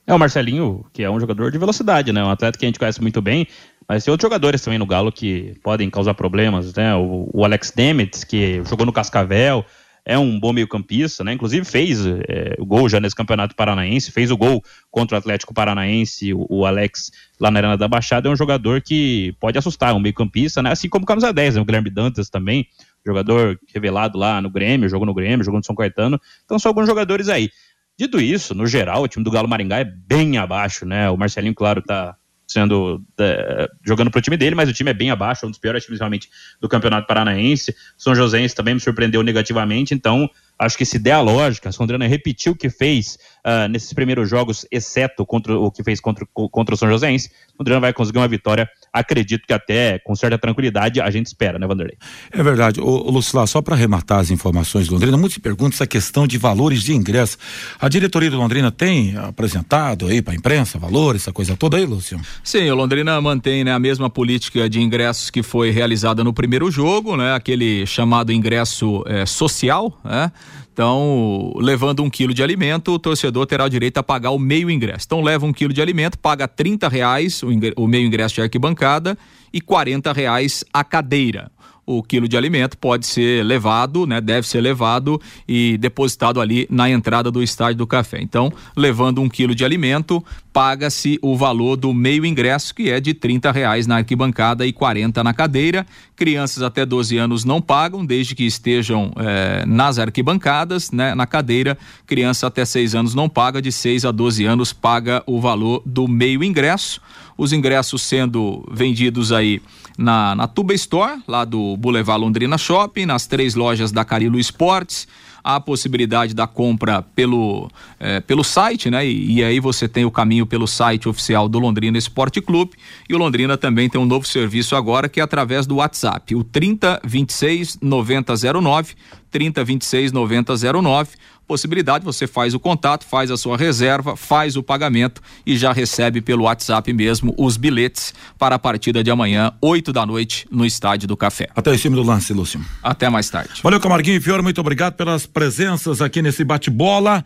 É 0.07 0.13
o 0.13 0.19
Marcelinho, 0.19 0.85
que 0.93 1.03
é 1.03 1.11
um 1.11 1.19
jogador 1.19 1.51
de 1.51 1.57
velocidade, 1.57 2.13
né? 2.13 2.23
Um 2.23 2.31
atleta 2.31 2.59
que 2.59 2.67
a 2.67 2.69
gente 2.69 2.79
conhece 2.79 3.01
muito 3.01 3.23
bem, 3.23 3.47
mas 3.89 4.05
tem 4.05 4.11
outros 4.13 4.27
jogadores 4.27 4.61
também 4.61 4.79
no 4.79 4.87
Galo 4.87 5.13
que 5.13 5.55
podem 5.63 5.89
causar 5.91 6.15
problemas, 6.15 6.75
né? 6.75 6.95
O, 6.95 7.29
o 7.33 7.45
Alex 7.45 7.71
Demetz, 7.71 8.25
que 8.25 8.63
jogou 8.65 8.87
no 8.87 8.93
Cascavel, 8.93 9.65
é 10.05 10.19
um 10.19 10.39
bom 10.39 10.53
meio-campista, 10.53 11.23
né? 11.23 11.33
Inclusive 11.33 11.65
fez 11.65 12.05
é, 12.05 12.57
o 12.59 12.67
gol 12.67 12.89
já 12.89 12.99
nesse 12.99 13.15
campeonato 13.15 13.55
paranaense, 13.55 14.11
fez 14.11 14.31
o 14.31 14.37
gol 14.37 14.63
contra 14.91 15.17
o 15.17 15.19
Atlético 15.19 15.55
Paranaense, 15.55 16.35
o, 16.35 16.47
o 16.49 16.67
Alex 16.67 17.13
lá 17.41 17.51
na 17.51 17.61
Arena 17.61 17.77
da 17.77 17.87
Baixada, 17.87 18.29
é 18.29 18.33
um 18.33 18.37
jogador 18.37 18.81
que 18.81 19.35
pode 19.39 19.57
assustar, 19.59 19.95
um 19.95 20.01
meio-campista, 20.01 20.63
né? 20.63 20.73
Assim 20.73 20.89
como 20.89 21.05
o 21.05 21.07
camisa 21.07 21.33
10, 21.33 21.55
né? 21.55 21.61
o 21.61 21.65
Guilherme 21.65 21.91
Dantas 21.91 22.29
também, 22.29 22.67
jogador 23.07 23.59
revelado 23.73 24.19
lá 24.19 24.41
no 24.41 24.51
Grêmio, 24.51 24.89
jogou 24.89 25.07
no 25.07 25.15
Grêmio, 25.15 25.45
jogou 25.45 25.59
no 25.59 25.65
São 25.65 25.77
Caetano. 25.77 26.21
Então 26.45 26.59
são 26.59 26.71
alguns 26.71 26.87
jogadores 26.87 27.29
aí. 27.29 27.51
Dito 27.99 28.21
isso, 28.21 28.55
no 28.55 28.67
geral, 28.67 29.03
o 29.03 29.09
time 29.09 29.25
do 29.25 29.31
Galo 29.31 29.49
Maringá 29.49 29.79
é 29.79 29.85
bem 29.85 30.39
abaixo, 30.39 30.85
né? 30.85 31.11
O 31.11 31.17
Marcelinho, 31.17 31.55
claro, 31.55 31.83
tá 31.83 32.17
sendo 32.53 33.03
é, 33.19 33.69
jogando 33.85 34.11
pro 34.11 34.21
time 34.21 34.37
dele, 34.37 34.55
mas 34.55 34.69
o 34.69 34.73
time 34.73 34.91
é 34.91 34.95
bem 34.95 35.11
abaixo, 35.11 35.47
um 35.47 35.51
dos 35.51 35.59
piores 35.59 35.85
times 35.85 35.99
realmente 35.99 36.29
do 36.61 36.69
Campeonato 36.69 37.07
Paranaense. 37.07 37.75
São 37.97 38.15
Joséense 38.15 38.55
também 38.55 38.75
me 38.75 38.81
surpreendeu 38.81 39.23
negativamente, 39.23 39.95
então 39.95 40.29
acho 40.65 40.79
que 40.79 40.85
se 40.85 40.99
der 40.99 41.13
a 41.13 41.21
lógica, 41.21 41.69
a 41.69 41.73
Sondrina 41.73 42.07
repetiu 42.07 42.53
o 42.53 42.57
que 42.57 42.71
fez 42.71 43.19
uh, 43.45 43.69
nesses 43.69 43.93
primeiros 43.93 44.29
jogos, 44.31 44.65
exceto 44.71 45.27
contra 45.27 45.59
o 45.59 45.71
que 45.71 45.83
fez 45.83 46.01
contra, 46.01 46.27
contra 46.33 46.75
o 46.75 46.79
São 46.79 46.89
Joséense, 46.89 47.31
Sondrina 47.57 47.81
vai 47.81 47.93
conseguir 47.93 48.19
uma 48.19 48.29
vitória, 48.29 48.69
acredito 48.93 49.45
que 49.47 49.53
até 49.53 49.99
com 49.99 50.15
certa 50.15 50.39
tranquilidade 50.39 51.01
a 51.01 51.11
gente 51.11 51.27
espera, 51.27 51.59
né, 51.59 51.67
Vanderlei? 51.67 51.97
É 52.31 52.43
verdade. 52.43 52.81
O, 52.81 53.11
Lucila, 53.11 53.47
só 53.47 53.61
para 53.61 53.75
arrematar 53.75 54.21
as 54.21 54.31
informações 54.31 54.87
de 54.87 54.93
Londrina, 54.93 55.17
muitos 55.17 55.39
perguntam 55.39 55.75
essa 55.75 55.87
questão 55.87 56.27
de 56.27 56.39
valores 56.39 56.83
de 56.83 56.95
ingresso. 56.95 57.37
A 57.81 57.89
diretoria 57.89 58.31
do 58.31 58.37
Londrina 58.37 58.71
tem 58.71 59.17
apresentado 59.17 60.07
aí 60.07 60.23
para 60.23 60.35
a 60.35 60.37
imprensa 60.37 60.79
valores, 60.79 61.23
essa 61.23 61.33
coisa 61.33 61.57
toda 61.57 61.77
aí, 61.77 61.85
Lúcio? 61.85 62.21
Sim, 62.45 62.71
o 62.71 62.75
Londrina 62.75 63.21
mantém 63.21 63.65
né, 63.65 63.73
a 63.73 63.79
mesma 63.79 64.09
política 64.09 64.69
de 64.69 64.81
ingressos 64.81 65.31
que 65.31 65.43
foi 65.43 65.71
realizada 65.71 66.23
no 66.23 66.33
primeiro 66.33 66.71
jogo, 66.71 67.17
né, 67.17 67.35
aquele 67.35 67.85
chamado 67.87 68.33
ingresso 68.33 69.03
é, 69.07 69.27
social, 69.27 69.99
né? 70.05 70.31
Então, 70.73 71.53
levando 71.57 72.03
um 72.03 72.09
quilo 72.09 72.33
de 72.33 72.43
alimento, 72.43 72.93
o 72.93 72.99
torcedor 72.99 73.47
terá 73.47 73.65
o 73.65 73.69
direito 73.69 73.99
a 73.99 74.03
pagar 74.03 74.31
o 74.31 74.39
meio 74.39 74.71
ingresso. 74.71 75.05
Então, 75.07 75.21
leva 75.21 75.45
um 75.45 75.53
quilo 75.53 75.73
de 75.73 75.83
alimento, 75.83 76.19
paga 76.19 76.49
30 76.49 76.89
reais 76.89 77.43
o, 77.43 77.49
o 77.77 77.87
meio 77.87 78.07
ingresso 78.07 78.37
de 78.37 78.41
arquibancada 78.41 79.17
e 79.53 79.61
40 79.61 80.13
reais 80.13 80.65
a 80.73 80.83
cadeira 80.83 81.51
o 81.85 82.03
quilo 82.03 82.29
de 82.29 82.37
alimento 82.37 82.79
pode 82.79 83.07
ser 83.07 83.45
levado, 83.45 84.07
né, 84.07 84.21
deve 84.21 84.47
ser 84.47 84.61
levado 84.61 85.21
e 85.49 85.77
depositado 85.79 86.41
ali 86.41 86.67
na 86.71 86.89
entrada 86.89 87.31
do 87.31 87.43
estádio 87.43 87.79
do 87.79 87.87
café. 87.87 88.19
Então, 88.21 88.53
levando 88.77 89.21
um 89.21 89.29
quilo 89.29 89.55
de 89.55 89.65
alimento, 89.65 90.25
paga-se 90.53 91.19
o 91.23 91.37
valor 91.37 91.77
do 91.77 91.93
meio 91.93 92.25
ingresso, 92.25 92.75
que 92.75 92.91
é 92.91 93.01
de 93.01 93.15
30 93.15 93.51
reais 93.51 93.87
na 93.87 93.97
arquibancada 93.97 94.67
e 94.67 94.73
40 94.73 95.25
na 95.25 95.35
cadeira. 95.35 95.87
Crianças 96.15 96.63
até 96.63 96.87
12 96.87 97.17
anos 97.17 97.45
não 97.45 97.61
pagam, 97.61 98.05
desde 98.05 98.35
que 98.35 98.45
estejam 98.45 99.13
eh, 99.17 99.65
nas 99.67 99.99
arquibancadas, 99.99 100.91
né, 100.91 101.15
na 101.15 101.27
cadeira. 101.27 101.77
Criança 102.07 102.47
até 102.47 102.65
6 102.65 102.95
anos 102.95 103.15
não 103.15 103.29
paga, 103.29 103.61
de 103.61 103.73
6 103.73 104.05
a 104.05 104.13
12 104.13 104.45
anos 104.45 104.73
paga 104.73 105.23
o 105.27 105.41
valor 105.41 105.83
do 105.85 106.07
meio 106.07 106.45
ingresso. 106.45 107.01
Os 107.37 107.53
ingressos 107.53 108.03
sendo 108.03 108.65
vendidos 108.71 109.33
aí 109.33 109.61
na, 109.97 110.35
na 110.35 110.47
Tuba 110.47 110.75
Store, 110.75 111.21
lá 111.27 111.45
do 111.45 111.77
Boulevard 111.77 112.23
Londrina 112.23 112.59
Shopping, 112.59 113.07
nas 113.07 113.27
três 113.27 113.55
lojas 113.55 113.93
da 113.93 114.05
Carilo 114.05 114.39
Esportes. 114.39 115.07
Há 115.45 115.57
a 115.57 115.61
possibilidade 115.61 116.35
da 116.35 116.47
compra 116.47 117.03
pelo, 117.03 117.69
é, 117.99 118.21
pelo 118.21 118.45
site, 118.45 118.89
né? 118.89 119.05
E, 119.05 119.39
e, 119.39 119.45
aí 119.45 119.59
você 119.59 119.89
tem 119.89 120.05
o 120.05 120.11
caminho 120.11 120.47
pelo 120.47 120.69
site 120.69 121.09
oficial 121.09 121.49
do 121.49 121.59
Londrina 121.59 121.99
Esporte 121.99 122.41
Clube. 122.41 122.73
E 123.09 123.15
o 123.15 123.19
Londrina 123.19 123.57
também 123.57 123.89
tem 123.89 124.01
um 124.01 124.05
novo 124.05 124.25
serviço 124.25 124.77
agora 124.77 125.09
que 125.09 125.19
é 125.19 125.23
através 125.23 125.67
do 125.67 125.77
WhatsApp, 125.77 126.37
o 126.37 126.45
3026 126.45 127.79
9009. 127.83 128.95
3026 129.33 130.13
9009 130.13 131.17
possibilidade, 131.53 132.03
você 132.03 132.27
faz 132.27 132.55
o 132.55 132.61
contato, 132.61 133.05
faz 133.05 133.31
a 133.31 133.37
sua 133.37 133.59
reserva, 133.59 134.17
faz 134.17 134.57
o 134.57 134.63
pagamento 134.63 135.21
e 135.45 135.55
já 135.57 135.71
recebe 135.71 136.23
pelo 136.23 136.45
WhatsApp 136.45 136.91
mesmo 136.93 137.35
os 137.37 137.59
bilhetes 137.59 138.15
para 138.39 138.55
a 138.55 138.59
partida 138.59 139.05
de 139.05 139.11
amanhã, 139.11 139.53
8 139.61 139.93
da 139.93 140.07
noite, 140.07 140.47
no 140.51 140.65
Estádio 140.65 141.07
do 141.07 141.17
Café. 141.17 141.49
Até 141.55 141.75
em 141.75 141.77
cima 141.77 141.97
do 141.97 142.03
lance, 142.03 142.33
Lúcio. 142.33 142.59
Até 142.83 143.11
mais 143.11 143.29
tarde. 143.29 143.61
Valeu, 143.63 143.81
Camarguinho 143.81 144.17
e 144.17 144.21
Fiore, 144.21 144.43
muito 144.43 144.61
obrigado 144.61 144.95
pelas 144.95 145.27
presenças 145.27 146.01
aqui 146.01 146.23
nesse 146.23 146.43
bate-bola. 146.43 147.23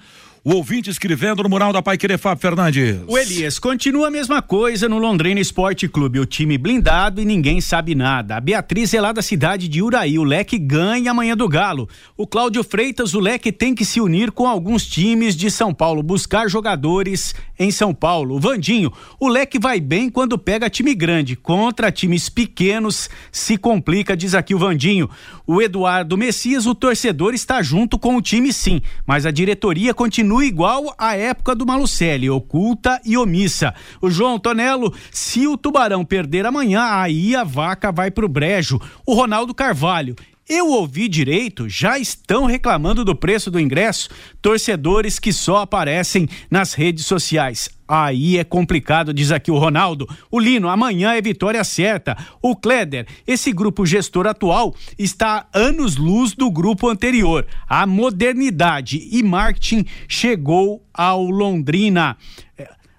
O 0.49 0.55
ouvinte 0.55 0.89
escrevendo 0.89 1.43
no 1.43 1.49
mural 1.49 1.73
da 1.73 1.83
Pai 1.83 1.99
Querer 1.99 2.19
Fábio 2.19 2.41
Fernandes. 2.41 3.01
O 3.09 3.19
Elias, 3.19 3.59
continua 3.59 4.07
a 4.07 4.11
mesma 4.13 4.41
coisa 4.41 4.89
no 4.89 4.97
Londrina 4.97 5.41
Esporte 5.41 5.89
Clube. 5.89 6.21
O 6.21 6.25
time 6.25 6.57
blindado 6.57 7.21
e 7.21 7.25
ninguém 7.25 7.61
sabe 7.61 7.97
nada. 7.97 8.37
A 8.37 8.41
Beatriz 8.41 8.95
é 8.95 9.01
lá 9.01 9.11
da 9.11 9.23
cidade 9.23 9.67
de 9.67 9.83
Uraí. 9.83 10.21
O 10.21 10.23
Leque 10.23 10.57
ganha 10.57 11.11
amanhã 11.11 11.37
do 11.37 11.49
Galo. 11.49 11.89
O 12.17 12.29
Cláudio 12.29 12.63
Freitas, 12.63 13.13
o 13.13 13.19
Leque 13.19 13.51
tem 13.51 13.75
que 13.75 13.85
se 13.85 14.01
unir 14.01 14.31
com 14.31 14.47
alguns 14.47 14.87
times 14.87 15.35
de 15.35 15.51
São 15.51 15.75
Paulo, 15.75 16.01
buscar 16.01 16.49
jogadores 16.49 17.35
em 17.59 17.73
São 17.73 17.93
Paulo. 17.93 18.37
O 18.37 18.39
Vandinho, 18.39 18.93
o 19.19 19.27
Leque 19.27 19.59
vai 19.59 19.81
bem 19.81 20.09
quando 20.09 20.39
pega 20.39 20.71
time 20.71 20.95
grande. 20.95 21.35
Contra 21.35 21.91
times 21.91 22.29
pequenos 22.29 23.11
se 23.33 23.57
complica, 23.57 24.17
diz 24.17 24.33
aqui 24.33 24.55
o 24.55 24.61
Vandinho. 24.61 25.11
O 25.45 25.61
Eduardo 25.61 26.17
Messias, 26.17 26.67
o 26.67 26.75
torcedor 26.75 27.35
está 27.35 27.61
junto 27.63 27.99
com 27.99 28.15
o 28.15 28.23
time 28.23 28.53
sim, 28.53 28.81
mas 29.05 29.27
a 29.27 29.33
diretoria 29.33 29.93
continua 29.93 30.36
continua 30.37 30.45
igual 30.45 30.95
à 30.99 31.17
época 31.17 31.55
do 31.55 31.65
Malucelli, 31.65 32.29
oculta 32.29 33.01
e 33.05 33.17
omissa. 33.17 33.75
O 34.03 34.11
João 34.11 34.39
Tonelo, 34.39 34.93
se 35.11 35.47
o 35.47 35.57
Tubarão 35.57 36.05
perder 36.05 36.45
amanhã, 36.45 36.83
aí 36.83 37.35
a 37.35 37.45
vaca 37.45 37.91
vai 37.91 38.11
pro 38.11 38.29
brejo. 38.29 38.79
O 39.07 39.15
Ronaldo 39.15 39.55
Carvalho, 39.55 40.15
eu 40.49 40.69
ouvi 40.69 41.09
direito, 41.09 41.69
já 41.69 41.99
estão 41.99 42.45
reclamando 42.45 43.05
do 43.05 43.17
preço 43.17 43.51
do 43.51 43.59
ingresso, 43.59 44.09
torcedores 44.41 45.19
que 45.19 45.33
só 45.33 45.59
aparecem 45.59 46.29
nas 46.49 46.73
redes 46.73 47.05
sociais. 47.05 47.69
Aí 47.89 48.39
é 48.39 48.45
complicado, 48.45 49.13
diz 49.13 49.31
aqui 49.31 49.51
o 49.51 49.59
Ronaldo. 49.59 50.09
O 50.31 50.39
Lino, 50.39 50.69
amanhã 50.69 51.15
é 51.15 51.21
vitória 51.21 51.63
certa. 51.65 52.17
O 52.41 52.55
Kleder, 52.55 53.07
esse 53.27 53.53
grupo 53.53 53.85
gestor 53.85 54.27
atual 54.27 54.75
está 54.99 55.47
anos-luz 55.53 56.33
do 56.33 56.51
grupo 56.51 56.89
anterior. 56.89 57.47
A 57.69 57.87
modernidade 57.87 59.09
e 59.11 59.23
marketing 59.23 59.85
chegou 60.09 60.85
ao 60.93 61.25
Londrina 61.25 62.17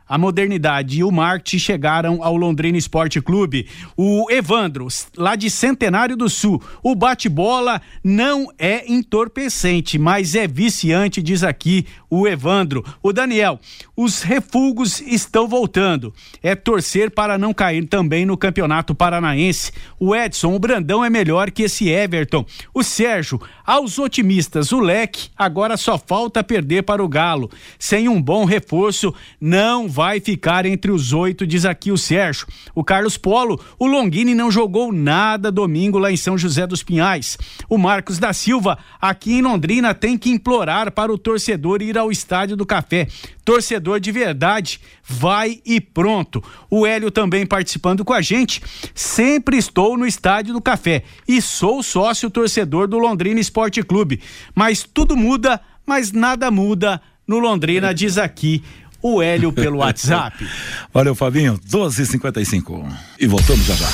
a 0.07 0.17
modernidade 0.17 0.99
e 0.99 1.03
o 1.03 1.11
marketing 1.11 1.59
chegaram 1.59 2.23
ao 2.23 2.35
Londrina 2.35 2.77
Esporte 2.77 3.21
Clube. 3.21 3.67
O 3.95 4.27
Evandro, 4.29 4.87
lá 5.17 5.35
de 5.35 5.49
Centenário 5.49 6.15
do 6.15 6.29
Sul, 6.29 6.61
o 6.81 6.95
bate-bola 6.95 7.81
não 8.03 8.47
é 8.57 8.91
entorpecente, 8.91 9.97
mas 9.97 10.35
é 10.35 10.47
viciante, 10.47 11.21
diz 11.21 11.43
aqui 11.43 11.85
o 12.09 12.27
Evandro. 12.27 12.83
O 13.03 13.11
Daniel, 13.11 13.59
os 13.95 14.21
refugos 14.21 15.01
estão 15.01 15.47
voltando. 15.47 16.13
É 16.41 16.55
torcer 16.55 17.11
para 17.11 17.37
não 17.37 17.53
cair 17.53 17.85
também 17.87 18.25
no 18.25 18.37
Campeonato 18.37 18.95
Paranaense. 18.95 19.71
O 19.99 20.15
Edson, 20.15 20.53
o 20.53 20.59
Brandão 20.59 21.03
é 21.03 21.09
melhor 21.09 21.51
que 21.51 21.63
esse 21.63 21.89
Everton. 21.89 22.45
O 22.73 22.83
Sérgio, 22.83 23.41
aos 23.67 23.99
otimistas, 23.99 24.71
o 24.71 24.79
leque 24.79 25.29
agora 25.37 25.75
só 25.75 25.97
falta 25.97 26.41
perder 26.41 26.83
para 26.83 27.03
o 27.03 27.07
Galo. 27.09 27.51
Sem 27.77 28.07
um 28.07 28.21
bom 28.21 28.45
reforço, 28.45 29.13
não 29.41 29.89
vai 29.89 30.21
ficar 30.21 30.65
entre 30.65 30.89
os 30.89 31.11
oito, 31.11 31.45
diz 31.45 31.65
aqui 31.65 31.91
o 31.91 31.97
Sérgio. 31.97 32.47
O 32.73 32.81
Carlos 32.81 33.17
Polo, 33.17 33.59
o 33.77 33.85
Longini 33.85 34.33
não 34.33 34.49
jogou 34.49 34.93
nada 34.93 35.51
domingo 35.51 35.97
lá 35.97 36.09
em 36.09 36.15
São 36.15 36.37
José 36.37 36.65
dos 36.65 36.81
Pinhais. 36.81 37.37
O 37.67 37.77
Marcos 37.77 38.17
da 38.17 38.31
Silva, 38.31 38.77
aqui 39.01 39.33
em 39.33 39.41
Londrina, 39.41 39.93
tem 39.93 40.17
que 40.17 40.29
implorar 40.29 40.89
para 40.93 41.11
o 41.11 41.17
torcedor 41.17 41.81
ir 41.81 41.97
ao 41.97 42.09
Estádio 42.09 42.55
do 42.55 42.65
Café. 42.65 43.09
Torcedor 43.43 43.99
de 43.99 44.11
verdade, 44.13 44.79
vai 45.03 45.61
e 45.65 45.81
pronto. 45.81 46.41
O 46.69 46.85
Hélio 46.85 47.11
também 47.11 47.45
participando 47.45 48.05
com 48.05 48.13
a 48.13 48.21
gente. 48.21 48.61
Sempre 48.93 49.57
estou 49.57 49.97
no 49.97 50.05
Estádio 50.05 50.53
do 50.53 50.61
Café 50.61 51.03
e 51.27 51.41
sou 51.41 51.83
sócio 51.83 52.29
torcedor 52.29 52.87
do 52.87 52.97
Londrina 52.97 53.39
Esporte 53.39 53.56
Clube. 53.85 54.21
Mas 54.53 54.83
tudo 54.83 55.15
muda, 55.15 55.59
mas 55.85 56.11
nada 56.11 56.51
muda 56.51 57.01
no 57.27 57.39
Londrina, 57.39 57.93
diz 57.93 58.17
aqui 58.17 58.63
o 59.01 59.21
Hélio 59.21 59.51
pelo 59.51 59.77
WhatsApp. 59.77 60.47
Valeu, 60.93 61.15
Fabinho. 61.15 61.59
12:55 61.69 62.85
e 63.19 63.27
voltamos 63.27 63.65
já 63.65 63.75
já. 63.75 63.87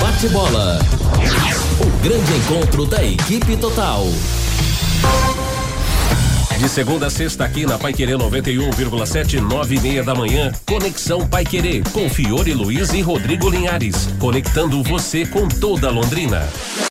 Bate 0.00 0.28
bola. 0.28 0.78
O 1.80 2.02
grande 2.02 2.32
encontro 2.34 2.86
da 2.86 3.04
equipe 3.04 3.56
total. 3.56 4.06
De 6.58 6.68
Segunda 6.68 7.06
a 7.06 7.10
sexta 7.10 7.44
aqui 7.44 7.64
na 7.64 7.78
Pai 7.78 7.92
Querer 7.92 8.18
91,7, 8.18 9.40
nove 9.40 9.76
e 9.76 9.80
meia 9.80 10.02
da 10.02 10.12
manhã. 10.12 10.50
Conexão 10.66 11.24
Pai 11.24 11.44
Querer 11.44 11.84
com 11.92 12.10
Fiore 12.10 12.52
Luiz 12.52 12.92
e 12.92 13.00
Rodrigo 13.00 13.48
Linhares. 13.48 14.08
Conectando 14.18 14.82
você 14.82 15.24
com 15.24 15.46
toda 15.46 15.88
Londrina. 15.88 16.48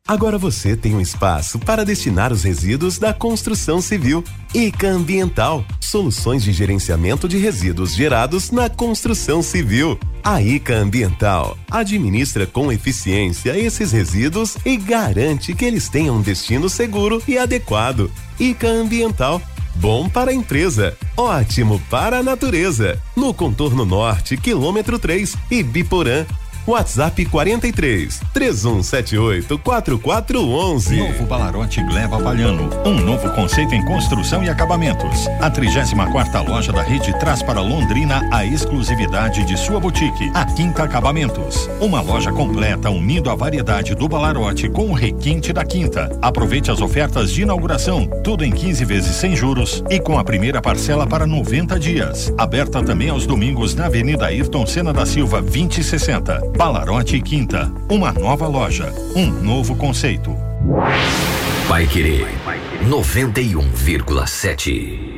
Agora 0.07 0.37
você 0.37 0.77
tem 0.77 0.95
um 0.95 1.01
espaço 1.01 1.59
para 1.59 1.83
destinar 1.83 2.31
os 2.31 2.43
resíduos 2.43 2.97
da 2.97 3.13
construção 3.13 3.81
civil. 3.81 4.23
ICA 4.53 4.87
Ambiental, 4.87 5.65
soluções 5.81 6.43
de 6.43 6.53
gerenciamento 6.53 7.27
de 7.27 7.37
resíduos 7.37 7.93
gerados 7.93 8.51
na 8.51 8.69
construção 8.69 9.41
civil. 9.41 9.99
A 10.23 10.41
ICA 10.41 10.75
Ambiental 10.75 11.57
administra 11.69 12.47
com 12.47 12.71
eficiência 12.71 13.57
esses 13.57 13.91
resíduos 13.91 14.55
e 14.65 14.77
garante 14.77 15.53
que 15.53 15.65
eles 15.65 15.89
tenham 15.89 16.15
um 16.15 16.21
destino 16.21 16.69
seguro 16.69 17.21
e 17.27 17.37
adequado. 17.37 18.09
ICA 18.39 18.69
Ambiental 18.69 19.41
Bom 19.79 20.09
para 20.09 20.31
a 20.31 20.33
empresa, 20.33 20.97
ótimo 21.15 21.79
para 21.87 22.17
a 22.17 22.23
natureza. 22.23 22.99
No 23.15 23.31
contorno 23.31 23.85
norte, 23.85 24.35
quilômetro 24.35 24.97
3, 24.97 25.35
Ibiporã. 25.51 26.25
WhatsApp 26.67 27.25
43 27.25 28.19
3178 28.33 29.57
4411. 29.57 30.97
Novo 30.97 31.25
Balarote 31.25 31.81
Gleba 31.81 32.19
Palhano. 32.19 32.69
Um 32.85 32.99
novo 32.99 33.29
conceito 33.29 33.73
em 33.73 33.85
construção 33.85 34.43
e 34.43 34.49
acabamentos. 34.49 35.27
A 35.39 35.49
34 35.49 36.11
quarta 36.11 36.41
loja 36.41 36.73
da 36.73 36.81
rede 36.81 37.17
traz 37.19 37.41
para 37.41 37.61
Londrina 37.61 38.27
a 38.33 38.45
exclusividade 38.45 39.45
de 39.45 39.55
sua 39.57 39.79
boutique, 39.79 40.29
a 40.33 40.43
Quinta 40.43 40.83
Acabamentos. 40.83 41.69
Uma 41.79 42.01
loja 42.01 42.33
completa 42.33 42.89
unindo 42.89 43.29
a 43.29 43.35
variedade 43.35 43.95
do 43.95 44.09
Balarote 44.09 44.67
com 44.67 44.89
o 44.89 44.93
requinte 44.93 45.53
da 45.53 45.63
Quinta. 45.63 46.17
Aproveite 46.21 46.69
as 46.69 46.81
ofertas 46.81 47.31
de 47.31 47.43
inauguração, 47.43 48.05
tudo 48.25 48.43
em 48.43 48.51
15 48.51 48.83
vezes 48.83 49.15
sem 49.15 49.37
juros 49.37 49.81
e 49.89 50.01
com 50.01 50.19
a 50.19 50.23
primeira 50.23 50.61
parcela 50.61 51.07
para 51.07 51.25
90 51.25 51.79
dias. 51.79 52.33
Aberta 52.37 52.83
também 52.83 53.09
aos 53.09 53.25
domingos 53.25 53.73
na 53.73 53.85
Avenida 53.85 54.25
Ayrton 54.25 54.65
Senna 54.65 54.91
da 54.91 55.05
Silva 55.05 55.41
2060. 55.41 56.56
Balarote 56.57 57.21
Quinta, 57.21 57.71
uma 57.87 58.11
nova 58.11 58.47
loja, 58.47 58.91
um 59.15 59.27
novo 59.27 59.75
conceito. 59.75 60.35
Vai 61.67 61.85
querer 61.85 62.25
91,7. 62.89 65.16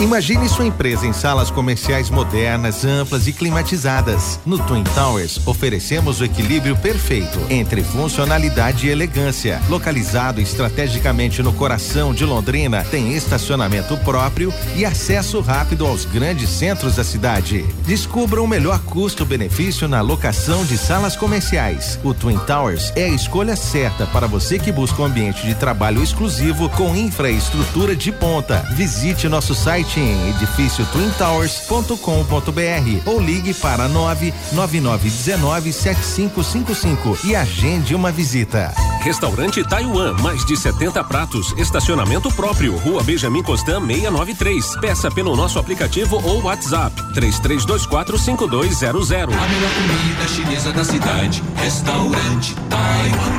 Imagine 0.00 0.48
sua 0.48 0.64
empresa 0.64 1.06
em 1.06 1.12
salas 1.12 1.50
comerciais 1.50 2.08
modernas, 2.08 2.84
amplas 2.84 3.26
e 3.26 3.32
climatizadas. 3.32 4.38
No 4.46 4.56
Twin 4.56 4.84
Towers, 4.84 5.40
oferecemos 5.44 6.20
o 6.20 6.24
equilíbrio 6.24 6.76
perfeito 6.76 7.40
entre 7.50 7.82
funcionalidade 7.82 8.86
e 8.86 8.90
elegância. 8.90 9.60
Localizado 9.68 10.40
estrategicamente 10.40 11.42
no 11.42 11.52
coração 11.52 12.14
de 12.14 12.24
Londrina, 12.24 12.84
tem 12.84 13.14
estacionamento 13.14 13.96
próprio 13.98 14.54
e 14.76 14.84
acesso 14.84 15.40
rápido 15.40 15.84
aos 15.84 16.04
grandes 16.04 16.48
centros 16.48 16.94
da 16.94 17.02
cidade. 17.02 17.64
Descubra 17.84 18.40
o 18.40 18.46
melhor 18.46 18.78
custo-benefício 18.80 19.88
na 19.88 20.00
locação 20.00 20.64
de 20.64 20.78
salas 20.78 21.16
comerciais. 21.16 21.98
O 22.04 22.14
Twin 22.14 22.38
Towers 22.38 22.92
é 22.94 23.06
a 23.06 23.08
escolha 23.08 23.56
certa 23.56 24.06
para 24.06 24.28
você 24.28 24.60
que 24.60 24.70
busca 24.70 25.02
um 25.02 25.06
ambiente 25.06 25.44
de 25.44 25.56
trabalho 25.56 26.00
exclusivo 26.00 26.68
com 26.68 26.94
infraestrutura 26.94 27.96
de 27.96 28.12
ponta. 28.12 28.64
Visite 28.76 29.28
nosso 29.28 29.56
site 29.56 29.77
em 29.78 30.30
edifício 30.30 30.84
twintowers.com.br 30.86 33.02
ou 33.06 33.20
ligue 33.20 33.54
para 33.54 33.88
99919 33.88 35.72
7555 35.72 37.18
e 37.24 37.36
agende 37.36 37.94
uma 37.94 38.10
visita. 38.10 38.74
Restaurante 39.00 39.62
Taiwan, 39.62 40.14
mais 40.20 40.44
de 40.44 40.56
70 40.56 41.04
pratos, 41.04 41.54
estacionamento 41.56 42.30
próprio, 42.32 42.76
Rua 42.76 43.04
Benjamin 43.04 43.42
Constant 43.42 43.86
693. 43.86 44.76
Peça 44.80 45.10
pelo 45.10 45.36
nosso 45.36 45.58
aplicativo 45.58 46.20
ou 46.24 46.42
WhatsApp 46.42 46.94
3324 47.14 48.18
5200. 48.18 49.12
A 49.12 49.14
melhor 49.14 49.70
comida 49.74 50.28
chinesa 50.28 50.72
da 50.72 50.84
cidade, 50.84 51.42
restaurante 51.56 52.54
Taiwan. 52.68 53.37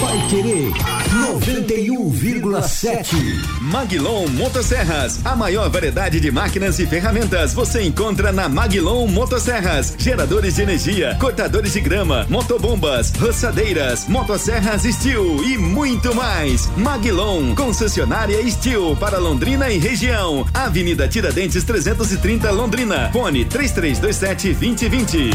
Vai 0.00 0.18
querer 0.28 0.70
91,7. 1.10 3.60
Maguilon 3.60 4.28
Motosserras, 4.28 5.20
a 5.24 5.34
maior 5.36 5.68
variedade 5.68 6.18
de 6.18 6.30
máquinas 6.30 6.78
e 6.78 6.86
ferramentas 6.86 7.52
você 7.52 7.82
encontra 7.82 8.32
na 8.32 8.48
Maguilon 8.48 9.06
Motosserras. 9.08 9.94
Geradores 9.98 10.54
de 10.56 10.62
energia, 10.62 11.18
cortadores 11.20 11.74
de 11.74 11.80
grama, 11.80 12.26
motobombas, 12.30 13.12
roçadeiras, 13.18 14.08
motosserras 14.08 14.84
Steel 14.84 15.44
e 15.44 15.58
muito 15.58 16.14
mais. 16.14 16.70
Maguilon, 16.76 17.54
concessionária 17.54 18.38
Steel 18.50 18.96
para 18.96 19.18
Londrina 19.18 19.70
e 19.70 19.76
região. 19.78 20.46
Avenida 20.54 21.06
Tiradentes 21.08 21.62
330 21.64 22.50
Londrina. 22.50 23.10
Fone 23.12 23.44
3327 23.44 24.54
2020. 24.54 25.30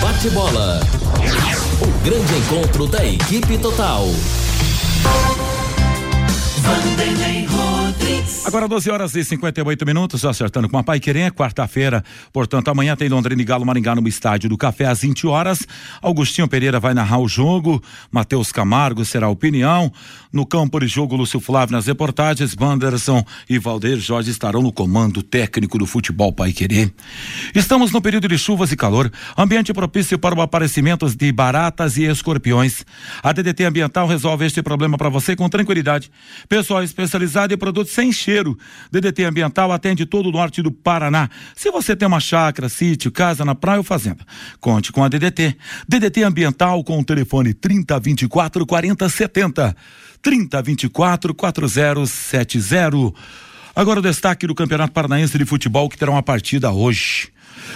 Bate 0.00 0.30
bola. 0.30 0.80
Grande 2.08 2.34
encontro 2.38 2.86
da 2.86 3.04
equipe 3.04 3.58
total. 3.58 4.06
Agora 8.46 8.66
12 8.66 8.90
horas 8.90 9.14
e 9.14 9.22
58 9.22 9.84
minutos, 9.84 10.24
acertando 10.24 10.70
com 10.70 10.78
a 10.78 10.82
Pai 10.82 10.98
Querer, 10.98 11.30
quarta-feira. 11.32 12.02
Portanto, 12.32 12.68
amanhã 12.68 12.96
tem 12.96 13.10
Londrina 13.10 13.42
e 13.42 13.44
Galo 13.44 13.66
Maringá 13.66 13.94
no 13.94 14.08
estádio 14.08 14.48
do 14.48 14.56
Café 14.56 14.86
às 14.86 15.02
20 15.02 15.26
horas. 15.26 15.66
Augustinho 16.00 16.48
Pereira 16.48 16.80
vai 16.80 16.94
narrar 16.94 17.18
o 17.18 17.28
jogo. 17.28 17.82
Matheus 18.10 18.50
Camargo 18.50 19.04
será 19.04 19.26
a 19.26 19.30
opinião. 19.30 19.92
No 20.30 20.44
campo 20.44 20.78
de 20.78 20.86
jogo, 20.86 21.16
Lúcio 21.16 21.40
Flávio 21.40 21.74
nas 21.74 21.86
reportagens. 21.86 22.54
Wanderson 22.58 23.24
e 23.48 23.58
Valdeir 23.58 23.98
Jorge 23.98 24.30
estarão 24.30 24.62
no 24.62 24.70
comando 24.70 25.22
técnico 25.22 25.78
do 25.78 25.86
futebol 25.86 26.32
Pai 26.32 26.52
Querer. 26.52 26.92
Estamos 27.54 27.90
no 27.90 28.02
período 28.02 28.28
de 28.28 28.36
chuvas 28.36 28.70
e 28.70 28.76
calor, 28.76 29.10
ambiente 29.36 29.72
propício 29.72 30.18
para 30.18 30.34
o 30.34 30.42
aparecimento 30.42 31.08
de 31.08 31.32
baratas 31.32 31.96
e 31.96 32.04
escorpiões. 32.04 32.84
A 33.22 33.32
DDT 33.32 33.64
Ambiental 33.64 34.06
resolve 34.06 34.44
este 34.44 34.62
problema 34.62 34.98
para 34.98 35.08
você 35.08 35.34
com 35.34 35.48
tranquilidade. 35.48 36.10
Pessoal 36.46 36.82
especializado 36.82 37.54
em 37.54 37.56
produtos 37.56 37.94
sem 37.94 38.12
cheiro. 38.12 38.58
DDT 38.92 39.24
Ambiental 39.24 39.72
atende 39.72 40.04
todo 40.04 40.28
o 40.28 40.32
norte 40.32 40.60
do 40.60 40.70
Paraná. 40.70 41.30
Se 41.56 41.70
você 41.70 41.96
tem 41.96 42.06
uma 42.06 42.20
chácara, 42.20 42.68
sítio, 42.68 43.10
casa 43.10 43.46
na 43.46 43.54
praia 43.54 43.78
ou 43.78 43.84
fazenda, 43.84 44.24
conte 44.60 44.92
com 44.92 45.02
a 45.02 45.08
DDT. 45.08 45.56
DDT 45.88 46.22
Ambiental 46.22 46.84
com 46.84 46.98
o 46.98 47.04
telefone 47.04 47.54
3024 47.54 48.66
4070. 48.66 49.74
3024 50.28 51.34
4070. 51.34 53.14
Agora 53.74 53.98
o 53.98 54.02
destaque 54.02 54.46
do 54.46 54.54
Campeonato 54.54 54.92
Paranaense 54.92 55.38
de 55.38 55.46
Futebol 55.46 55.88
que 55.88 55.96
terá 55.96 56.10
uma 56.10 56.22
partida 56.22 56.70
hoje. 56.70 57.30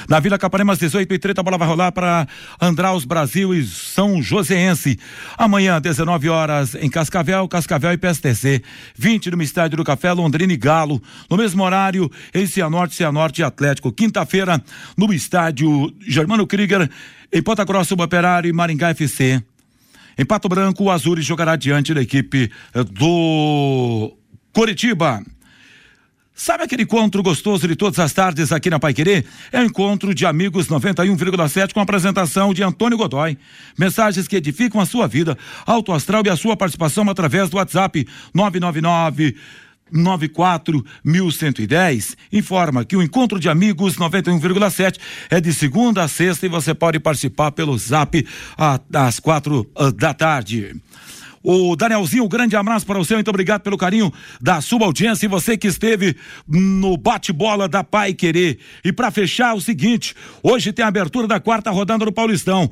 Na 0.07 0.21
Vila 0.21 0.37
Capanema, 0.37 0.75
às 0.75 0.79
18 0.79 1.15
e 1.15 1.19
30 1.19 1.41
a 1.41 1.45
bola 1.45 1.57
vai 1.57 1.67
rolar 1.67 1.93
para 1.93 2.29
Andraus 2.61 3.07
Brasil 3.07 3.55
e 3.55 3.65
São 3.65 4.23
Joséense. 4.23 4.99
Amanhã, 5.39 5.81
19 5.81 6.29
horas, 6.29 6.75
em 6.75 6.91
Cascavel, 6.91 7.49
Cascavel 7.49 7.95
e 7.95 7.97
PSTC. 7.97 8.63
20 8.97 9.31
no 9.31 9.43
Estádio 9.43 9.79
do 9.79 9.85
Café, 9.85 10.13
Londrina 10.13 10.53
e 10.53 10.57
Galo. 10.59 11.03
No 11.31 11.39
mesmo 11.39 11.65
horário, 11.65 12.11
em 12.35 12.47
Cianorte, 12.47 12.95
Cianorte 12.95 13.41
e 13.41 13.45
Atlético. 13.45 13.91
Quinta-feira, 13.91 14.63
no 14.95 15.11
Estádio 15.11 15.91
Germano 16.07 16.47
Krieger, 16.47 16.87
em 17.33 17.43
Ponta 17.43 17.65
Grossa, 17.65 17.95
Operário 17.95 18.51
e 18.51 18.53
Maringá 18.53 18.91
FC. 18.91 19.43
Em 20.19 20.25
Pato 20.25 20.49
Branco, 20.49 20.85
o 20.85 20.91
Azures 20.91 21.25
jogará 21.25 21.57
diante 21.57 21.95
da 21.95 22.03
equipe 22.03 22.51
eh, 22.75 22.85
do 22.85 24.13
Coritiba. 24.53 25.23
Sabe 26.35 26.65
aquele 26.65 26.83
encontro 26.83 27.23
gostoso 27.23 27.69
de 27.69 27.77
todas 27.77 27.99
as 27.99 28.13
tardes 28.13 28.51
aqui 28.53 28.71
na 28.71 28.81
Pai 28.81 28.95
Querer? 28.95 29.25
É 29.53 29.61
o 29.61 29.65
encontro 29.65 30.15
de 30.15 30.25
amigos 30.25 30.67
91,7 30.67 31.73
com 31.73 31.81
a 31.81 31.83
apresentação 31.83 32.55
de 32.55 32.63
Antônio 32.63 32.97
Godoy. 32.97 33.37
Mensagens 33.79 34.27
que 34.27 34.37
edificam 34.37 34.81
a 34.81 34.87
sua 34.87 35.07
vida, 35.07 35.37
alto 35.67 35.93
astral 35.93 36.23
e 36.25 36.31
a 36.31 36.37
sua 36.37 36.57
participação 36.57 37.09
através 37.09 37.51
do 37.51 37.59
WhatsApp 37.59 38.09
999 38.35 39.37
94110 39.93 42.17
informa 42.33 42.85
que 42.85 42.97
o 42.97 43.03
encontro 43.03 43.39
de 43.39 43.49
amigos 43.49 43.97
91,7 43.97 44.99
é 45.31 45.41
de 45.41 45.53
segunda 45.53 46.03
a 46.03 46.09
sexta 46.09 46.47
e 46.47 46.49
você 46.49 46.75
pode 46.75 46.99
participar 46.99 47.53
pelo 47.53 47.77
zap 47.77 48.27
às 48.93 49.21
quatro 49.21 49.71
uh, 49.79 49.93
da 49.93 50.15
tarde. 50.15 50.81
O 51.43 51.75
Danielzinho, 51.75 52.25
um 52.25 52.29
grande 52.29 52.55
abraço 52.55 52.87
para 52.87 52.99
você, 52.99 53.15
muito 53.15 53.29
obrigado 53.29 53.63
pelo 53.63 53.77
carinho 53.77 54.13
da 54.41 54.61
sua 54.61 54.87
audiência 54.87 55.27
e 55.27 55.29
você 55.29 55.57
que 55.57 55.67
esteve 55.67 56.17
no 56.47 56.97
bate-bola 56.97 57.69
da 57.69 57.83
Pai 57.83 58.15
Querer. 58.15 58.59
E 58.85 58.93
para 58.93 59.11
fechar, 59.11 59.55
o 59.55 59.61
seguinte: 59.61 60.15
hoje 60.41 60.73
tem 60.73 60.85
a 60.85 60.89
abertura 60.89 61.27
da 61.27 61.41
quarta 61.41 61.71
rodada 61.71 62.05
do 62.05 62.13
Paulistão. 62.13 62.71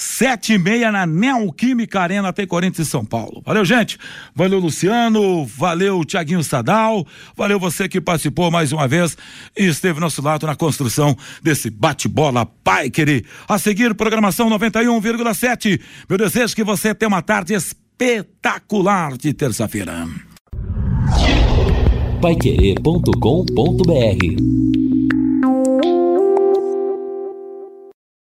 Sete 0.00 0.52
e 0.52 0.58
meia 0.58 0.92
na 0.92 1.04
Neoquímica 1.04 2.00
Arena, 2.00 2.32
tem 2.32 2.46
Corinthians 2.46 2.86
e 2.86 2.90
São 2.90 3.04
Paulo. 3.04 3.42
Valeu, 3.44 3.64
gente. 3.64 3.98
Valeu, 4.32 4.60
Luciano. 4.60 5.44
Valeu, 5.44 6.04
Tiaguinho 6.04 6.44
Sadal. 6.44 7.04
Valeu 7.36 7.58
você 7.58 7.88
que 7.88 8.00
participou 8.00 8.48
mais 8.48 8.70
uma 8.70 8.86
vez 8.86 9.18
e 9.56 9.64
esteve 9.64 9.98
nosso 9.98 10.22
lado 10.22 10.46
na 10.46 10.54
construção 10.54 11.16
desse 11.42 11.68
bate-bola 11.68 12.46
Pai 12.46 12.90
Querer. 12.90 13.24
A 13.48 13.58
seguir, 13.58 13.92
programação 13.92 14.48
91,7. 14.48 15.80
Meu 16.08 16.16
desejo 16.16 16.52
é 16.52 16.54
que 16.54 16.62
você 16.62 16.94
tenha 16.94 17.08
uma 17.08 17.20
tarde 17.20 17.54
espetacular 17.54 19.16
de 19.16 19.32
terça-feira. 19.32 20.06
paiquerê.com.br 22.22 24.97